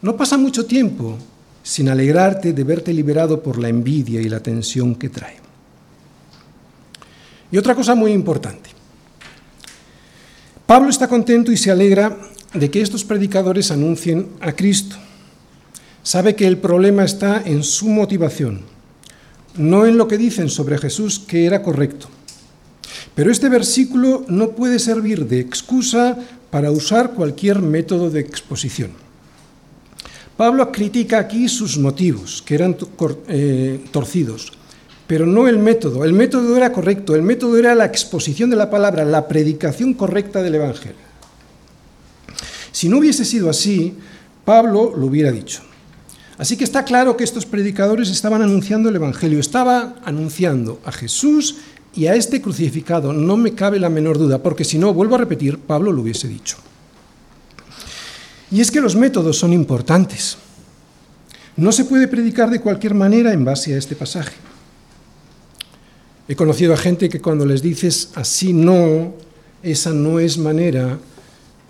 no 0.01 0.15
pasa 0.15 0.37
mucho 0.37 0.65
tiempo 0.65 1.17
sin 1.61 1.89
alegrarte 1.89 2.53
de 2.53 2.63
verte 2.63 2.93
liberado 2.93 3.43
por 3.43 3.59
la 3.59 3.67
envidia 3.67 4.21
y 4.21 4.29
la 4.29 4.39
tensión 4.39 4.95
que 4.95 5.09
trae. 5.09 5.35
Y 7.51 7.57
otra 7.57 7.75
cosa 7.75 7.93
muy 7.93 8.13
importante. 8.13 8.69
Pablo 10.65 10.89
está 10.91 11.09
contento 11.09 11.51
y 11.51 11.57
se 11.57 11.71
alegra 11.71 12.17
de 12.53 12.71
que 12.71 12.81
estos 12.81 13.03
predicadores 13.03 13.69
anuncien 13.69 14.29
a 14.39 14.53
Cristo. 14.53 14.95
Sabe 16.03 16.37
que 16.37 16.47
el 16.47 16.57
problema 16.57 17.03
está 17.03 17.41
en 17.43 17.63
su 17.63 17.89
motivación, 17.89 18.61
no 19.57 19.85
en 19.85 19.97
lo 19.97 20.07
que 20.07 20.17
dicen 20.17 20.47
sobre 20.47 20.77
Jesús 20.77 21.19
que 21.19 21.45
era 21.45 21.61
correcto. 21.61 22.07
Pero 23.15 23.31
este 23.31 23.47
versículo 23.49 24.25
no 24.27 24.51
puede 24.51 24.77
servir 24.77 25.25
de 25.25 25.39
excusa 25.39 26.17
para 26.51 26.69
usar 26.71 27.13
cualquier 27.13 27.59
método 27.61 28.09
de 28.11 28.19
exposición. 28.19 28.91
Pablo 30.37 30.69
critica 30.71 31.17
aquí 31.19 31.47
sus 31.47 31.77
motivos, 31.77 32.41
que 32.41 32.55
eran 32.55 32.75
eh, 33.29 33.79
torcidos, 33.91 34.51
pero 35.07 35.25
no 35.25 35.47
el 35.47 35.57
método. 35.57 36.03
El 36.03 36.11
método 36.11 36.57
era 36.57 36.73
correcto, 36.73 37.15
el 37.15 37.21
método 37.21 37.57
era 37.57 37.73
la 37.73 37.85
exposición 37.85 38.49
de 38.49 38.57
la 38.57 38.69
palabra, 38.69 39.05
la 39.05 39.29
predicación 39.29 39.93
correcta 39.93 40.41
del 40.41 40.55
Evangelio. 40.55 41.05
Si 42.73 42.89
no 42.89 42.97
hubiese 42.97 43.23
sido 43.23 43.49
así, 43.49 43.95
Pablo 44.43 44.93
lo 44.95 45.05
hubiera 45.05 45.31
dicho. 45.31 45.61
Así 46.37 46.57
que 46.57 46.65
está 46.65 46.83
claro 46.83 47.15
que 47.15 47.23
estos 47.23 47.45
predicadores 47.45 48.09
estaban 48.09 48.41
anunciando 48.41 48.89
el 48.89 48.97
Evangelio, 48.97 49.39
estaban 49.39 49.95
anunciando 50.03 50.81
a 50.83 50.91
Jesús 50.91 51.55
y 51.95 52.07
a 52.07 52.15
este 52.15 52.41
crucificado, 52.41 53.13
no 53.13 53.37
me 53.37 53.53
cabe 53.53 53.79
la 53.79 53.89
menor 53.89 54.17
duda, 54.17 54.43
porque 54.43 54.65
si 54.65 54.77
no, 54.77 54.93
vuelvo 54.93 55.15
a 55.15 55.19
repetir, 55.19 55.59
Pablo 55.59 55.93
lo 55.93 56.01
hubiese 56.01 56.27
dicho. 56.27 56.57
Y 58.51 58.59
es 58.59 58.69
que 58.69 58.81
los 58.81 58.95
métodos 58.95 59.37
son 59.37 59.53
importantes. 59.53 60.37
No 61.55 61.71
se 61.71 61.85
puede 61.85 62.07
predicar 62.07 62.49
de 62.49 62.59
cualquier 62.59 62.93
manera 62.93 63.31
en 63.31 63.45
base 63.45 63.73
a 63.73 63.77
este 63.77 63.95
pasaje. 63.95 64.35
He 66.27 66.35
conocido 66.35 66.73
a 66.73 66.77
gente 66.77 67.07
que 67.07 67.21
cuando 67.21 67.45
les 67.45 67.61
dices 67.61 68.09
así 68.15 68.51
no, 68.51 69.13
esa 69.63 69.93
no 69.93 70.19
es 70.19 70.37
manera, 70.37 70.99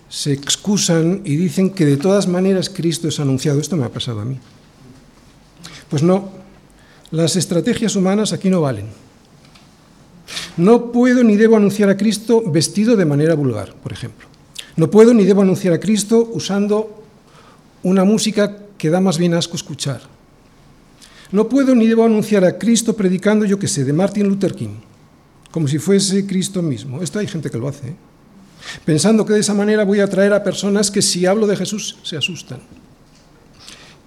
se 0.09 0.31
excusan 0.33 1.21
y 1.23 1.35
dicen 1.35 1.69
que 1.69 1.85
de 1.85 1.97
todas 1.97 2.27
maneras 2.27 2.69
Cristo 2.69 3.07
es 3.07 3.19
anunciado. 3.19 3.59
Esto 3.59 3.77
me 3.77 3.85
ha 3.85 3.89
pasado 3.89 4.21
a 4.21 4.25
mí. 4.25 4.39
Pues 5.89 6.01
no, 6.01 6.31
las 7.11 7.35
estrategias 7.35 7.95
humanas 7.95 8.33
aquí 8.33 8.49
no 8.49 8.61
valen. 8.61 9.04
No 10.57 10.91
puedo 10.91 11.23
ni 11.23 11.35
debo 11.35 11.55
anunciar 11.55 11.89
a 11.89 11.97
Cristo 11.97 12.43
vestido 12.45 12.95
de 12.95 13.05
manera 13.05 13.35
vulgar, 13.35 13.73
por 13.75 13.91
ejemplo. 13.91 14.27
No 14.75 14.89
puedo 14.89 15.13
ni 15.13 15.23
debo 15.23 15.41
anunciar 15.41 15.73
a 15.73 15.79
Cristo 15.79 16.29
usando 16.33 17.03
una 17.83 18.03
música 18.03 18.57
que 18.77 18.89
da 18.89 18.99
más 18.99 19.17
bien 19.17 19.33
asco 19.33 19.55
escuchar. 19.55 20.01
No 21.31 21.49
puedo 21.49 21.75
ni 21.75 21.87
debo 21.87 22.05
anunciar 22.05 22.43
a 22.45 22.57
Cristo 22.57 22.95
predicando, 22.95 23.45
yo 23.45 23.59
que 23.59 23.67
sé, 23.67 23.83
de 23.83 23.93
Martin 23.93 24.27
Luther 24.27 24.53
King, 24.53 24.77
como 25.51 25.67
si 25.67 25.79
fuese 25.79 26.25
Cristo 26.25 26.61
mismo. 26.61 27.01
Esto 27.01 27.19
hay 27.19 27.27
gente 27.27 27.49
que 27.49 27.57
lo 27.57 27.67
hace, 27.67 27.89
¿eh? 27.89 27.95
pensando 28.83 29.25
que 29.25 29.33
de 29.33 29.39
esa 29.39 29.53
manera 29.53 29.83
voy 29.83 29.99
a 29.99 30.05
atraer 30.05 30.33
a 30.33 30.43
personas 30.43 30.91
que 30.91 31.01
si 31.01 31.25
hablo 31.25 31.47
de 31.47 31.55
Jesús 31.55 31.97
se 32.03 32.17
asustan. 32.17 32.59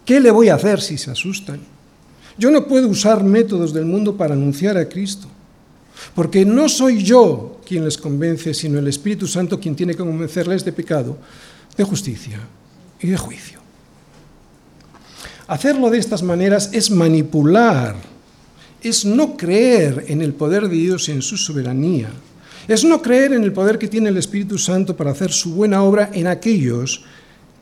¿Qué 0.05 0.21
le 0.21 0.31
voy 0.31 0.49
a 0.49 0.55
hacer 0.55 0.81
si 0.81 0.97
se 0.97 1.11
asustan? 1.11 1.61
Yo 2.39 2.51
no 2.51 2.67
puedo 2.67 2.89
usar 2.89 3.25
métodos 3.25 3.73
del 3.73 3.85
mundo 3.85 4.17
para 4.17 4.35
anunciar 4.35 4.77
a 4.77 4.89
Cristo. 4.89 5.29
Porque 6.15 6.45
no 6.45 6.69
soy 6.69 7.03
yo 7.03 7.61
quien 7.67 7.85
les 7.85 7.99
convence, 7.99 8.55
sino 8.55 8.79
el 8.79 8.89
Espíritu 8.89 9.27
Santo 9.27 9.61
quien 9.61 9.77
tiene 9.77 9.93
que 9.93 9.99
convencerles 9.99 10.65
de 10.65 10.73
pecado, 10.73 11.19
de 11.77 11.85
justicia 11.85 12.41
y 13.01 13.09
de 13.09 13.17
juicio. 13.17 13.61
Hacerlo 15.47 15.91
de 15.91 15.99
estas 15.99 16.23
maneras 16.23 16.71
es 16.73 16.91
manipular, 16.91 17.97
es 18.83 19.05
no 19.05 19.37
creer 19.37 20.05
en 20.09 20.21
el 20.23 20.35
poder 20.35 20.69
de 20.69 20.77
Dios 20.77 21.09
y 21.09 21.13
en 21.13 21.23
su 21.23 21.37
soberanía, 21.37 22.11
es 22.69 22.85
no 22.85 23.01
creer 23.01 23.33
en 23.33 23.45
el 23.45 23.53
poder 23.53 23.79
que 23.79 23.89
tiene 23.89 24.11
el 24.11 24.19
Espíritu 24.19 24.59
Santo 24.59 24.95
para 24.95 25.13
hacer 25.13 25.33
su 25.33 25.55
buena 25.55 25.83
obra 25.83 26.11
en 26.13 26.27
aquellos 26.27 27.05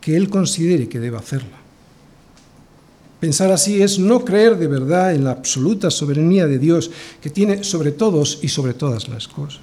que 0.01 0.17
Él 0.17 0.29
considere 0.29 0.89
que 0.89 0.99
debe 0.99 1.17
hacerla. 1.17 1.66
Pensar 3.19 3.51
así 3.51 3.81
es 3.81 3.97
no 3.97 4.23
creer 4.23 4.57
de 4.57 4.67
verdad 4.67 5.15
en 5.15 5.23
la 5.23 5.31
absoluta 5.31 5.89
soberanía 5.89 6.45
de 6.45 6.59
Dios 6.59 6.91
que 7.21 7.29
tiene 7.29 7.63
sobre 7.63 7.91
todos 7.91 8.39
y 8.43 8.49
sobre 8.49 8.73
todas 8.73 9.07
las 9.07 9.27
cosas. 9.27 9.61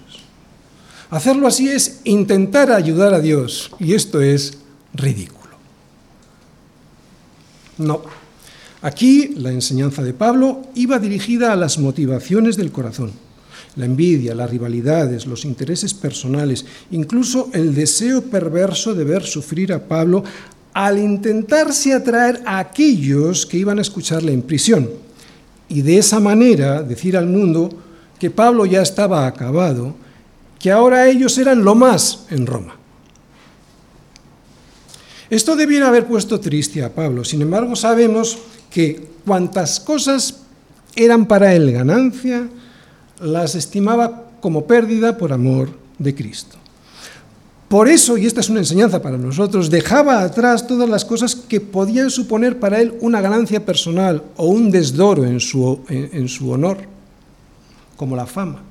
Hacerlo 1.11 1.47
así 1.47 1.69
es 1.69 2.01
intentar 2.05 2.73
ayudar 2.73 3.15
a 3.15 3.21
Dios 3.21 3.71
y 3.79 3.95
esto 3.95 4.21
es 4.21 4.59
ridículo. 4.93 5.45
No. 7.79 8.03
Aquí 8.83 9.35
la 9.37 9.51
enseñanza 9.51 10.03
de 10.03 10.13
Pablo 10.13 10.63
iba 10.75 10.99
dirigida 10.99 11.53
a 11.53 11.57
las 11.57 11.79
motivaciones 11.79 12.57
del 12.57 12.73
corazón, 12.73 13.13
la 13.77 13.87
envidia, 13.87 14.35
las 14.35 14.51
rivalidades, 14.51 15.27
los 15.27 15.45
intereses 15.45 15.95
personales, 15.95 16.67
incluso 16.91 17.49
el 17.53 17.75
deseo 17.75 18.23
perverso 18.23 18.95
de 18.95 19.05
ver 19.05 19.23
sufrir 19.23 19.73
a 19.73 19.89
Pablo 19.89 20.23
al 20.75 20.99
intentarse 20.99 21.95
atraer 21.95 22.43
a 22.45 22.59
aquellos 22.59 23.47
que 23.47 23.57
iban 23.57 23.79
a 23.79 23.83
escucharle 23.83 24.33
en 24.33 24.43
prisión 24.43 24.91
y 25.69 25.83
de 25.83 25.99
esa 25.99 26.21
manera 26.21 26.83
decir 26.83 27.17
al 27.17 27.27
mundo 27.27 27.71
que 28.19 28.31
Pablo 28.31 28.67
ya 28.67 28.83
estaba 28.83 29.27
acabado, 29.27 29.95
que 30.59 30.71
ahora 30.71 31.09
ellos 31.09 31.39
eran 31.39 31.65
lo 31.65 31.75
más 31.75 32.27
en 32.31 32.47
Roma. 32.47 32.77
Esto 35.31 35.57
debiera 35.57 35.89
haber 35.89 36.07
puesto 36.07 36.39
triste 36.41 36.83
a 36.83 36.93
Pablo, 36.93 37.25
sin 37.25 37.43
embargo 37.43 37.77
sabemos 37.77 38.39
que 38.71 39.09
cuantas 39.25 39.81
cosas 39.81 40.43
eran 40.97 41.27
para 41.27 41.55
él 41.55 41.73
ganancia, 41.73 42.49
las 43.21 43.55
estimaba 43.55 44.31
como 44.41 44.67
pérdida 44.67 45.17
por 45.17 45.33
amor 45.33 45.71
de 45.99 46.15
Cristo. 46.15 46.57
Por 47.75 47.89
eso, 47.89 48.17
y 48.17 48.25
esta 48.25 48.39
es 48.39 48.49
una 48.51 48.61
enseñanza 48.61 49.03
para 49.03 49.19
nosotros, 49.19 49.69
dejaba 49.69 50.23
atrás 50.23 50.65
todas 50.65 50.89
las 50.89 51.05
cosas 51.05 51.35
que 51.35 51.61
podían 51.61 52.09
suponer 52.09 52.61
para 52.61 52.81
él 52.81 52.95
una 53.01 53.21
ganancia 53.21 53.67
personal 53.67 54.23
o 54.37 54.47
un 54.47 54.71
desdoro 54.71 55.25
en 55.25 55.41
su, 55.41 55.81
en, 55.89 56.29
su 56.29 56.53
honor, 56.53 56.79
como 57.97 58.15
la 58.15 58.27
fama. 58.27 58.63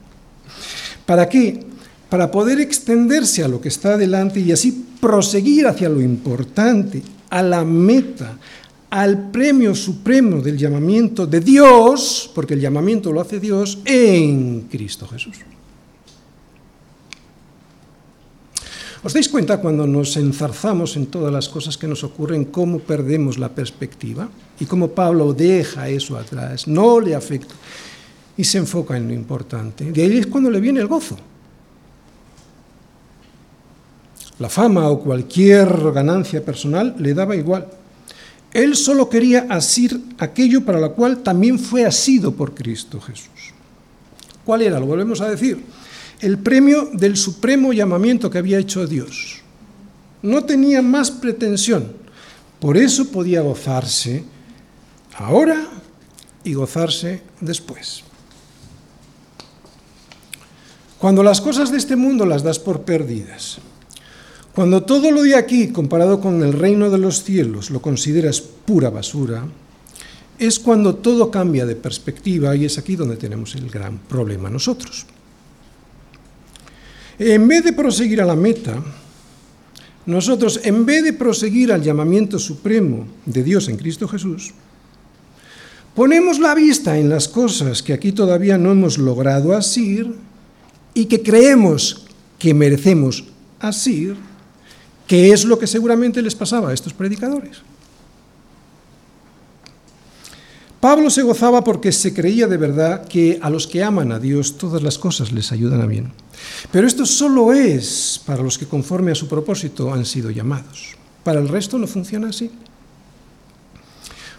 ¿Para 1.05 1.27
qué? 1.27 1.65
Para 2.07 2.31
poder 2.31 2.61
extenderse 2.61 3.43
a 3.43 3.49
lo 3.49 3.59
que 3.59 3.67
está 3.67 3.95
adelante 3.95 4.39
y 4.39 4.53
así 4.53 4.85
proseguir 5.01 5.67
hacia 5.67 5.89
lo 5.89 5.99
importante, 5.99 7.03
a 7.29 7.43
la 7.43 7.65
meta, 7.65 8.37
al 8.89 9.31
premio 9.31 9.75
supremo 9.75 10.41
del 10.41 10.57
llamamiento 10.57 11.27
de 11.27 11.41
Dios, 11.41 12.31
porque 12.33 12.53
el 12.53 12.61
llamamiento 12.61 13.11
lo 13.11 13.19
hace 13.19 13.41
Dios 13.41 13.79
en 13.83 14.61
Cristo 14.71 15.05
Jesús. 15.09 15.35
¿Os 19.03 19.11
dais 19.11 19.27
cuenta 19.27 19.59
cuando 19.59 19.83
nos 19.83 20.15
enzarzamos 20.15 20.95
en 20.95 21.11
todas 21.11 21.27
las 21.27 21.51
cosas 21.51 21.75
que 21.75 21.91
nos 21.91 22.05
ocurren, 22.05 22.45
cómo 22.45 22.79
perdemos 22.79 23.37
la 23.37 23.49
perspectiva? 23.49 24.29
Y 24.61 24.65
cómo 24.65 24.95
Pablo 24.95 25.33
deja 25.33 25.89
eso 25.89 26.15
atrás, 26.15 26.67
no 26.67 27.01
le 27.01 27.13
afecta 27.13 27.53
y 28.37 28.45
se 28.45 28.59
enfoca 28.59 28.95
en 28.95 29.09
lo 29.09 29.13
importante. 29.13 29.91
De 29.91 30.03
ahí 30.03 30.17
es 30.19 30.27
cuando 30.27 30.49
le 30.49 30.61
viene 30.61 30.79
el 30.79 30.87
gozo. 30.87 31.17
La 34.39 34.47
fama 34.47 34.89
o 34.89 34.99
cualquier 34.99 35.91
ganancia 35.91 36.43
personal 36.43 36.95
le 36.97 37.13
daba 37.13 37.35
igual. 37.35 37.67
Él 38.53 38.75
solo 38.77 39.09
quería 39.09 39.47
asir 39.49 39.99
aquello 40.17 40.63
para 40.63 40.79
lo 40.79 40.93
cual 40.93 41.17
también 41.23 41.59
fue 41.59 41.85
asido 41.85 42.31
por 42.31 42.53
Cristo 42.53 43.01
Jesús. 43.01 43.51
¿Cuál 44.45 44.61
era? 44.61 44.79
Lo 44.79 44.85
volvemos 44.85 45.19
a 45.19 45.29
decir 45.29 45.61
el 46.23 46.39
premio 46.39 46.89
del 46.93 47.17
supremo 47.17 47.73
llamamiento 47.73 48.29
que 48.29 48.37
había 48.37 48.57
hecho 48.57 48.87
Dios. 48.87 49.41
No 50.21 50.45
tenía 50.45 50.81
más 50.81 51.11
pretensión. 51.11 51.91
Por 52.61 52.77
eso 52.77 53.11
podía 53.11 53.41
gozarse 53.41 54.23
ahora 55.17 55.67
y 56.45 56.53
gozarse 56.53 57.21
después. 57.41 58.03
Cuando 60.97 61.23
las 61.23 61.41
cosas 61.41 61.69
de 61.71 61.77
este 61.77 61.97
mundo 61.97 62.25
las 62.25 62.41
das 62.41 62.57
por 62.57 62.83
perdidas, 62.83 63.57
cuando 64.55 64.83
todo 64.83 65.11
lo 65.11 65.23
de 65.23 65.35
aquí, 65.35 65.73
comparado 65.73 66.21
con 66.21 66.41
el 66.41 66.53
reino 66.53 66.89
de 66.89 66.99
los 66.99 67.23
cielos, 67.23 67.69
lo 67.69 67.81
consideras 67.81 68.39
pura 68.39 68.89
basura, 68.89 69.43
es 70.39 70.57
cuando 70.57 70.95
todo 70.95 71.29
cambia 71.29 71.65
de 71.65 71.75
perspectiva 71.75 72.55
y 72.55 72.63
es 72.63 72.77
aquí 72.77 72.95
donde 72.95 73.17
tenemos 73.17 73.55
el 73.55 73.69
gran 73.69 73.97
problema 73.97 74.49
nosotros. 74.49 75.05
En 77.19 77.47
vez 77.47 77.63
de 77.63 77.73
proseguir 77.73 78.21
a 78.21 78.25
la 78.25 78.35
meta, 78.35 78.81
nosotros, 80.05 80.59
en 80.63 80.85
vez 80.85 81.03
de 81.03 81.13
proseguir 81.13 81.71
al 81.71 81.81
llamamiento 81.81 82.39
supremo 82.39 83.07
de 83.25 83.43
Dios 83.43 83.69
en 83.69 83.77
Cristo 83.77 84.07
Jesús, 84.07 84.51
ponemos 85.95 86.39
la 86.39 86.55
vista 86.55 86.97
en 86.97 87.09
las 87.09 87.27
cosas 87.27 87.83
que 87.83 87.93
aquí 87.93 88.11
todavía 88.11 88.57
no 88.57 88.71
hemos 88.71 88.97
logrado 88.97 89.55
asir 89.55 90.13
y 90.93 91.05
que 91.05 91.21
creemos 91.21 92.05
que 92.39 92.53
merecemos 92.53 93.23
asir, 93.59 94.17
que 95.07 95.31
es 95.31 95.45
lo 95.45 95.57
que 95.57 95.67
seguramente 95.67 96.21
les 96.21 96.35
pasaba 96.35 96.71
a 96.71 96.73
estos 96.73 96.93
predicadores. 96.93 97.61
Pablo 100.81 101.09
se 101.09 101.21
gozaba 101.21 101.63
porque 101.63 101.93
se 101.93 102.13
creía 102.13 102.47
de 102.47 102.57
verdad 102.57 103.07
que 103.07 103.39
a 103.41 103.49
los 103.49 103.67
que 103.67 103.83
aman 103.83 104.11
a 104.11 104.19
Dios 104.19 104.57
todas 104.57 104.83
las 104.83 104.97
cosas 104.97 105.31
les 105.31 105.53
ayudan 105.53 105.79
a 105.79 105.85
bien. 105.85 106.11
Pero 106.71 106.87
esto 106.87 107.05
solo 107.05 107.53
es 107.53 108.21
para 108.25 108.43
los 108.43 108.57
que 108.57 108.67
conforme 108.67 109.11
a 109.11 109.15
su 109.15 109.27
propósito 109.27 109.93
han 109.93 110.05
sido 110.05 110.31
llamados. 110.31 110.95
Para 111.23 111.39
el 111.39 111.47
resto 111.47 111.77
no 111.77 111.87
funciona 111.87 112.29
así. 112.29 112.51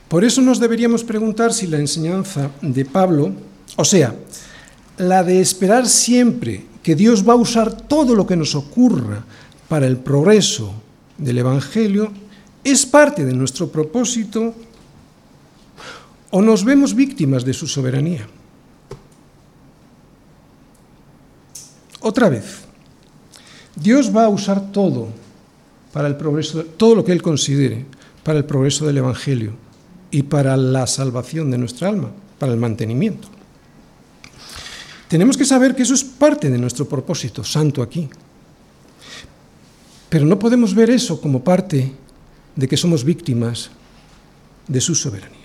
Por 0.08 0.24
eso 0.24 0.42
nos 0.42 0.60
deberíamos 0.60 1.02
preguntar 1.02 1.52
si 1.52 1.66
la 1.66 1.78
enseñanza 1.78 2.50
de 2.60 2.84
Pablo, 2.84 3.32
o 3.76 3.84
sea, 3.84 4.14
la 4.98 5.24
de 5.24 5.40
esperar 5.40 5.88
siempre 5.88 6.66
que 6.82 6.94
Dios 6.94 7.26
va 7.26 7.32
a 7.32 7.36
usar 7.36 7.72
todo 7.72 8.14
lo 8.14 8.26
que 8.26 8.36
nos 8.36 8.54
ocurra 8.54 9.24
para 9.68 9.86
el 9.86 9.96
progreso 9.96 10.74
del 11.18 11.38
Evangelio, 11.38 12.12
es 12.62 12.86
parte 12.86 13.24
de 13.24 13.32
nuestro 13.32 13.68
propósito 13.68 14.54
o 16.30 16.42
nos 16.42 16.64
vemos 16.64 16.94
víctimas 16.94 17.44
de 17.44 17.54
su 17.54 17.66
soberanía. 17.66 18.26
Otra 22.04 22.28
vez, 22.28 22.58
Dios 23.74 24.14
va 24.14 24.26
a 24.26 24.28
usar 24.28 24.72
todo 24.72 25.08
para 25.90 26.06
el 26.06 26.16
progreso, 26.16 26.62
todo 26.62 26.94
lo 26.94 27.02
que 27.02 27.12
Él 27.12 27.22
considere 27.22 27.86
para 28.22 28.38
el 28.38 28.44
progreso 28.44 28.86
del 28.86 28.98
Evangelio 28.98 29.54
y 30.10 30.22
para 30.24 30.54
la 30.58 30.86
salvación 30.86 31.50
de 31.50 31.56
nuestra 31.56 31.88
alma, 31.88 32.10
para 32.38 32.52
el 32.52 32.58
mantenimiento. 32.58 33.28
Tenemos 35.08 35.38
que 35.38 35.46
saber 35.46 35.74
que 35.74 35.82
eso 35.82 35.94
es 35.94 36.04
parte 36.04 36.50
de 36.50 36.58
nuestro 36.58 36.86
propósito 36.86 37.42
santo 37.42 37.80
aquí. 37.80 38.06
Pero 40.10 40.26
no 40.26 40.38
podemos 40.38 40.74
ver 40.74 40.90
eso 40.90 41.22
como 41.22 41.42
parte 41.42 41.90
de 42.54 42.68
que 42.68 42.76
somos 42.76 43.02
víctimas 43.02 43.70
de 44.68 44.80
su 44.82 44.94
soberanía. 44.94 45.43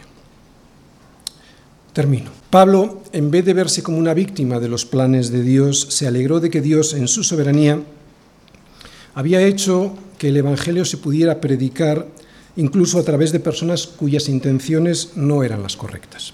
Pablo, 2.50 3.02
en 3.12 3.30
vez 3.30 3.46
de 3.46 3.54
verse 3.54 3.84
como 3.84 3.98
una 3.98 4.14
víctima 4.14 4.60
de 4.60 4.70
los 4.70 4.86
planes 4.86 5.32
de 5.32 5.44
Dios, 5.44 5.88
se 5.90 6.08
alegró 6.08 6.40
de 6.40 6.50
que 6.50 6.62
Dios, 6.62 6.94
en 6.94 7.08
su 7.08 7.24
soberanía, 7.24 7.82
había 9.16 9.42
hecho 9.42 9.98
que 10.18 10.30
el 10.30 10.38
Evangelio 10.38 10.86
se 10.86 10.98
pudiera 10.98 11.42
predicar 11.42 12.08
incluso 12.56 13.00
a 13.00 13.04
través 13.04 13.32
de 13.32 13.40
personas 13.40 13.86
cuyas 13.88 14.30
intenciones 14.30 15.12
no 15.16 15.44
eran 15.44 15.62
las 15.62 15.76
correctas. 15.76 16.34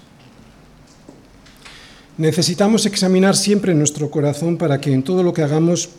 Necesitamos 2.18 2.86
examinar 2.86 3.36
siempre 3.36 3.74
nuestro 3.74 4.10
corazón 4.10 4.56
para 4.56 4.80
que 4.80 4.92
en 4.92 5.02
todo 5.02 5.22
lo 5.22 5.32
que 5.32 5.42
hagamos 5.42 5.90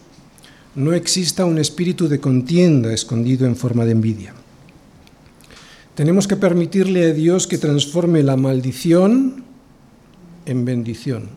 no 0.76 0.94
exista 0.94 1.46
un 1.46 1.58
espíritu 1.58 2.08
de 2.08 2.20
contienda 2.20 2.94
escondido 2.94 3.46
en 3.46 3.56
forma 3.56 3.86
de 3.86 3.92
envidia. 3.92 4.34
Tenemos 5.96 6.28
que 6.28 6.36
permitirle 6.36 7.06
a 7.06 7.14
Dios 7.14 7.48
que 7.48 7.58
transforme 7.58 8.22
la 8.24 8.38
maldición 8.38 9.47
en 10.48 10.66
bendición, 10.66 11.30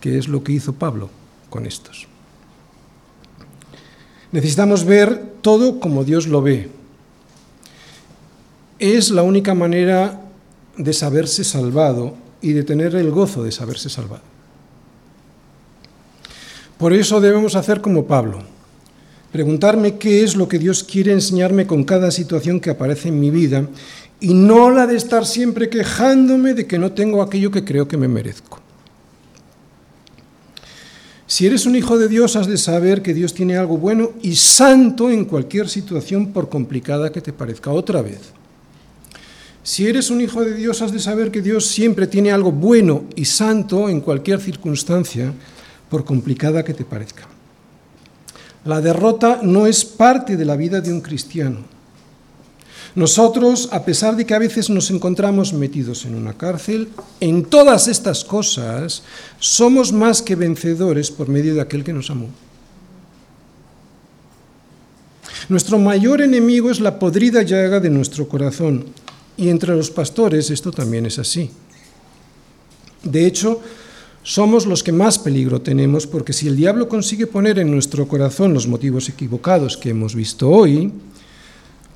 que 0.00 0.18
es 0.18 0.26
lo 0.26 0.42
que 0.42 0.52
hizo 0.52 0.72
Pablo 0.72 1.10
con 1.50 1.66
estos. 1.66 2.08
Necesitamos 4.32 4.84
ver 4.84 5.34
todo 5.42 5.80
como 5.80 6.04
Dios 6.04 6.26
lo 6.26 6.42
ve. 6.42 6.70
Es 8.78 9.10
la 9.10 9.22
única 9.22 9.54
manera 9.54 10.20
de 10.76 10.92
saberse 10.92 11.44
salvado 11.44 12.16
y 12.40 12.52
de 12.52 12.62
tener 12.62 12.94
el 12.94 13.10
gozo 13.10 13.42
de 13.44 13.52
saberse 13.52 13.90
salvado. 13.90 14.22
Por 16.78 16.94
eso 16.94 17.20
debemos 17.20 17.56
hacer 17.56 17.82
como 17.82 18.06
Pablo, 18.06 18.38
preguntarme 19.32 19.98
qué 19.98 20.22
es 20.22 20.34
lo 20.34 20.48
que 20.48 20.58
Dios 20.58 20.82
quiere 20.82 21.12
enseñarme 21.12 21.66
con 21.66 21.84
cada 21.84 22.10
situación 22.10 22.58
que 22.58 22.70
aparece 22.70 23.08
en 23.08 23.20
mi 23.20 23.30
vida 23.30 23.68
y 24.20 24.34
no 24.34 24.70
la 24.70 24.86
de 24.86 24.96
estar 24.96 25.26
siempre 25.26 25.70
quejándome 25.70 26.54
de 26.54 26.66
que 26.66 26.78
no 26.78 26.92
tengo 26.92 27.22
aquello 27.22 27.50
que 27.50 27.64
creo 27.64 27.88
que 27.88 27.96
me 27.96 28.08
merezco. 28.08 28.60
Si 31.26 31.46
eres 31.46 31.64
un 31.64 31.76
hijo 31.76 31.96
de 31.96 32.08
Dios, 32.08 32.34
has 32.34 32.48
de 32.48 32.58
saber 32.58 33.02
que 33.02 33.14
Dios 33.14 33.34
tiene 33.34 33.56
algo 33.56 33.78
bueno 33.78 34.10
y 34.20 34.34
santo 34.34 35.10
en 35.10 35.24
cualquier 35.24 35.68
situación, 35.68 36.32
por 36.32 36.48
complicada 36.48 37.12
que 37.12 37.20
te 37.20 37.32
parezca. 37.32 37.70
Otra 37.70 38.02
vez, 38.02 38.32
si 39.62 39.86
eres 39.86 40.10
un 40.10 40.20
hijo 40.20 40.42
de 40.44 40.54
Dios, 40.54 40.82
has 40.82 40.90
de 40.90 40.98
saber 40.98 41.30
que 41.30 41.40
Dios 41.40 41.66
siempre 41.66 42.06
tiene 42.08 42.32
algo 42.32 42.50
bueno 42.50 43.04
y 43.14 43.26
santo 43.26 43.88
en 43.88 44.00
cualquier 44.00 44.40
circunstancia, 44.40 45.32
por 45.88 46.04
complicada 46.04 46.64
que 46.64 46.74
te 46.74 46.84
parezca. 46.84 47.28
La 48.64 48.80
derrota 48.80 49.40
no 49.42 49.66
es 49.66 49.84
parte 49.84 50.36
de 50.36 50.44
la 50.44 50.56
vida 50.56 50.80
de 50.80 50.92
un 50.92 51.00
cristiano. 51.00 51.58
Nosotros, 52.94 53.68
a 53.70 53.84
pesar 53.84 54.16
de 54.16 54.26
que 54.26 54.34
a 54.34 54.38
veces 54.38 54.68
nos 54.68 54.90
encontramos 54.90 55.52
metidos 55.52 56.04
en 56.04 56.14
una 56.14 56.34
cárcel, 56.34 56.88
en 57.20 57.44
todas 57.44 57.86
estas 57.86 58.24
cosas 58.24 59.02
somos 59.38 59.92
más 59.92 60.22
que 60.22 60.34
vencedores 60.34 61.10
por 61.10 61.28
medio 61.28 61.54
de 61.54 61.60
aquel 61.60 61.84
que 61.84 61.92
nos 61.92 62.10
amó. 62.10 62.28
Nuestro 65.48 65.78
mayor 65.78 66.20
enemigo 66.20 66.70
es 66.70 66.80
la 66.80 66.98
podrida 66.98 67.42
llaga 67.42 67.80
de 67.80 67.90
nuestro 67.90 68.28
corazón, 68.28 68.86
y 69.36 69.48
entre 69.48 69.74
los 69.74 69.90
pastores 69.90 70.50
esto 70.50 70.70
también 70.70 71.06
es 71.06 71.18
así. 71.18 71.50
De 73.02 73.26
hecho, 73.26 73.60
somos 74.22 74.66
los 74.66 74.82
que 74.82 74.92
más 74.92 75.18
peligro 75.18 75.62
tenemos 75.62 76.06
porque 76.06 76.32
si 76.32 76.46
el 76.46 76.56
diablo 76.56 76.88
consigue 76.88 77.26
poner 77.26 77.58
en 77.58 77.70
nuestro 77.70 78.06
corazón 78.06 78.52
los 78.52 78.66
motivos 78.66 79.08
equivocados 79.08 79.76
que 79.76 79.90
hemos 79.90 80.14
visto 80.14 80.50
hoy, 80.50 80.92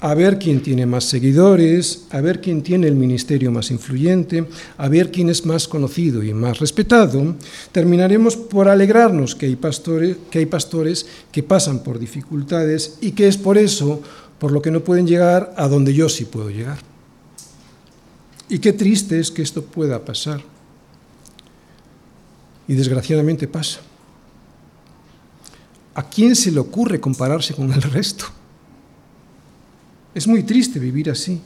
a 0.05 0.13
ver 0.13 0.39
quién 0.39 0.61
tiene 0.61 0.85
más 0.85 1.05
seguidores, 1.05 2.05
a 2.11 2.21
ver 2.21 2.43
quién 2.43 2.63
tiene 2.63 2.87
el 2.87 2.95
ministerio 2.95 3.51
más 3.51 3.71
influyente, 3.71 4.47
a 4.77 4.87
ver 4.91 5.11
quién 5.11 5.31
es 5.31 5.47
más 5.47 5.67
conocido 5.67 6.23
y 6.23 6.35
más 6.35 6.59
respetado, 6.59 7.37
terminaremos 7.73 8.37
por 8.37 8.69
alegrarnos 8.69 9.35
que 9.35 9.47
hay 9.47 9.57
pastores 9.57 10.19
que, 10.31 10.41
hay 10.41 10.45
pastores 10.45 11.07
que 11.33 11.43
pasan 11.43 11.83
por 11.83 11.99
dificultades 11.99 12.99
y 13.01 13.13
que 13.13 13.29
es 13.29 13.39
por 13.39 13.57
eso 13.57 14.03
por 14.39 14.53
lo 14.53 14.61
que 14.61 14.71
no 14.71 14.85
pueden 14.85 15.07
llegar 15.07 15.55
a 15.57 15.69
donde 15.69 15.95
yo 15.95 16.11
sí 16.11 16.27
puedo 16.27 16.51
llegar. 16.51 16.77
Y 18.51 18.59
qué 18.59 18.75
triste 18.75 19.19
es 19.19 19.31
que 19.31 19.41
esto 19.41 19.65
pueda 19.65 20.05
pasar. 20.05 20.43
Y 22.69 22.75
desgraciadamente 22.75 23.49
pasa. 23.49 23.81
¿A 25.95 26.03
quién 26.11 26.37
se 26.37 26.53
le 26.53 26.61
ocurre 26.61 27.01
compararse 27.01 27.55
con 27.55 27.73
el 27.73 27.81
resto? 27.81 28.44
Es 30.15 30.27
muy 30.29 30.45
triste 30.45 30.79
vivir 30.79 31.11
así. 31.11 31.41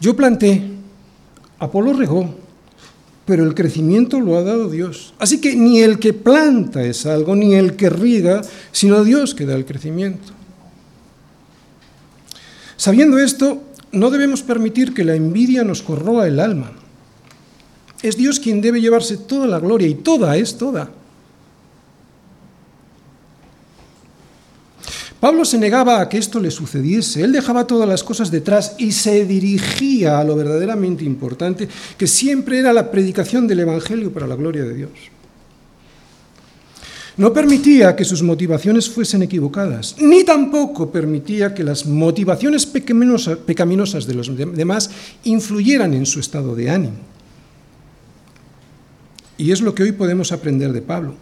Yo 0.00 0.16
planté, 0.16 0.62
Apolo 1.58 1.92
regó, 1.92 2.34
pero 3.26 3.44
el 3.44 3.54
crecimiento 3.54 4.20
lo 4.20 4.38
ha 4.38 4.42
dado 4.42 4.70
Dios. 4.70 5.12
Así 5.18 5.40
que 5.40 5.54
ni 5.54 5.80
el 5.80 5.98
que 5.98 6.14
planta 6.14 6.82
es 6.82 7.04
algo, 7.04 7.36
ni 7.36 7.54
el 7.54 7.76
que 7.76 7.90
riega, 7.90 8.40
sino 8.72 9.04
Dios 9.04 9.34
que 9.34 9.44
da 9.44 9.54
el 9.54 9.66
crecimiento. 9.66 10.32
Sabiendo 12.76 13.18
esto, 13.18 13.62
no 13.92 14.10
debemos 14.10 14.42
permitir 14.42 14.94
que 14.94 15.04
la 15.04 15.14
envidia 15.14 15.64
nos 15.64 15.82
corroa 15.82 16.26
el 16.26 16.40
alma. 16.40 16.72
Es 18.02 18.16
Dios 18.16 18.38
quien 18.38 18.60
debe 18.60 18.80
llevarse 18.80 19.16
toda 19.16 19.46
la 19.46 19.58
gloria 19.58 19.88
y 19.88 19.94
toda 19.94 20.36
es 20.36 20.56
toda. 20.56 20.90
Pablo 25.20 25.44
se 25.44 25.58
negaba 25.58 26.00
a 26.00 26.08
que 26.08 26.18
esto 26.18 26.38
le 26.38 26.50
sucediese, 26.50 27.22
él 27.22 27.32
dejaba 27.32 27.66
todas 27.66 27.88
las 27.88 28.04
cosas 28.04 28.30
detrás 28.30 28.76
y 28.78 28.92
se 28.92 29.24
dirigía 29.24 30.20
a 30.20 30.24
lo 30.24 30.36
verdaderamente 30.36 31.04
importante, 31.04 31.68
que 31.96 32.06
siempre 32.06 32.58
era 32.58 32.72
la 32.72 32.90
predicación 32.90 33.48
del 33.48 33.60
Evangelio 33.60 34.12
para 34.12 34.28
la 34.28 34.36
gloria 34.36 34.62
de 34.62 34.74
Dios. 34.74 34.90
No 37.16 37.32
permitía 37.32 37.96
que 37.96 38.04
sus 38.04 38.22
motivaciones 38.22 38.88
fuesen 38.88 39.22
equivocadas, 39.24 39.96
ni 39.98 40.22
tampoco 40.22 40.92
permitía 40.92 41.52
que 41.52 41.64
las 41.64 41.84
motivaciones 41.84 42.64
pecaminosas 42.64 44.06
de 44.06 44.14
los 44.14 44.30
demás 44.36 44.88
influyeran 45.24 45.94
en 45.94 46.06
su 46.06 46.20
estado 46.20 46.54
de 46.54 46.70
ánimo. 46.70 46.98
Y 49.36 49.50
es 49.50 49.60
lo 49.60 49.74
que 49.74 49.82
hoy 49.82 49.90
podemos 49.90 50.30
aprender 50.30 50.72
de 50.72 50.80
Pablo, 50.80 51.14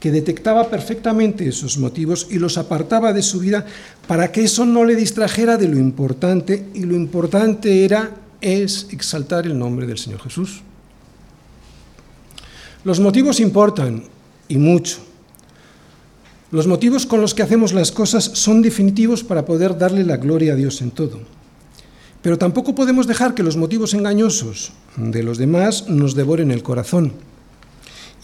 que 0.00 0.12
detectaba 0.12 0.70
perfectamente 0.70 1.48
esos 1.48 1.78
motivos 1.78 2.26
y 2.30 2.38
los 2.38 2.58
apartaba 2.58 3.12
de 3.12 3.22
su 3.22 3.40
vida 3.40 3.66
para 4.06 4.30
que 4.30 4.44
eso 4.44 4.64
no 4.64 4.84
le 4.84 4.94
distrajera 4.94 5.56
de 5.56 5.68
lo 5.68 5.78
importante, 5.78 6.66
y 6.74 6.84
lo 6.84 6.94
importante 6.94 7.84
era, 7.84 8.10
es 8.40 8.86
exaltar 8.90 9.46
el 9.46 9.58
nombre 9.58 9.86
del 9.86 9.98
Señor 9.98 10.20
Jesús. 10.20 10.62
Los 12.84 13.00
motivos 13.00 13.40
importan, 13.40 14.04
y 14.48 14.56
mucho. 14.56 14.98
Los 16.50 16.66
motivos 16.66 17.04
con 17.04 17.20
los 17.20 17.34
que 17.34 17.42
hacemos 17.42 17.74
las 17.74 17.92
cosas 17.92 18.24
son 18.24 18.62
definitivos 18.62 19.22
para 19.22 19.44
poder 19.44 19.76
darle 19.76 20.04
la 20.04 20.16
gloria 20.16 20.54
a 20.54 20.56
Dios 20.56 20.80
en 20.80 20.90
todo. 20.90 21.20
Pero 22.22 22.38
tampoco 22.38 22.74
podemos 22.74 23.06
dejar 23.06 23.34
que 23.34 23.42
los 23.42 23.56
motivos 23.56 23.92
engañosos 23.92 24.72
de 24.96 25.22
los 25.22 25.38
demás 25.38 25.88
nos 25.88 26.14
devoren 26.14 26.50
el 26.50 26.62
corazón. 26.62 27.12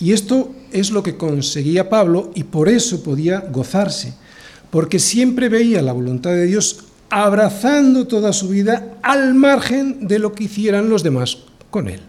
Y 0.01 0.13
esto 0.13 0.51
es 0.73 0.91
lo 0.91 1.03
que 1.03 1.17
conseguía 1.17 1.89
Pablo 1.89 2.31
y 2.35 2.45
por 2.45 2.69
eso 2.69 3.03
podía 3.03 3.41
gozarse, 3.41 4.15
porque 4.71 4.99
siempre 4.99 5.49
veía 5.49 5.83
la 5.83 5.93
voluntad 5.93 6.31
de 6.31 6.47
Dios 6.47 6.85
abrazando 7.11 8.07
toda 8.07 8.33
su 8.33 8.49
vida 8.49 8.99
al 9.03 9.35
margen 9.35 10.09
de 10.09 10.19
lo 10.19 10.33
que 10.33 10.45
hicieran 10.45 10.89
los 10.89 11.03
demás 11.03 11.39
con 11.71 11.89
él. 11.89 12.01